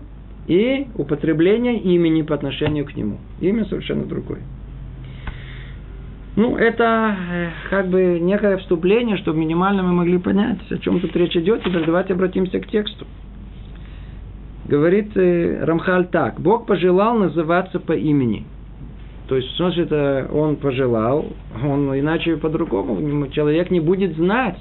и 0.48 0.88
употребление 0.96 1.78
имени 1.78 2.22
по 2.22 2.34
отношению 2.34 2.86
к 2.86 2.96
нему. 2.96 3.18
Имя 3.40 3.66
совершенно 3.66 4.04
другое. 4.04 4.40
Ну, 6.36 6.56
это 6.56 7.16
э, 7.32 7.48
как 7.70 7.88
бы 7.88 8.18
некое 8.20 8.56
вступление, 8.58 9.16
чтобы 9.18 9.38
минимально 9.38 9.82
мы 9.82 9.92
могли 9.92 10.18
понять, 10.18 10.58
о 10.70 10.78
чем 10.78 11.00
тут 11.00 11.14
речь 11.16 11.36
идет. 11.36 11.62
Теперь 11.62 11.84
давайте 11.84 12.14
обратимся 12.14 12.58
к 12.60 12.68
тексту. 12.68 13.06
Говорит 14.66 15.16
э, 15.16 15.64
Рамхаль 15.64 16.06
так. 16.06 16.40
Бог 16.40 16.66
пожелал 16.66 17.16
называться 17.18 17.78
по 17.78 17.92
имени– 17.92 18.44
то 19.30 19.36
есть, 19.36 19.48
что 19.54 20.28
он 20.32 20.56
пожелал, 20.56 21.24
он 21.62 21.96
иначе 21.96 22.36
по-другому, 22.36 23.28
человек 23.28 23.70
не 23.70 23.78
будет 23.78 24.16
знать, 24.16 24.58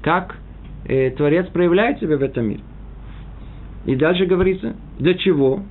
как 0.00 0.36
э, 0.84 1.10
Творец 1.10 1.48
проявляет 1.48 1.98
себя 1.98 2.16
в 2.16 2.22
этом 2.22 2.46
мире. 2.46 2.60
И 3.84 3.96
дальше 3.96 4.26
говорится, 4.26 4.76
для 5.00 5.14
чего? 5.14 5.64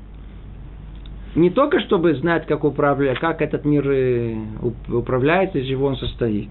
Не 1.36 1.50
только 1.50 1.80
чтобы 1.80 2.14
знать, 2.16 2.46
как, 2.46 2.66
управля, 2.66 3.16
как 3.16 3.42
этот 3.42 3.64
мир 3.64 3.90
э, 3.90 4.36
управляется, 4.90 5.60
из 5.60 5.68
чего 5.68 5.88
он 5.88 5.96
состоит. 5.96 6.50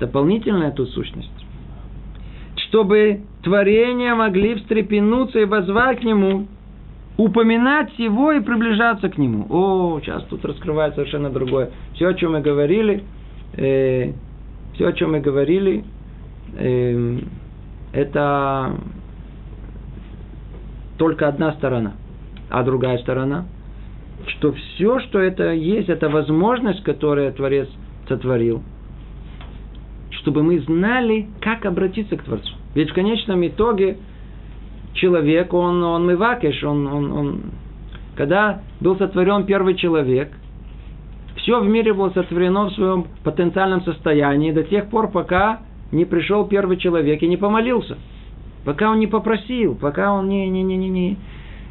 Дополнительная 0.00 0.70
тут 0.70 0.88
сущность. 0.88 1.28
Чтобы 2.68 3.20
творения 3.42 4.14
могли 4.14 4.54
встрепенуться 4.54 5.38
и 5.38 5.44
возвать 5.44 6.00
к 6.00 6.04
нему, 6.04 6.46
упоминать 7.16 7.98
его 7.98 8.32
и 8.32 8.40
приближаться 8.40 9.08
к 9.08 9.18
нему. 9.18 9.46
О, 9.48 10.00
сейчас 10.00 10.22
тут 10.24 10.44
раскрывается 10.44 10.96
совершенно 10.96 11.30
другое. 11.30 11.70
Все, 11.94 12.08
о 12.08 12.14
чем 12.14 12.32
мы 12.32 12.40
говорили, 12.40 13.04
э, 13.54 14.12
все, 14.74 14.88
о 14.88 14.92
чем 14.92 15.12
мы 15.12 15.20
говорили, 15.20 15.84
э, 16.58 17.18
это 17.92 18.74
только 20.98 21.28
одна 21.28 21.52
сторона. 21.52 21.94
А 22.50 22.62
другая 22.62 22.98
сторона, 22.98 23.46
что 24.26 24.52
все, 24.52 25.00
что 25.00 25.18
это 25.18 25.52
есть, 25.52 25.88
это 25.88 26.08
возможность, 26.08 26.82
которую 26.82 27.32
Творец 27.32 27.68
сотворил, 28.08 28.62
чтобы 30.10 30.42
мы 30.42 30.60
знали, 30.60 31.28
как 31.40 31.64
обратиться 31.64 32.16
к 32.16 32.22
Творцу. 32.22 32.54
Ведь 32.74 32.90
в 32.90 32.94
конечном 32.94 33.46
итоге 33.46 33.96
человек, 34.96 35.54
он, 35.54 35.82
он 35.82 36.06
мывакиш, 36.06 36.62
он, 36.64 36.86
он, 36.86 37.12
он... 37.12 37.40
Когда 38.16 38.60
был 38.80 38.96
сотворен 38.96 39.44
первый 39.44 39.74
человек, 39.74 40.32
все 41.36 41.60
в 41.60 41.68
мире 41.68 41.92
было 41.92 42.10
сотворено 42.10 42.64
в 42.64 42.72
своем 42.72 43.06
потенциальном 43.22 43.82
состоянии 43.82 44.52
до 44.52 44.64
тех 44.64 44.88
пор, 44.88 45.10
пока 45.10 45.60
не 45.92 46.04
пришел 46.04 46.46
первый 46.46 46.76
человек 46.78 47.22
и 47.22 47.28
не 47.28 47.36
помолился. 47.36 47.96
Пока 48.64 48.90
он 48.90 48.98
не 48.98 49.06
попросил, 49.06 49.76
пока 49.76 50.12
он 50.12 50.28
не, 50.28 50.48
не, 50.48 50.62
не, 50.62 50.76
не, 50.76 50.88
не, 50.88 51.16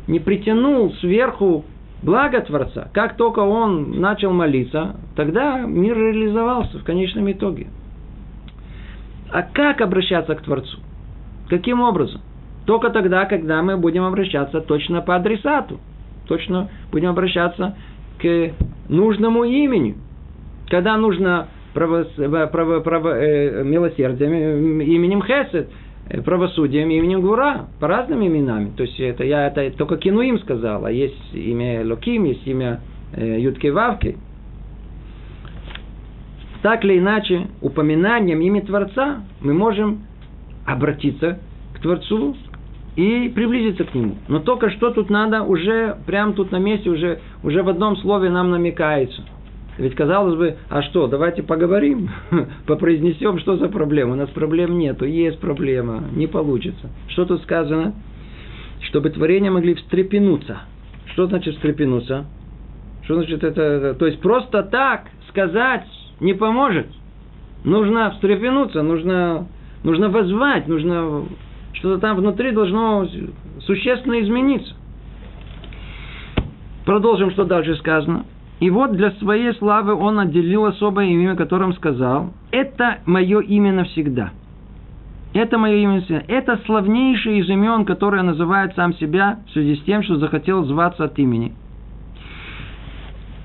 не 0.07 0.19
притянул 0.19 0.93
сверху 1.01 1.65
благо 2.01 2.39
Творца. 2.39 2.89
Как 2.93 3.17
только 3.17 3.39
он 3.39 3.99
начал 3.99 4.31
молиться, 4.31 4.95
тогда 5.15 5.59
мир 5.59 5.97
реализовался 5.97 6.79
в 6.79 6.83
конечном 6.83 7.29
итоге. 7.31 7.67
А 9.31 9.41
как 9.41 9.81
обращаться 9.81 10.35
к 10.35 10.41
Творцу? 10.41 10.79
Каким 11.49 11.81
образом? 11.81 12.21
Только 12.65 12.89
тогда, 12.89 13.25
когда 13.25 13.61
мы 13.61 13.77
будем 13.77 14.03
обращаться 14.03 14.61
точно 14.61 15.01
по 15.01 15.15
адресату. 15.15 15.79
Точно 16.27 16.69
будем 16.91 17.09
обращаться 17.09 17.75
к 18.19 18.51
нужному 18.89 19.43
имени. 19.43 19.95
Когда 20.69 20.97
нужно 20.97 21.47
право, 21.73 22.05
право, 22.47 22.79
право, 22.79 23.09
э, 23.09 23.63
милосердием, 23.63 24.31
э, 24.31 24.83
именем 24.85 25.21
Хесед, 25.21 25.69
э, 26.09 26.21
правосудием, 26.21 26.89
именем 26.89 27.21
Гура, 27.21 27.67
по 27.79 27.87
разным 27.87 28.25
именами. 28.25 28.71
То 28.75 28.83
есть 28.83 28.99
это 28.99 29.23
я 29.23 29.47
это 29.47 29.69
только 29.77 29.97
Кинуим 29.97 30.39
сказал, 30.39 30.85
а 30.85 30.91
есть 30.91 31.33
имя 31.33 31.85
Локим, 31.85 32.23
есть 32.23 32.47
имя 32.47 32.79
э, 33.13 33.39
Ютки 33.39 33.67
Вавки. 33.67 34.17
Так 36.63 36.83
или 36.83 36.97
иначе, 36.97 37.47
упоминанием 37.61 38.41
имени 38.41 38.61
Творца 38.61 39.21
мы 39.41 39.53
можем 39.53 39.99
обратиться 40.65 41.37
к 41.75 41.79
Творцу 41.79 42.35
и 42.95 43.29
приблизиться 43.29 43.83
к 43.83 43.93
нему. 43.93 44.15
Но 44.27 44.39
только 44.39 44.69
что 44.69 44.91
тут 44.91 45.09
надо 45.09 45.43
уже, 45.43 45.97
прямо 46.05 46.33
тут 46.33 46.51
на 46.51 46.57
месте, 46.57 46.89
уже, 46.89 47.19
уже 47.43 47.63
в 47.63 47.69
одном 47.69 47.97
слове 47.97 48.29
нам 48.29 48.51
намекается. 48.51 49.23
Ведь 49.77 49.95
казалось 49.95 50.35
бы, 50.35 50.55
а 50.69 50.81
что, 50.83 51.07
давайте 51.07 51.43
поговорим, 51.43 52.09
попроизнесем, 52.67 53.39
что 53.39 53.57
за 53.57 53.67
проблема. 53.67 54.13
У 54.13 54.15
нас 54.15 54.29
проблем 54.29 54.77
нету, 54.77 55.05
есть 55.05 55.39
проблема, 55.39 56.03
не 56.13 56.27
получится. 56.27 56.89
Что 57.09 57.25
тут 57.25 57.41
сказано? 57.41 57.93
чтобы 58.81 59.09
творения 59.09 59.51
могли 59.51 59.75
встрепенуться. 59.75 60.59
Что 61.13 61.27
значит 61.27 61.55
встрепенуться? 61.55 62.25
Что 63.03 63.15
значит 63.15 63.43
это, 63.43 63.61
это? 63.61 63.93
То 63.95 64.07
есть 64.07 64.19
просто 64.19 64.63
так 64.63 65.07
сказать 65.29 65.85
не 66.19 66.33
поможет. 66.33 66.87
Нужно 67.63 68.11
встрепенуться, 68.11 68.83
нужно, 68.83 69.47
нужно 69.83 70.09
возвать, 70.09 70.67
нужно 70.67 71.25
что-то 71.85 72.01
там 72.01 72.17
внутри 72.17 72.49
должно 72.49 73.07
существенно 73.59 74.19
измениться. 74.21 74.73
Продолжим, 76.83 77.29
что 77.29 77.45
дальше 77.45 77.75
сказано. 77.75 78.25
И 78.59 78.71
вот 78.71 78.93
для 78.93 79.11
своей 79.11 79.53
славы 79.53 79.93
он 79.93 80.17
отделил 80.17 80.65
особое 80.65 81.05
имя, 81.05 81.35
которым 81.35 81.75
сказал, 81.75 82.33
это 82.49 83.01
мое 83.05 83.39
имя 83.41 83.71
навсегда. 83.71 84.31
Это 85.35 85.59
мое 85.59 85.75
имя 85.75 85.95
навсегда. 85.97 86.23
Это 86.27 86.59
славнейший 86.65 87.37
из 87.37 87.49
имен, 87.49 87.85
которое 87.85 88.23
называет 88.23 88.73
сам 88.75 88.95
себя 88.95 89.39
в 89.47 89.51
связи 89.51 89.75
с 89.75 89.83
тем, 89.83 90.01
что 90.01 90.15
захотел 90.17 90.65
зваться 90.65 91.03
от 91.03 91.19
имени. 91.19 91.53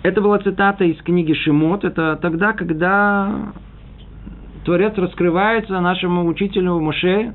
Это 0.03 0.23
была 0.23 0.39
цитата 0.39 0.85
из 0.85 0.97
книги 1.03 1.35
Шимот. 1.35 1.85
Это 1.85 2.19
тогда, 2.23 2.55
когда 2.55 3.53
Творец 4.65 4.97
раскрывается 4.97 5.79
нашему 5.81 6.27
учителю 6.27 6.81
Моше 6.81 7.35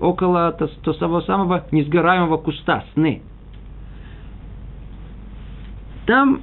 около 0.00 0.52
того 0.52 1.20
самого 1.22 1.64
несгораемого 1.70 2.36
куста, 2.38 2.84
сны. 2.94 3.22
Там 6.06 6.42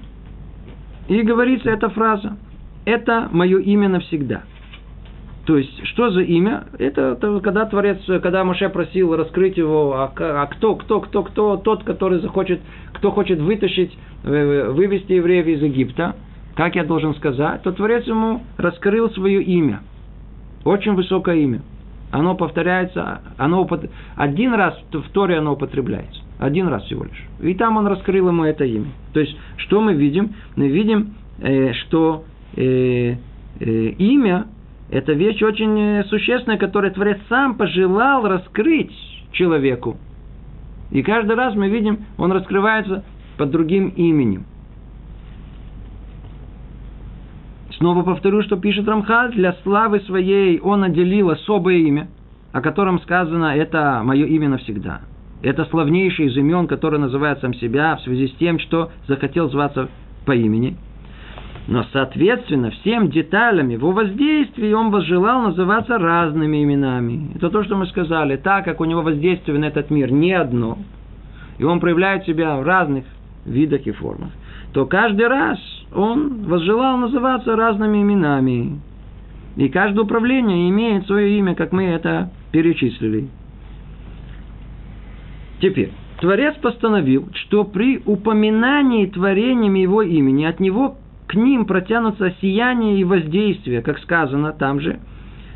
и 1.08 1.22
говорится 1.22 1.70
эта 1.70 1.90
фраза. 1.90 2.38
Это 2.86 3.30
мое 3.32 3.60
имя 3.60 3.90
навсегда. 3.90 4.44
То 5.46 5.58
есть, 5.58 5.86
что 5.88 6.10
за 6.10 6.22
имя? 6.22 6.66
Это, 6.80 7.18
это 7.18 7.40
когда 7.42 7.66
Творец, 7.66 8.00
когда 8.06 8.46
Моше 8.46 8.70
просил 8.70 9.16
раскрыть 9.16 9.58
его, 9.58 9.94
а, 9.94 10.14
а 10.18 10.46
кто, 10.48 10.76
кто, 10.76 11.02
кто, 11.02 11.24
кто, 11.24 11.58
тот, 11.58 11.84
который 11.84 12.20
захочет, 12.20 12.62
кто 12.94 13.12
хочет 13.12 13.40
вытащить, 13.40 13.98
э, 14.24 14.70
вывести 14.72 15.14
евреев 15.14 15.48
из 15.48 15.62
Египта, 15.62 16.16
как 16.56 16.76
я 16.76 16.86
должен 16.86 17.14
сказать, 17.16 17.62
то 17.64 17.74
Творец 17.74 18.06
ему 18.06 18.42
раскрыл 18.58 19.10
свое 19.12 19.44
имя. 19.44 19.82
Очень 20.64 20.94
высокое 20.94 21.36
имя. 21.36 21.62
Оно 22.14 22.36
повторяется, 22.36 23.22
оно 23.38 23.68
один 24.16 24.54
раз 24.54 24.78
в 24.92 25.10
Торе 25.14 25.40
оно 25.40 25.54
употребляется. 25.54 26.22
Один 26.38 26.68
раз 26.68 26.84
всего 26.84 27.06
лишь. 27.06 27.26
И 27.42 27.56
там 27.56 27.76
он 27.78 27.88
раскрыл 27.88 28.28
ему 28.28 28.44
это 28.44 28.66
имя. 28.66 28.92
То 29.14 29.20
есть, 29.20 29.36
что 29.58 29.82
мы 29.82 29.96
видим? 29.96 30.36
Мы 30.56 30.68
видим, 30.68 31.16
э, 31.40 31.74
что 31.74 32.24
э, 32.56 33.16
э, 33.60 33.66
имя– 33.98 34.46
это 34.92 35.14
вещь 35.14 35.42
очень 35.42 35.80
э, 35.80 36.04
существенная, 36.04 36.60
которую 36.60 36.94
Творец 36.94 37.18
сам 37.30 37.56
пожелал 37.56 38.28
раскрыть 38.28 38.94
человеку. 39.32 39.98
И 40.92 41.02
каждый 41.02 41.36
раз 41.36 41.56
мы 41.56 41.68
видим, 41.68 42.06
он 42.20 42.32
раскрывается 42.32 43.04
под 43.40 43.50
другим 43.50 43.88
именем. 43.88 44.46
Снова 47.84 48.02
повторю, 48.04 48.42
что 48.44 48.56
пишет 48.56 48.88
Рамхаль, 48.88 49.34
для 49.34 49.58
славы 49.62 50.00
своей 50.00 50.58
он 50.62 50.86
отделил 50.86 51.32
особое 51.32 51.80
имя, 51.80 52.08
о 52.54 52.62
котором 52.62 52.98
сказано 53.02 53.58
«это 53.58 54.00
мое 54.06 54.26
имя 54.26 54.48
навсегда». 54.48 55.02
Это 55.42 55.66
славнейший 55.66 56.28
из 56.28 56.38
имен, 56.38 56.68
который 56.68 56.98
называет 56.98 57.42
сам 57.42 57.54
себя 57.56 57.98
в 57.98 58.02
связи 58.04 58.30
с 58.30 58.36
тем, 58.36 58.58
что 58.60 58.92
захотел 59.10 59.50
зваться 59.50 59.90
по 60.26 60.32
имени. 60.32 60.78
Но, 61.68 61.86
соответственно, 61.92 62.72
всем 62.72 63.10
деталям 63.10 63.68
его 63.68 63.92
воздействия 63.92 64.78
он 64.78 64.90
возжелал 64.90 65.42
называться 65.42 65.98
разными 65.98 66.64
именами. 66.64 67.32
Это 67.36 67.50
то, 67.50 67.66
что 67.66 67.76
мы 67.76 67.88
сказали. 67.88 68.38
Так 68.38 68.64
как 68.64 68.80
у 68.80 68.86
него 68.86 69.02
воздействие 69.02 69.60
на 69.60 69.66
этот 69.66 69.90
мир 69.90 70.10
не 70.10 70.32
одно, 70.32 70.78
и 71.58 71.66
он 71.66 71.82
проявляет 71.82 72.24
себя 72.24 72.56
в 72.56 72.64
разных 72.64 73.04
видах 73.46 73.86
и 73.88 73.92
формах, 73.92 74.30
то 74.74 74.88
каждый 74.88 75.28
раз 75.28 75.60
он 75.94 76.46
возжелал 76.46 76.98
называться 76.98 77.56
разными 77.56 78.02
именами. 78.02 78.80
И 79.56 79.70
каждое 79.70 80.02
управление 80.02 80.70
имеет 80.70 81.06
свое 81.06 81.38
имя, 81.38 81.54
как 81.54 81.72
мы 81.72 81.84
это 81.84 82.32
перечислили. 82.52 83.30
Теперь, 85.62 85.92
Творец 86.20 86.56
постановил, 86.56 87.30
что 87.36 87.64
при 87.64 88.02
упоминании 88.04 89.06
творениями 89.06 89.80
его 89.80 90.02
имени 90.02 90.46
от 90.46 90.60
него 90.60 90.98
к 91.28 91.36
ним 91.36 91.66
протянутся 91.66 92.34
сияние 92.42 93.00
и 93.00 93.04
воздействие, 93.04 93.82
как 93.82 94.00
сказано 94.00 94.54
там 94.54 94.80
же, 94.80 95.00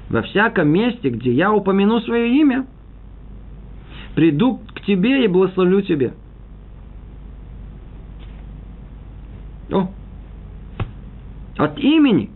во 0.10 0.22
всяком 0.22 0.70
месте, 0.70 1.10
где 1.10 1.32
я 1.32 1.52
упомяну 1.52 2.00
свое 2.02 2.40
имя, 2.40 2.68
приду 4.16 4.60
к 4.76 4.82
тебе 4.82 5.26
и 5.26 5.28
благословлю 5.28 5.82
тебе. 5.82 6.14
О, 9.72 9.90
от 11.58 11.80
имени, 11.80 12.30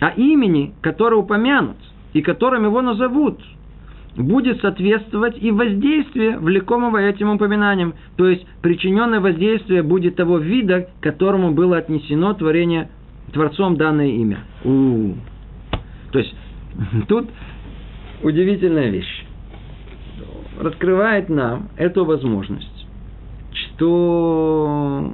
а 0.00 0.10
имени, 0.10 0.74
которое 0.80 1.16
упомянут 1.16 1.76
и 2.12 2.22
которым 2.22 2.64
его 2.64 2.82
назовут– 2.82 3.40
будет 4.18 4.60
соответствовать 4.60 5.40
и 5.40 5.50
воздействие, 5.50 6.38
влекомого 6.38 6.98
этим 6.98 7.30
упоминанием. 7.30 7.94
То 8.16 8.28
есть, 8.28 8.44
причиненное 8.62 9.20
воздействие 9.20 9.82
будет 9.82 10.16
того 10.16 10.38
вида, 10.38 10.88
к 11.00 11.02
которому 11.02 11.52
было 11.52 11.78
отнесено 11.78 12.34
творение 12.34 12.90
Творцом 13.32 13.76
данное 13.76 14.08
имя. 14.08 14.40
У-у-у. 14.64 15.14
То 16.12 16.18
есть, 16.18 16.34
тут 17.08 17.28
удивительная 18.22 18.90
вещь. 18.90 19.24
Раскрывает 20.58 21.28
нам 21.28 21.68
эту 21.76 22.04
возможность, 22.04 22.86
что 23.52 25.12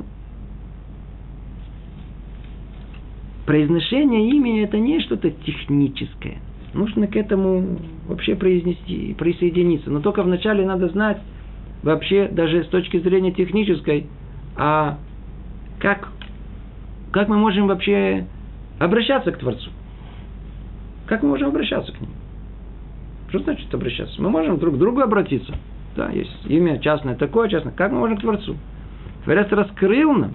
произношение 3.47 4.31
имени 4.31 4.63
это 4.63 4.79
не 4.79 5.01
что-то 5.01 5.31
техническое– 5.31 6.39
нужно 6.75 7.07
к 7.07 7.17
этому 7.17 7.79
вообще 8.07 8.35
произнести, 8.35 9.15
присоединиться. 9.15 9.91
Но 9.91 10.01
только 10.01 10.23
вначале 10.23 10.67
надо 10.67 10.89
знать, 10.89 11.19
вообще, 11.83 12.29
даже 12.29 12.65
с 12.65 12.69
точки 12.69 12.99
зрения 12.99 13.33
технической, 13.33 14.07
а 14.57 14.99
как, 15.79 16.09
как 17.13 17.29
мы 17.29 17.37
можем 17.37 17.69
вообще 17.69 18.27
обращаться 18.79 19.33
к 19.33 19.39
Творцу? 19.39 19.71
Как 21.07 21.23
мы 21.23 21.31
можем 21.31 21.49
обращаться 21.49 21.93
к 21.93 22.01
нему? 22.01 22.13
Что 23.29 23.41
значит 23.41 23.73
обращаться? 23.75 24.21
Мы 24.21 24.31
можем 24.31 24.59
друг 24.59 24.75
к 24.77 24.79
другу 24.79 25.01
обратиться. 25.01 25.55
Да, 25.97 26.11
есть 26.11 26.31
имя 26.47 26.79
частное 26.79 27.15
такое, 27.15 27.49
частное. 27.49 27.73
Как 27.73 27.93
мы 27.93 27.99
можем 27.99 28.17
к 28.17 28.21
Творцу? 28.21 28.57
Творец 29.25 29.47
раскрыл 29.51 30.13
нам, 30.13 30.35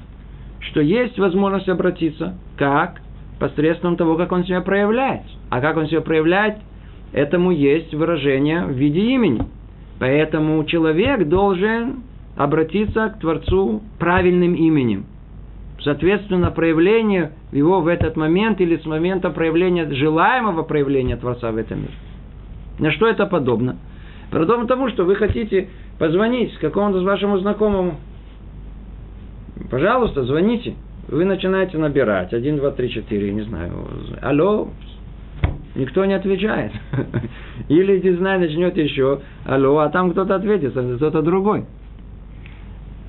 что 0.60 0.82
есть 0.82 1.18
возможность 1.18 1.70
обратиться. 1.70 2.38
Как? 2.58 3.02
посредством 3.40 3.96
того, 3.96 4.16
как 4.18 4.32
он 4.32 4.44
себя 4.44 4.62
проявляет. 4.62 5.22
А 5.50 5.62
как 5.62 5.78
он 5.78 5.88
себя 5.88 6.02
проявляет, 6.02 6.58
этому 7.14 7.52
есть 7.52 7.94
выражение 7.94 8.66
в 8.66 8.72
виде 8.72 9.02
имени. 9.14 9.48
Поэтому 10.00 10.64
человек 10.66 11.28
должен 11.28 12.04
обратиться 12.36 13.10
к 13.10 13.20
Творцу 13.20 13.82
правильным 13.98 14.54
именем. 14.54 15.06
Соответственно, 15.82 16.52
проявление 16.52 17.32
его 17.52 17.80
в 17.80 17.88
этот 17.88 18.18
момент 18.18 18.60
или 18.62 18.78
с 18.78 18.86
момента 18.86 19.30
проявления, 19.30 19.90
желаемого 19.92 20.64
проявления 20.64 21.16
Творца 21.16 21.52
в 21.52 21.58
этом 21.58 21.80
мире. 21.80 21.94
На 22.80 22.92
что 22.92 23.08
это 23.08 23.26
подобно? 23.26 23.78
Подобно 24.30 24.68
тому, 24.68 24.90
что 24.90 25.06
вы 25.06 25.16
хотите 25.16 25.70
позвонить 25.98 26.54
какому-то 26.58 27.02
вашему 27.02 27.40
знакомому. 27.40 27.96
Пожалуйста, 29.70 30.24
звоните. 30.24 30.76
Вы 31.08 31.26
начинаете 31.26 31.78
набирать. 31.78 32.34
Один, 32.34 32.58
два, 32.58 32.72
три, 32.72 32.90
четыре, 32.90 33.32
не 33.32 33.42
знаю. 33.42 33.72
Алло, 34.22 34.70
никто 35.76 36.06
не 36.06 36.14
отвечает. 36.14 36.72
Или, 37.70 38.00
не 38.00 38.16
знаю, 38.18 38.42
начнет 38.42 38.78
еще. 38.78 39.22
Алло, 39.46 39.80
а 39.80 39.90
там 39.90 40.12
кто-то 40.12 40.36
ответит, 40.36 40.76
а 40.76 40.96
кто-то 40.96 41.22
другой. 41.22 41.66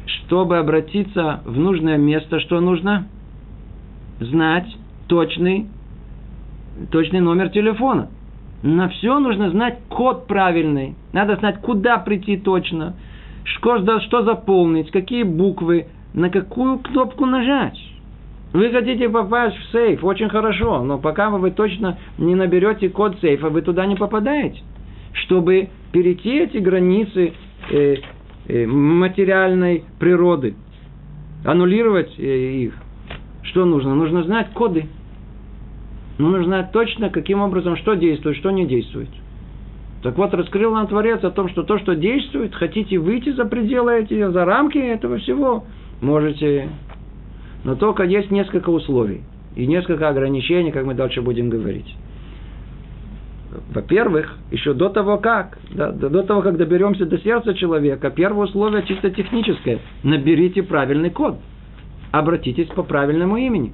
Чтобы 0.07 0.59
обратиться 0.59 1.41
в 1.45 1.59
нужное 1.59 1.97
место, 1.97 2.41
что 2.41 2.61
нужно? 2.61 3.07
Знать 4.21 4.67
точный, 5.09 5.67
точный 6.91 7.21
номер 7.21 7.49
телефона. 7.51 8.09
На 8.63 8.89
все 8.91 9.19
нужно 9.19 9.51
знать 9.51 9.79
код 9.89 10.27
правильный. 10.27 10.95
Надо 11.13 11.37
знать, 11.37 11.61
куда 11.63 11.97
прийти 11.99 12.37
точно, 12.37 12.95
что, 13.45 14.01
что 14.01 14.23
заполнить, 14.23 14.91
какие 14.91 15.23
буквы, 15.23 15.87
на 16.15 16.31
какую 16.31 16.79
кнопку 16.79 17.27
нажать. 17.27 17.79
Вы 18.53 18.71
хотите 18.71 19.09
попасть 19.09 19.57
в 19.57 19.71
сейф, 19.71 20.03
очень 20.03 20.29
хорошо, 20.29 20.83
но 20.83 20.99
пока 20.99 21.31
вы 21.31 21.51
точно 21.53 21.99
не 22.19 22.35
наберете 22.35 22.89
код 22.89 23.17
сейфа, 23.21 23.49
вы 23.49 23.63
туда 23.63 23.87
не 23.87 23.95
попадаете. 23.95 24.61
Чтобы 25.13 25.69
перейти 25.93 26.39
эти 26.39 26.59
границы 26.59 27.33
э, 27.71 27.97
э, 28.49 28.67
материальной 28.67 29.85
природы, 30.01 30.55
аннулировать 31.45 32.13
э, 32.19 32.23
их, 32.23 32.75
что 33.43 33.65
нужно? 33.65 33.95
Нужно 33.95 34.25
знать 34.25 34.51
коды. 34.53 34.87
Но 36.19 36.29
нужно 36.29 36.47
знать 36.47 36.73
точно, 36.73 37.09
каким 37.09 37.41
образом, 37.41 37.77
что 37.77 37.95
действует, 37.95 38.37
что 38.37 38.51
не 38.51 38.67
действует. 38.67 39.09
Так 40.03 40.17
вот, 40.19 40.35
раскрыл 40.35 40.73
нам 40.73 40.87
Творец 40.87 41.23
о 41.25 41.31
том, 41.31 41.49
что 41.49 41.63
то, 41.63 41.79
что 41.79 41.95
действует, 41.95 42.55
хотите 42.55 42.99
выйти 42.99 43.31
за 43.31 43.45
пределы 43.45 44.01
эти, 44.01 44.31
за 44.31 44.45
рамки 44.45 44.79
этого 44.79 45.19
всего, 45.19 45.65
можете. 46.01 46.69
Но 47.65 47.75
только 47.75 48.05
есть 48.05 48.31
несколько 48.31 48.71
условий 48.71 49.23
и 49.55 49.67
несколько 49.67 50.09
ограничений, 50.09 50.71
как 50.71 50.85
мы 50.85 50.95
дальше 50.95 51.23
будем 51.23 51.51
говорить. 51.51 51.95
Во-первых, 53.73 54.37
еще 54.53 54.75
до 54.75 54.89
того 54.91 55.19
как, 55.19 55.59
да, 55.73 55.91
до 55.91 56.23
того, 56.23 56.41
как 56.41 56.57
доберемся 56.57 57.05
до 57.05 57.19
сердца 57.19 57.53
человека, 57.55 58.11
первое 58.11 58.47
условие 58.47 58.85
чисто 58.85 59.11
техническое. 59.11 59.81
Наберите 60.05 60.63
правильный 60.63 61.11
код. 61.11 61.37
Обратитесь 62.13 62.69
по 62.69 62.83
правильному 62.83 63.37
имени. 63.37 63.73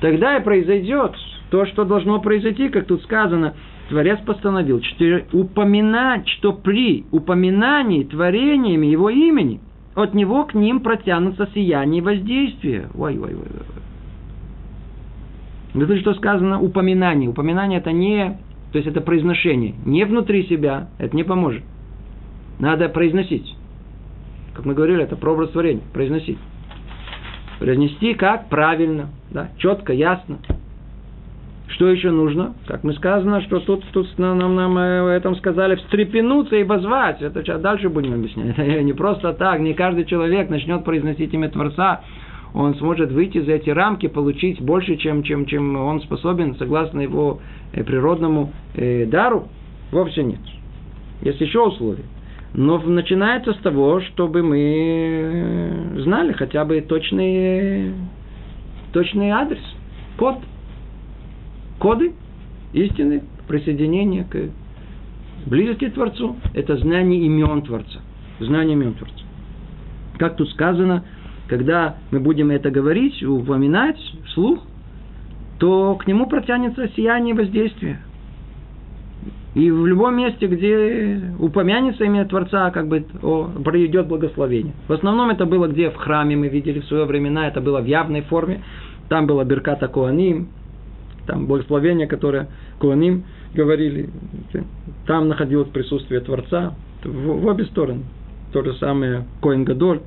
Тогда 0.00 0.36
и 0.36 0.42
произойдет 0.42 1.12
то, 1.50 1.66
что 1.66 1.84
должно 1.84 2.20
произойти, 2.20 2.68
как 2.68 2.86
тут 2.86 3.02
сказано, 3.02 3.54
Творец 3.88 4.18
постановил, 4.24 4.82
что 4.82 5.22
упоминать, 5.32 6.28
что 6.28 6.52
при 6.52 7.04
упоминании 7.10 8.04
творениями 8.04 8.86
его 8.86 9.10
имени 9.10 9.60
от 9.94 10.14
него 10.14 10.44
к 10.44 10.54
ним 10.54 10.80
протянутся 10.80 11.48
сияние 11.54 11.98
и 11.98 12.04
воздействие. 12.04 12.88
Ой, 12.94 13.18
ой, 13.18 13.34
ой, 13.34 13.46
ой. 15.74 15.82
Это 15.82 15.96
что 15.98 16.14
сказано 16.14 16.60
упоминание. 16.60 17.28
Упоминание 17.28 17.78
это 17.78 17.92
не, 17.92 18.38
то 18.72 18.78
есть 18.78 18.88
это 18.88 19.00
произношение. 19.00 19.74
Не 19.84 20.04
внутри 20.04 20.46
себя, 20.46 20.88
это 20.98 21.14
не 21.14 21.24
поможет. 21.24 21.62
Надо 22.58 22.88
произносить. 22.88 23.56
Как 24.54 24.64
мы 24.64 24.74
говорили, 24.74 25.02
это 25.02 25.16
прообраз 25.16 25.50
творения. 25.50 25.82
Произносить. 25.92 26.38
Произнести 27.58 28.14
как? 28.14 28.48
Правильно. 28.48 29.10
Да? 29.30 29.50
Четко, 29.58 29.92
ясно. 29.92 30.38
Что 31.70 31.88
еще 31.88 32.10
нужно? 32.10 32.54
Как 32.66 32.82
мы 32.82 32.92
сказано, 32.94 33.42
что 33.42 33.60
тут, 33.60 33.84
тут 33.92 34.06
нам, 34.18 34.38
нам, 34.38 34.56
нам 34.56 34.76
э, 34.76 35.16
этом 35.16 35.36
сказали 35.36 35.76
встрепенуться 35.76 36.56
и 36.56 36.64
возвать. 36.64 37.22
Это 37.22 37.42
сейчас 37.42 37.60
дальше 37.60 37.88
будем 37.88 38.14
объяснять. 38.14 38.58
Это 38.58 38.82
не 38.82 38.92
просто 38.92 39.32
так. 39.34 39.60
Не 39.60 39.74
каждый 39.74 40.04
человек 40.04 40.50
начнет 40.50 40.84
произносить 40.84 41.32
имя 41.32 41.48
Творца. 41.48 42.00
Он 42.54 42.74
сможет 42.74 43.12
выйти 43.12 43.40
за 43.40 43.52
эти 43.52 43.70
рамки, 43.70 44.08
получить 44.08 44.60
больше, 44.60 44.96
чем, 44.96 45.22
чем, 45.22 45.46
чем 45.46 45.76
он 45.76 46.00
способен, 46.00 46.56
согласно 46.56 47.00
его 47.00 47.40
э, 47.72 47.84
природному 47.84 48.52
э, 48.74 49.06
дару. 49.06 49.46
Вовсе 49.92 50.24
нет. 50.24 50.40
Есть 51.22 51.40
еще 51.40 51.60
условия. 51.60 52.04
Но 52.52 52.78
начинается 52.78 53.52
с 53.52 53.58
того, 53.58 54.00
чтобы 54.00 54.42
мы 54.42 54.58
э, 54.58 56.00
знали 56.00 56.32
хотя 56.32 56.64
бы 56.64 56.80
точный, 56.80 57.92
точный 58.92 59.30
адрес, 59.30 59.62
код 60.16 60.38
коды 61.80 62.12
истины, 62.72 63.24
присоединения 63.48 64.24
к 64.24 64.50
близости 65.46 65.88
к 65.88 65.94
Творцу. 65.94 66.36
Это 66.54 66.76
знание 66.76 67.20
имен 67.24 67.62
Творца. 67.62 67.98
Знание 68.38 68.74
имен 68.74 68.94
Творца. 68.94 69.24
Как 70.18 70.36
тут 70.36 70.48
сказано, 70.50 71.04
когда 71.48 71.96
мы 72.12 72.20
будем 72.20 72.50
это 72.50 72.70
говорить, 72.70 73.20
упоминать 73.24 73.98
вслух, 74.26 74.60
то 75.58 75.96
к 75.96 76.06
нему 76.06 76.26
протянется 76.26 76.88
сияние 76.94 77.34
воздействия. 77.34 78.00
И 79.54 79.68
в 79.68 79.84
любом 79.84 80.16
месте, 80.16 80.46
где 80.46 81.20
упомянется 81.40 82.04
имя 82.04 82.24
Творца, 82.24 82.70
как 82.70 82.86
бы 82.86 83.04
о, 83.20 83.50
пройдет 83.64 84.06
благословение. 84.06 84.74
В 84.86 84.92
основном 84.92 85.30
это 85.30 85.44
было 85.44 85.66
где 85.66 85.90
в 85.90 85.96
храме, 85.96 86.36
мы 86.36 86.48
видели 86.48 86.78
в 86.78 86.84
свое 86.84 87.04
времена, 87.04 87.48
это 87.48 87.60
было 87.60 87.80
в 87.80 87.86
явной 87.86 88.20
форме. 88.22 88.62
Там 89.08 89.26
было 89.26 89.44
Берката 89.44 89.88
Коаним, 89.88 90.50
там 91.30 91.46
благословение, 91.46 92.08
которое 92.08 92.48
Куаним 92.80 93.22
говорили, 93.54 94.10
там 95.06 95.28
находилось 95.28 95.68
присутствие 95.68 96.20
Творца, 96.20 96.74
в, 97.04 97.08
в 97.08 97.46
обе 97.46 97.64
стороны. 97.66 98.02
То 98.52 98.64
же 98.64 98.74
самое 98.74 99.26
Коин 99.40 99.64
Гадоль. 99.64 100.00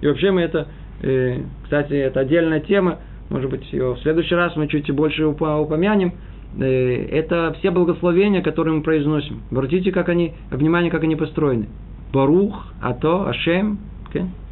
И 0.00 0.06
вообще 0.08 0.32
мы 0.32 0.40
это, 0.40 0.66
э, 1.00 1.42
кстати, 1.62 1.92
это 1.92 2.20
отдельная 2.20 2.58
тема, 2.58 2.98
может 3.30 3.50
быть, 3.50 3.72
ее 3.72 3.94
в 3.94 4.00
следующий 4.00 4.34
раз 4.34 4.56
мы 4.56 4.66
чуть 4.66 4.90
больше 4.90 5.24
упомянем, 5.26 6.14
э, 6.58 7.06
это 7.12 7.54
все 7.60 7.70
благословения, 7.70 8.42
которые 8.42 8.74
мы 8.74 8.82
произносим. 8.82 9.42
Обратите, 9.52 9.92
как 9.92 10.08
они, 10.08 10.34
внимание, 10.50 10.90
как 10.90 11.04
они 11.04 11.14
построены. 11.14 11.68
Барух, 12.12 12.66
Ато, 12.82 13.28
Ашем, 13.28 13.78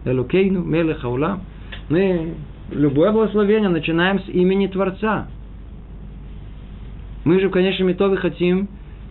Элукейну, 0.04 0.62
Мелех, 0.62 1.04
Аулам. 1.04 1.40
Мы 1.88 2.34
любое 2.70 3.10
благословение 3.10 3.68
начинаем 3.68 4.20
с 4.20 4.28
имени 4.28 4.68
Творца. 4.68 5.26
Мы 7.24 7.40
же 7.40 7.48
в 7.48 7.52
конечном 7.52 7.92
итоге 7.92 8.16
хотим 8.16 8.68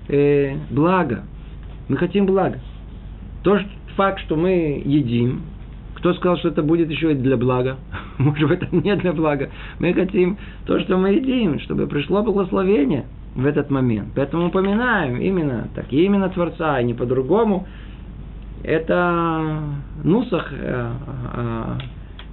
э, 0.07 0.55
блага. 0.70 1.24
Мы 1.88 1.97
хотим 1.97 2.26
блага. 2.26 2.59
То 3.43 3.59
что, 3.59 3.70
факт, 3.95 4.20
что 4.22 4.36
мы 4.36 4.82
едим, 4.86 5.43
кто 5.95 6.14
сказал, 6.14 6.38
что 6.38 6.49
это 6.49 6.64
будет 6.64 6.89
еще 6.89 7.12
и 7.12 7.16
для 7.16 7.38
блага? 7.38 7.78
Может 8.18 8.49
быть, 8.49 8.62
это 8.62 8.76
не 8.76 8.95
для 8.95 9.14
блага. 9.14 9.49
Мы 9.80 9.93
хотим 9.93 10.38
то, 10.66 10.80
что 10.80 10.97
мы 10.97 11.09
едим, 11.12 11.59
чтобы 11.59 11.88
пришло 11.88 12.24
благословение 12.24 13.05
в 13.36 13.45
этот 13.45 13.70
момент. 13.70 14.09
Поэтому 14.16 14.47
упоминаем 14.47 15.18
именно 15.18 15.70
так, 15.76 15.91
именно 15.91 16.30
Творца, 16.30 16.80
и 16.80 16.86
не 16.86 16.93
по-другому. 16.93 17.68
Это 18.64 19.59
нусах, 20.03 20.51
э, 20.51 20.91
э, 21.34 21.66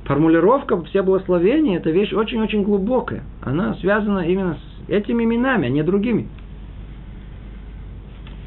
формулировка 0.08 0.82
все 0.84 1.02
благословения, 1.02 1.76
это 1.76 1.90
вещь 1.90 2.12
очень-очень 2.12 2.64
глубокая. 2.64 3.22
Она 3.42 3.74
связана 3.74 4.20
именно 4.20 4.54
с 4.54 4.78
Этими 4.88 5.24
именами, 5.24 5.66
а 5.66 5.68
не 5.68 5.82
другими. 5.82 6.28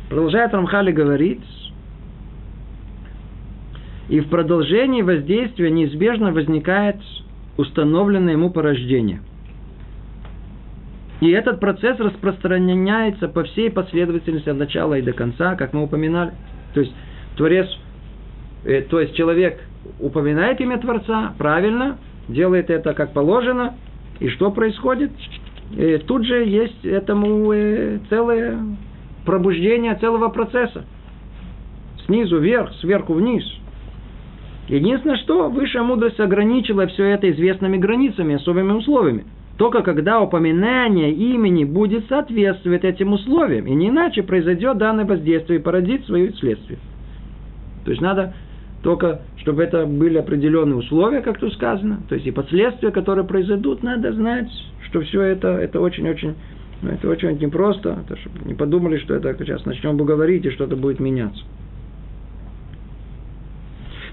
Продолжает 0.09 0.53
Рамхали 0.53 0.91
говорить, 0.91 1.43
и 4.09 4.19
в 4.19 4.27
продолжении 4.27 5.03
воздействия 5.03 5.69
неизбежно 5.69 6.33
возникает 6.33 6.97
установленное 7.57 8.33
ему 8.33 8.49
порождение. 8.49 9.21
И 11.21 11.29
этот 11.29 11.59
процесс 11.59 11.99
распространяется 11.99 13.27
по 13.27 13.43
всей 13.43 13.69
последовательности 13.69 14.49
от 14.49 14.57
начала 14.57 14.97
и 14.97 15.03
до 15.03 15.13
конца, 15.13 15.55
как 15.55 15.73
мы 15.73 15.83
упоминали. 15.83 16.33
То 16.73 16.79
есть 16.79 16.93
Творец, 17.37 17.67
э, 18.65 18.81
то 18.81 18.99
есть 18.99 19.13
человек 19.13 19.61
упоминает 19.99 20.59
имя 20.61 20.77
Творца, 20.77 21.33
правильно, 21.37 21.97
делает 22.27 22.69
это 22.69 22.93
как 22.93 23.13
положено, 23.13 23.75
и 24.19 24.29
что 24.29 24.51
происходит? 24.51 25.11
И 25.71 25.97
тут 26.05 26.25
же 26.25 26.45
есть 26.45 26.85
этому 26.85 27.51
э, 27.53 27.99
целое 28.09 28.59
пробуждение 29.25 29.95
целого 29.95 30.29
процесса. 30.29 30.85
Снизу 32.05 32.39
вверх, 32.39 32.73
сверху 32.81 33.13
вниз. 33.13 33.43
Единственное, 34.67 35.17
что 35.17 35.49
высшая 35.49 35.83
мудрость 35.83 36.19
ограничила 36.19 36.87
все 36.87 37.05
это 37.05 37.29
известными 37.31 37.77
границами, 37.77 38.35
особыми 38.35 38.73
условиями. 38.73 39.25
Только 39.57 39.83
когда 39.83 40.21
упоминание 40.21 41.11
имени 41.11 41.65
будет 41.65 42.07
соответствовать 42.07 42.83
этим 42.83 43.13
условиям, 43.13 43.67
и 43.67 43.73
не 43.75 43.89
иначе 43.89 44.23
произойдет 44.23 44.77
данное 44.77 45.05
воздействие 45.05 45.59
и 45.59 45.61
породит 45.61 46.05
свое 46.05 46.33
следствие. 46.33 46.79
То 47.85 47.91
есть 47.91 48.01
надо 48.01 48.33
только, 48.83 49.21
чтобы 49.37 49.63
это 49.63 49.85
были 49.85 50.17
определенные 50.17 50.75
условия, 50.75 51.21
как 51.21 51.39
тут 51.39 51.53
сказано, 51.53 52.01
то 52.09 52.15
есть 52.15 52.27
и 52.27 52.31
последствия, 52.31 52.91
которые 52.91 53.25
произойдут, 53.25 53.83
надо 53.83 54.11
знать 54.13 54.49
что 54.91 55.01
все 55.01 55.21
это, 55.21 55.47
это 55.47 55.79
очень-очень, 55.79 56.35
ну, 56.81 56.89
это 56.89 57.09
очень 57.09 57.37
непросто, 57.39 58.03
это, 58.05 58.19
чтобы 58.19 58.39
не 58.45 58.53
подумали, 58.53 58.97
что 58.97 59.15
это 59.15 59.33
сейчас 59.39 59.65
начнем 59.65 59.95
бы 59.97 60.05
говорить, 60.05 60.45
и 60.45 60.51
что-то 60.51 60.75
будет 60.75 60.99
меняться. 60.99 61.41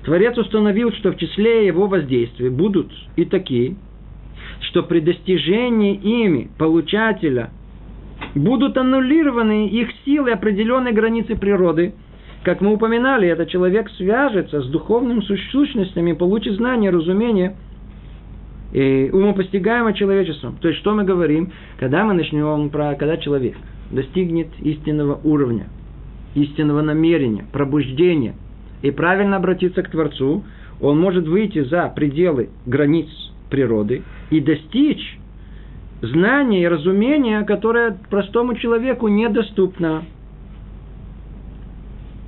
Творец 0.04 0.38
установил, 0.38 0.92
что 0.92 1.10
в 1.10 1.16
числе 1.16 1.66
его 1.66 1.88
воздействий 1.88 2.48
будут 2.48 2.90
и 3.16 3.24
такие, 3.24 3.76
что 4.60 4.82
при 4.84 5.00
достижении 5.00 5.96
ими 5.96 6.48
получателя 6.56 7.50
будут 8.34 8.78
аннулированы 8.78 9.68
их 9.68 9.88
силы 10.04 10.30
определенной 10.30 10.92
границы 10.92 11.36
природы. 11.36 11.94
Как 12.44 12.60
мы 12.60 12.72
упоминали, 12.74 13.28
этот 13.28 13.48
человек 13.48 13.90
свяжется 13.90 14.62
с 14.62 14.66
духовными 14.66 15.20
сущностями, 15.20 16.12
получит 16.12 16.54
знание, 16.54 16.90
разумение– 16.90 17.56
и 18.72 19.10
умопостигаемо 19.12 19.94
человечеством. 19.94 20.56
То 20.60 20.68
есть, 20.68 20.80
что 20.80 20.94
мы 20.94 21.04
говорим, 21.04 21.52
когда 21.78 22.04
мы 22.04 22.14
начнем 22.14 22.68
про, 22.70 22.94
когда 22.94 23.16
человек 23.16 23.56
достигнет 23.90 24.48
истинного 24.60 25.20
уровня, 25.24 25.68
истинного 26.34 26.82
намерения, 26.82 27.46
пробуждения 27.52 28.34
и 28.82 28.90
правильно 28.90 29.36
обратиться 29.36 29.82
к 29.82 29.90
Творцу, 29.90 30.44
он 30.80 31.00
может 31.00 31.26
выйти 31.26 31.64
за 31.64 31.88
пределы 31.94 32.50
границ 32.66 33.08
природы 33.50 34.02
и 34.30 34.40
достичь 34.40 35.18
знания 36.02 36.62
и 36.62 36.68
разумения, 36.68 37.42
которое 37.42 37.98
простому 38.10 38.54
человеку 38.54 39.08
недоступно. 39.08 40.04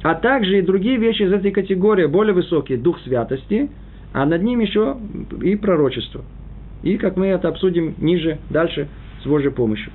А 0.02 0.14
также 0.14 0.58
и 0.58 0.62
другие 0.62 0.96
вещи 0.96 1.22
из 1.22 1.32
этой 1.32 1.50
категории, 1.50 2.06
более 2.06 2.34
высокие, 2.34 2.78
дух 2.78 2.98
святости– 3.00 3.70
а 4.12 4.26
над 4.26 4.42
ним 4.42 4.60
еще 4.60 4.96
и 5.42 5.56
пророчество. 5.56 6.24
И 6.82 6.96
как 6.96 7.16
мы 7.16 7.26
это 7.26 7.48
обсудим 7.48 7.94
ниже, 7.98 8.38
дальше, 8.48 8.88
с 9.22 9.26
Божьей 9.26 9.50
помощью. 9.50 9.92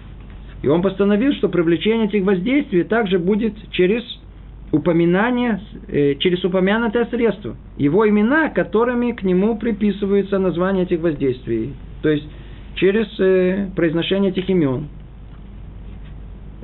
И 0.61 0.67
он 0.67 0.81
постановил, 0.81 1.33
что 1.33 1.49
привлечение 1.49 2.07
этих 2.07 2.23
воздействий 2.23 2.83
также 2.83 3.19
будет 3.19 3.53
через 3.71 4.03
упоминание, 4.71 5.61
э, 5.87 6.15
через 6.15 6.43
упомянутое 6.43 7.05
средство. 7.05 7.55
Его 7.77 8.07
имена, 8.07 8.49
которыми 8.49 9.11
к 9.11 9.23
нему 9.23 9.57
приписываются 9.57 10.39
названия 10.39 10.83
этих 10.83 11.01
воздействий. 11.01 11.73
То 12.01 12.09
есть 12.09 12.27
через 12.75 13.07
э, 13.19 13.69
произношение 13.75 14.31
этих 14.31 14.49
имен. 14.49 14.87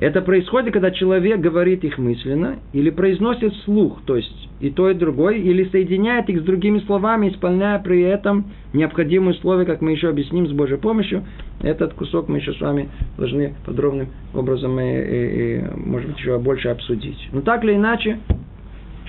Это 0.02 0.20
происходит, 0.20 0.72
когда 0.72 0.90
человек 0.90 1.38
говорит 1.38 1.84
их 1.84 1.96
мысленно 1.96 2.56
или 2.72 2.90
произносит 2.90 3.54
слух, 3.58 4.02
то 4.04 4.16
есть 4.16 4.48
и 4.58 4.68
то, 4.68 4.90
и 4.90 4.94
другое, 4.94 5.36
или 5.36 5.62
соединяет 5.66 6.28
их 6.28 6.40
с 6.40 6.42
другими 6.42 6.80
словами, 6.80 7.28
исполняя 7.28 7.78
при 7.78 8.00
этом 8.00 8.46
необходимые 8.72 9.36
условия, 9.36 9.64
как 9.64 9.80
мы 9.80 9.92
еще 9.92 10.08
объясним 10.08 10.48
с 10.48 10.50
Божьей 10.50 10.78
помощью. 10.78 11.22
Этот 11.62 11.94
кусок 11.94 12.28
мы 12.28 12.38
еще 12.38 12.52
с 12.52 12.60
вами 12.60 12.88
должны 13.16 13.54
подробным 13.64 14.08
образом, 14.34 14.80
и, 14.80 14.82
и, 14.82 15.58
и, 15.58 15.64
может 15.76 16.08
быть, 16.08 16.18
еще 16.18 16.36
больше 16.40 16.70
обсудить. 16.70 17.28
Но 17.30 17.40
так 17.40 17.62
или 17.62 17.74
иначе, 17.74 18.18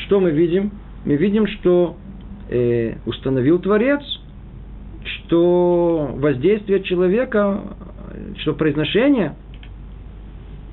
что 0.06 0.20
мы 0.20 0.30
видим? 0.30 0.70
Мы 1.06 1.16
видим, 1.16 1.48
что 1.48 1.98
э, 2.52 2.98
установил 3.08 3.58
Творец, 3.58 4.04
что 5.04 6.12
воздействие 6.14 6.84
человека, 6.84 7.62
что 8.38 8.54
произношение– 8.54 9.34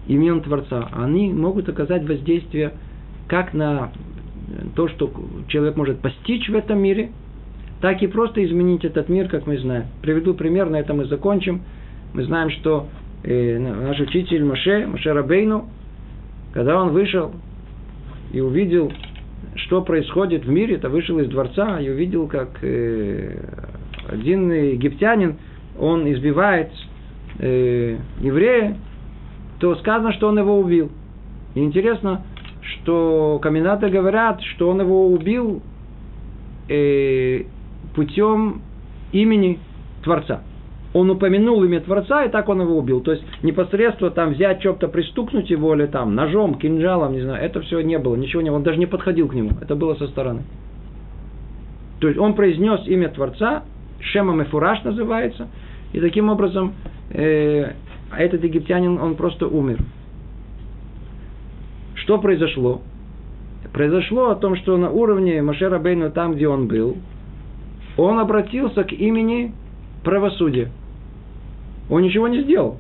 имен 0.07 0.41
Творца, 0.41 0.89
они 0.93 1.33
могут 1.33 1.69
оказать 1.69 2.07
воздействие 2.07 2.73
как 3.29 3.55
на 3.55 3.93
то, 4.75 4.89
что 4.89 5.11
человек 5.49 5.77
может 5.77 6.01
постичь 6.01 6.49
в 6.49 6.55
этом 6.55 6.81
мире, 6.81 7.11
так 7.81 8.03
и 8.03 8.07
просто 8.07 8.45
изменить 8.45 8.85
этот 8.85 9.09
мир, 9.09 9.29
как 9.29 9.47
мы 9.47 9.59
знаем. 9.59 9.85
Приведу 10.03 10.35
пример, 10.35 10.69
на 10.69 10.77
этом 10.77 10.99
мы 10.99 11.07
закончим. 11.07 11.63
Мы 12.13 12.25
знаем, 12.25 12.51
что 12.51 12.89
э, 13.23 13.59
наш 13.59 13.99
учитель 14.01 14.45
Маше, 14.45 14.87
Маше 14.87 15.13
Рабейну, 15.13 15.69
когда 16.53 16.81
он 16.81 16.91
вышел 16.91 17.33
и 18.33 18.41
увидел, 18.41 18.93
что 19.55 19.83
происходит 19.83 20.45
в 20.45 20.51
мире, 20.51 20.77
то 20.79 20.89
вышел 20.89 21.19
из 21.21 21.29
дворца 21.29 21.81
и 21.81 21.89
увидел, 21.89 22.27
как 22.27 22.59
э, 22.63 23.39
один 24.09 24.51
египтянин, 24.53 25.37
он 25.79 26.11
избивает 26.13 26.71
э, 27.39 27.97
еврея, 28.21 28.77
то 29.61 29.77
сказано, 29.77 30.13
что 30.15 30.29
он 30.29 30.39
его 30.39 30.59
убил. 30.59 30.91
И 31.55 31.61
интересно, 31.61 32.23
что 32.63 33.39
комментаторы 33.43 33.93
говорят, 33.93 34.41
что 34.43 34.71
он 34.71 34.81
его 34.81 35.07
убил 35.09 35.63
э, 36.69 37.43
путем 37.95 38.63
имени 39.13 39.59
Творца. 40.03 40.41
Он 40.93 41.09
упомянул 41.11 41.63
имя 41.63 41.81
Творца, 41.81 42.25
и 42.25 42.31
так 42.31 42.49
он 42.49 42.63
его 42.63 42.77
убил. 42.77 43.01
То 43.01 43.13
есть 43.13 43.25
непосредственно 43.43 44.11
там 44.11 44.31
взять 44.31 44.61
что-то, 44.61 44.89
пристукнуть 44.89 45.51
его, 45.51 45.75
или 45.75 45.87
там 45.87 46.15
ножом, 46.15 46.57
кинжалом, 46.57 47.13
не 47.13 47.21
знаю, 47.21 47.45
это 47.45 47.61
все 47.61 47.81
не 47.81 47.99
было, 47.99 48.17
ничего 48.17 48.43
не 48.43 48.51
было. 48.51 48.57
Он 48.57 48.65
даже 48.65 48.79
не 48.79 48.87
подходил 48.87 49.29
к 49.29 49.35
нему. 49.35 49.51
Это 49.61 49.77
было 49.77 49.95
со 49.95 50.09
стороны. 50.09 50.43
То 52.01 52.09
есть 52.09 52.19
он 52.19 52.35
произнес 52.35 52.81
имя 52.87 53.09
Творца, 53.11 53.63
Шема 54.01 54.33
Мефураж 54.35 54.83
называется, 54.83 55.49
и 55.93 56.01
таким 56.01 56.31
образом 56.31 56.73
э, 57.11 57.73
а 58.11 58.21
этот 58.21 58.43
египтянин, 58.43 58.99
он 58.99 59.15
просто 59.15 59.47
умер. 59.47 59.79
Что 61.95 62.19
произошло? 62.19 62.83
Произошло 63.73 64.31
о 64.31 64.37
том, 64.37 64.57
что 64.57 64.77
на 64.77 64.91
уровне 64.91 65.43
Машера 65.43 65.79
Бейну, 65.79 66.11
там, 66.11 66.35
где 66.35 66.49
он 66.49 66.67
был, 66.67 66.97
он 67.97 68.19
обратился 68.19 68.85
к 68.85 68.93
имени 68.93 69.55
правосудия. 70.03 70.71
Он 71.89 72.03
ничего 72.03 72.29
не 72.29 72.43
сделал. 72.43 72.79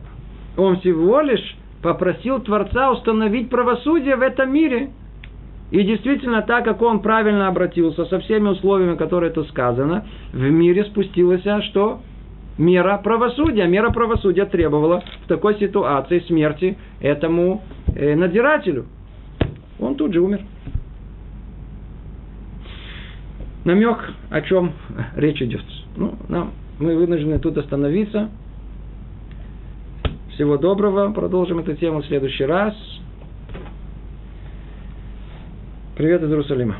Он 0.56 0.80
всего 0.80 1.20
лишь 1.20 1.56
попросил 1.82 2.40
Творца 2.40 2.90
установить 2.90 3.50
правосудие 3.50 4.16
в 4.16 4.22
этом 4.22 4.52
мире. 4.52 4.90
И 5.70 5.82
действительно, 5.84 6.42
так 6.42 6.64
как 6.64 6.82
он 6.82 7.00
правильно 7.00 7.46
обратился 7.46 8.04
со 8.06 8.18
всеми 8.20 8.48
условиями, 8.48 8.96
которые 8.96 9.30
тут 9.30 9.48
сказано, 9.48 10.06
в 10.32 10.40
мире 10.40 10.84
спустилось 10.84 11.46
а 11.46 11.62
что? 11.62 12.00
Мера 12.60 12.98
правосудия. 12.98 13.66
Мера 13.66 13.90
правосудия 13.90 14.44
требовала 14.44 15.02
в 15.24 15.28
такой 15.28 15.58
ситуации 15.58 16.20
смерти 16.20 16.76
этому 17.00 17.62
э, 17.94 18.14
надзирателю. 18.14 18.86
Он 19.78 19.96
тут 19.96 20.12
же 20.12 20.20
умер. 20.20 20.42
Намек, 23.64 23.98
о 24.30 24.40
чем 24.42 24.72
речь 25.16 25.42
идет. 25.42 25.64
Ну, 25.96 26.14
нам, 26.28 26.52
мы 26.78 26.96
вынуждены 26.96 27.38
тут 27.38 27.56
остановиться. 27.58 28.30
Всего 30.34 30.56
доброго. 30.56 31.12
Продолжим 31.12 31.58
эту 31.58 31.74
тему 31.74 32.02
в 32.02 32.06
следующий 32.06 32.44
раз. 32.44 32.74
Привет 35.96 36.22
из 36.22 36.30
Иерусалима. 36.30 36.76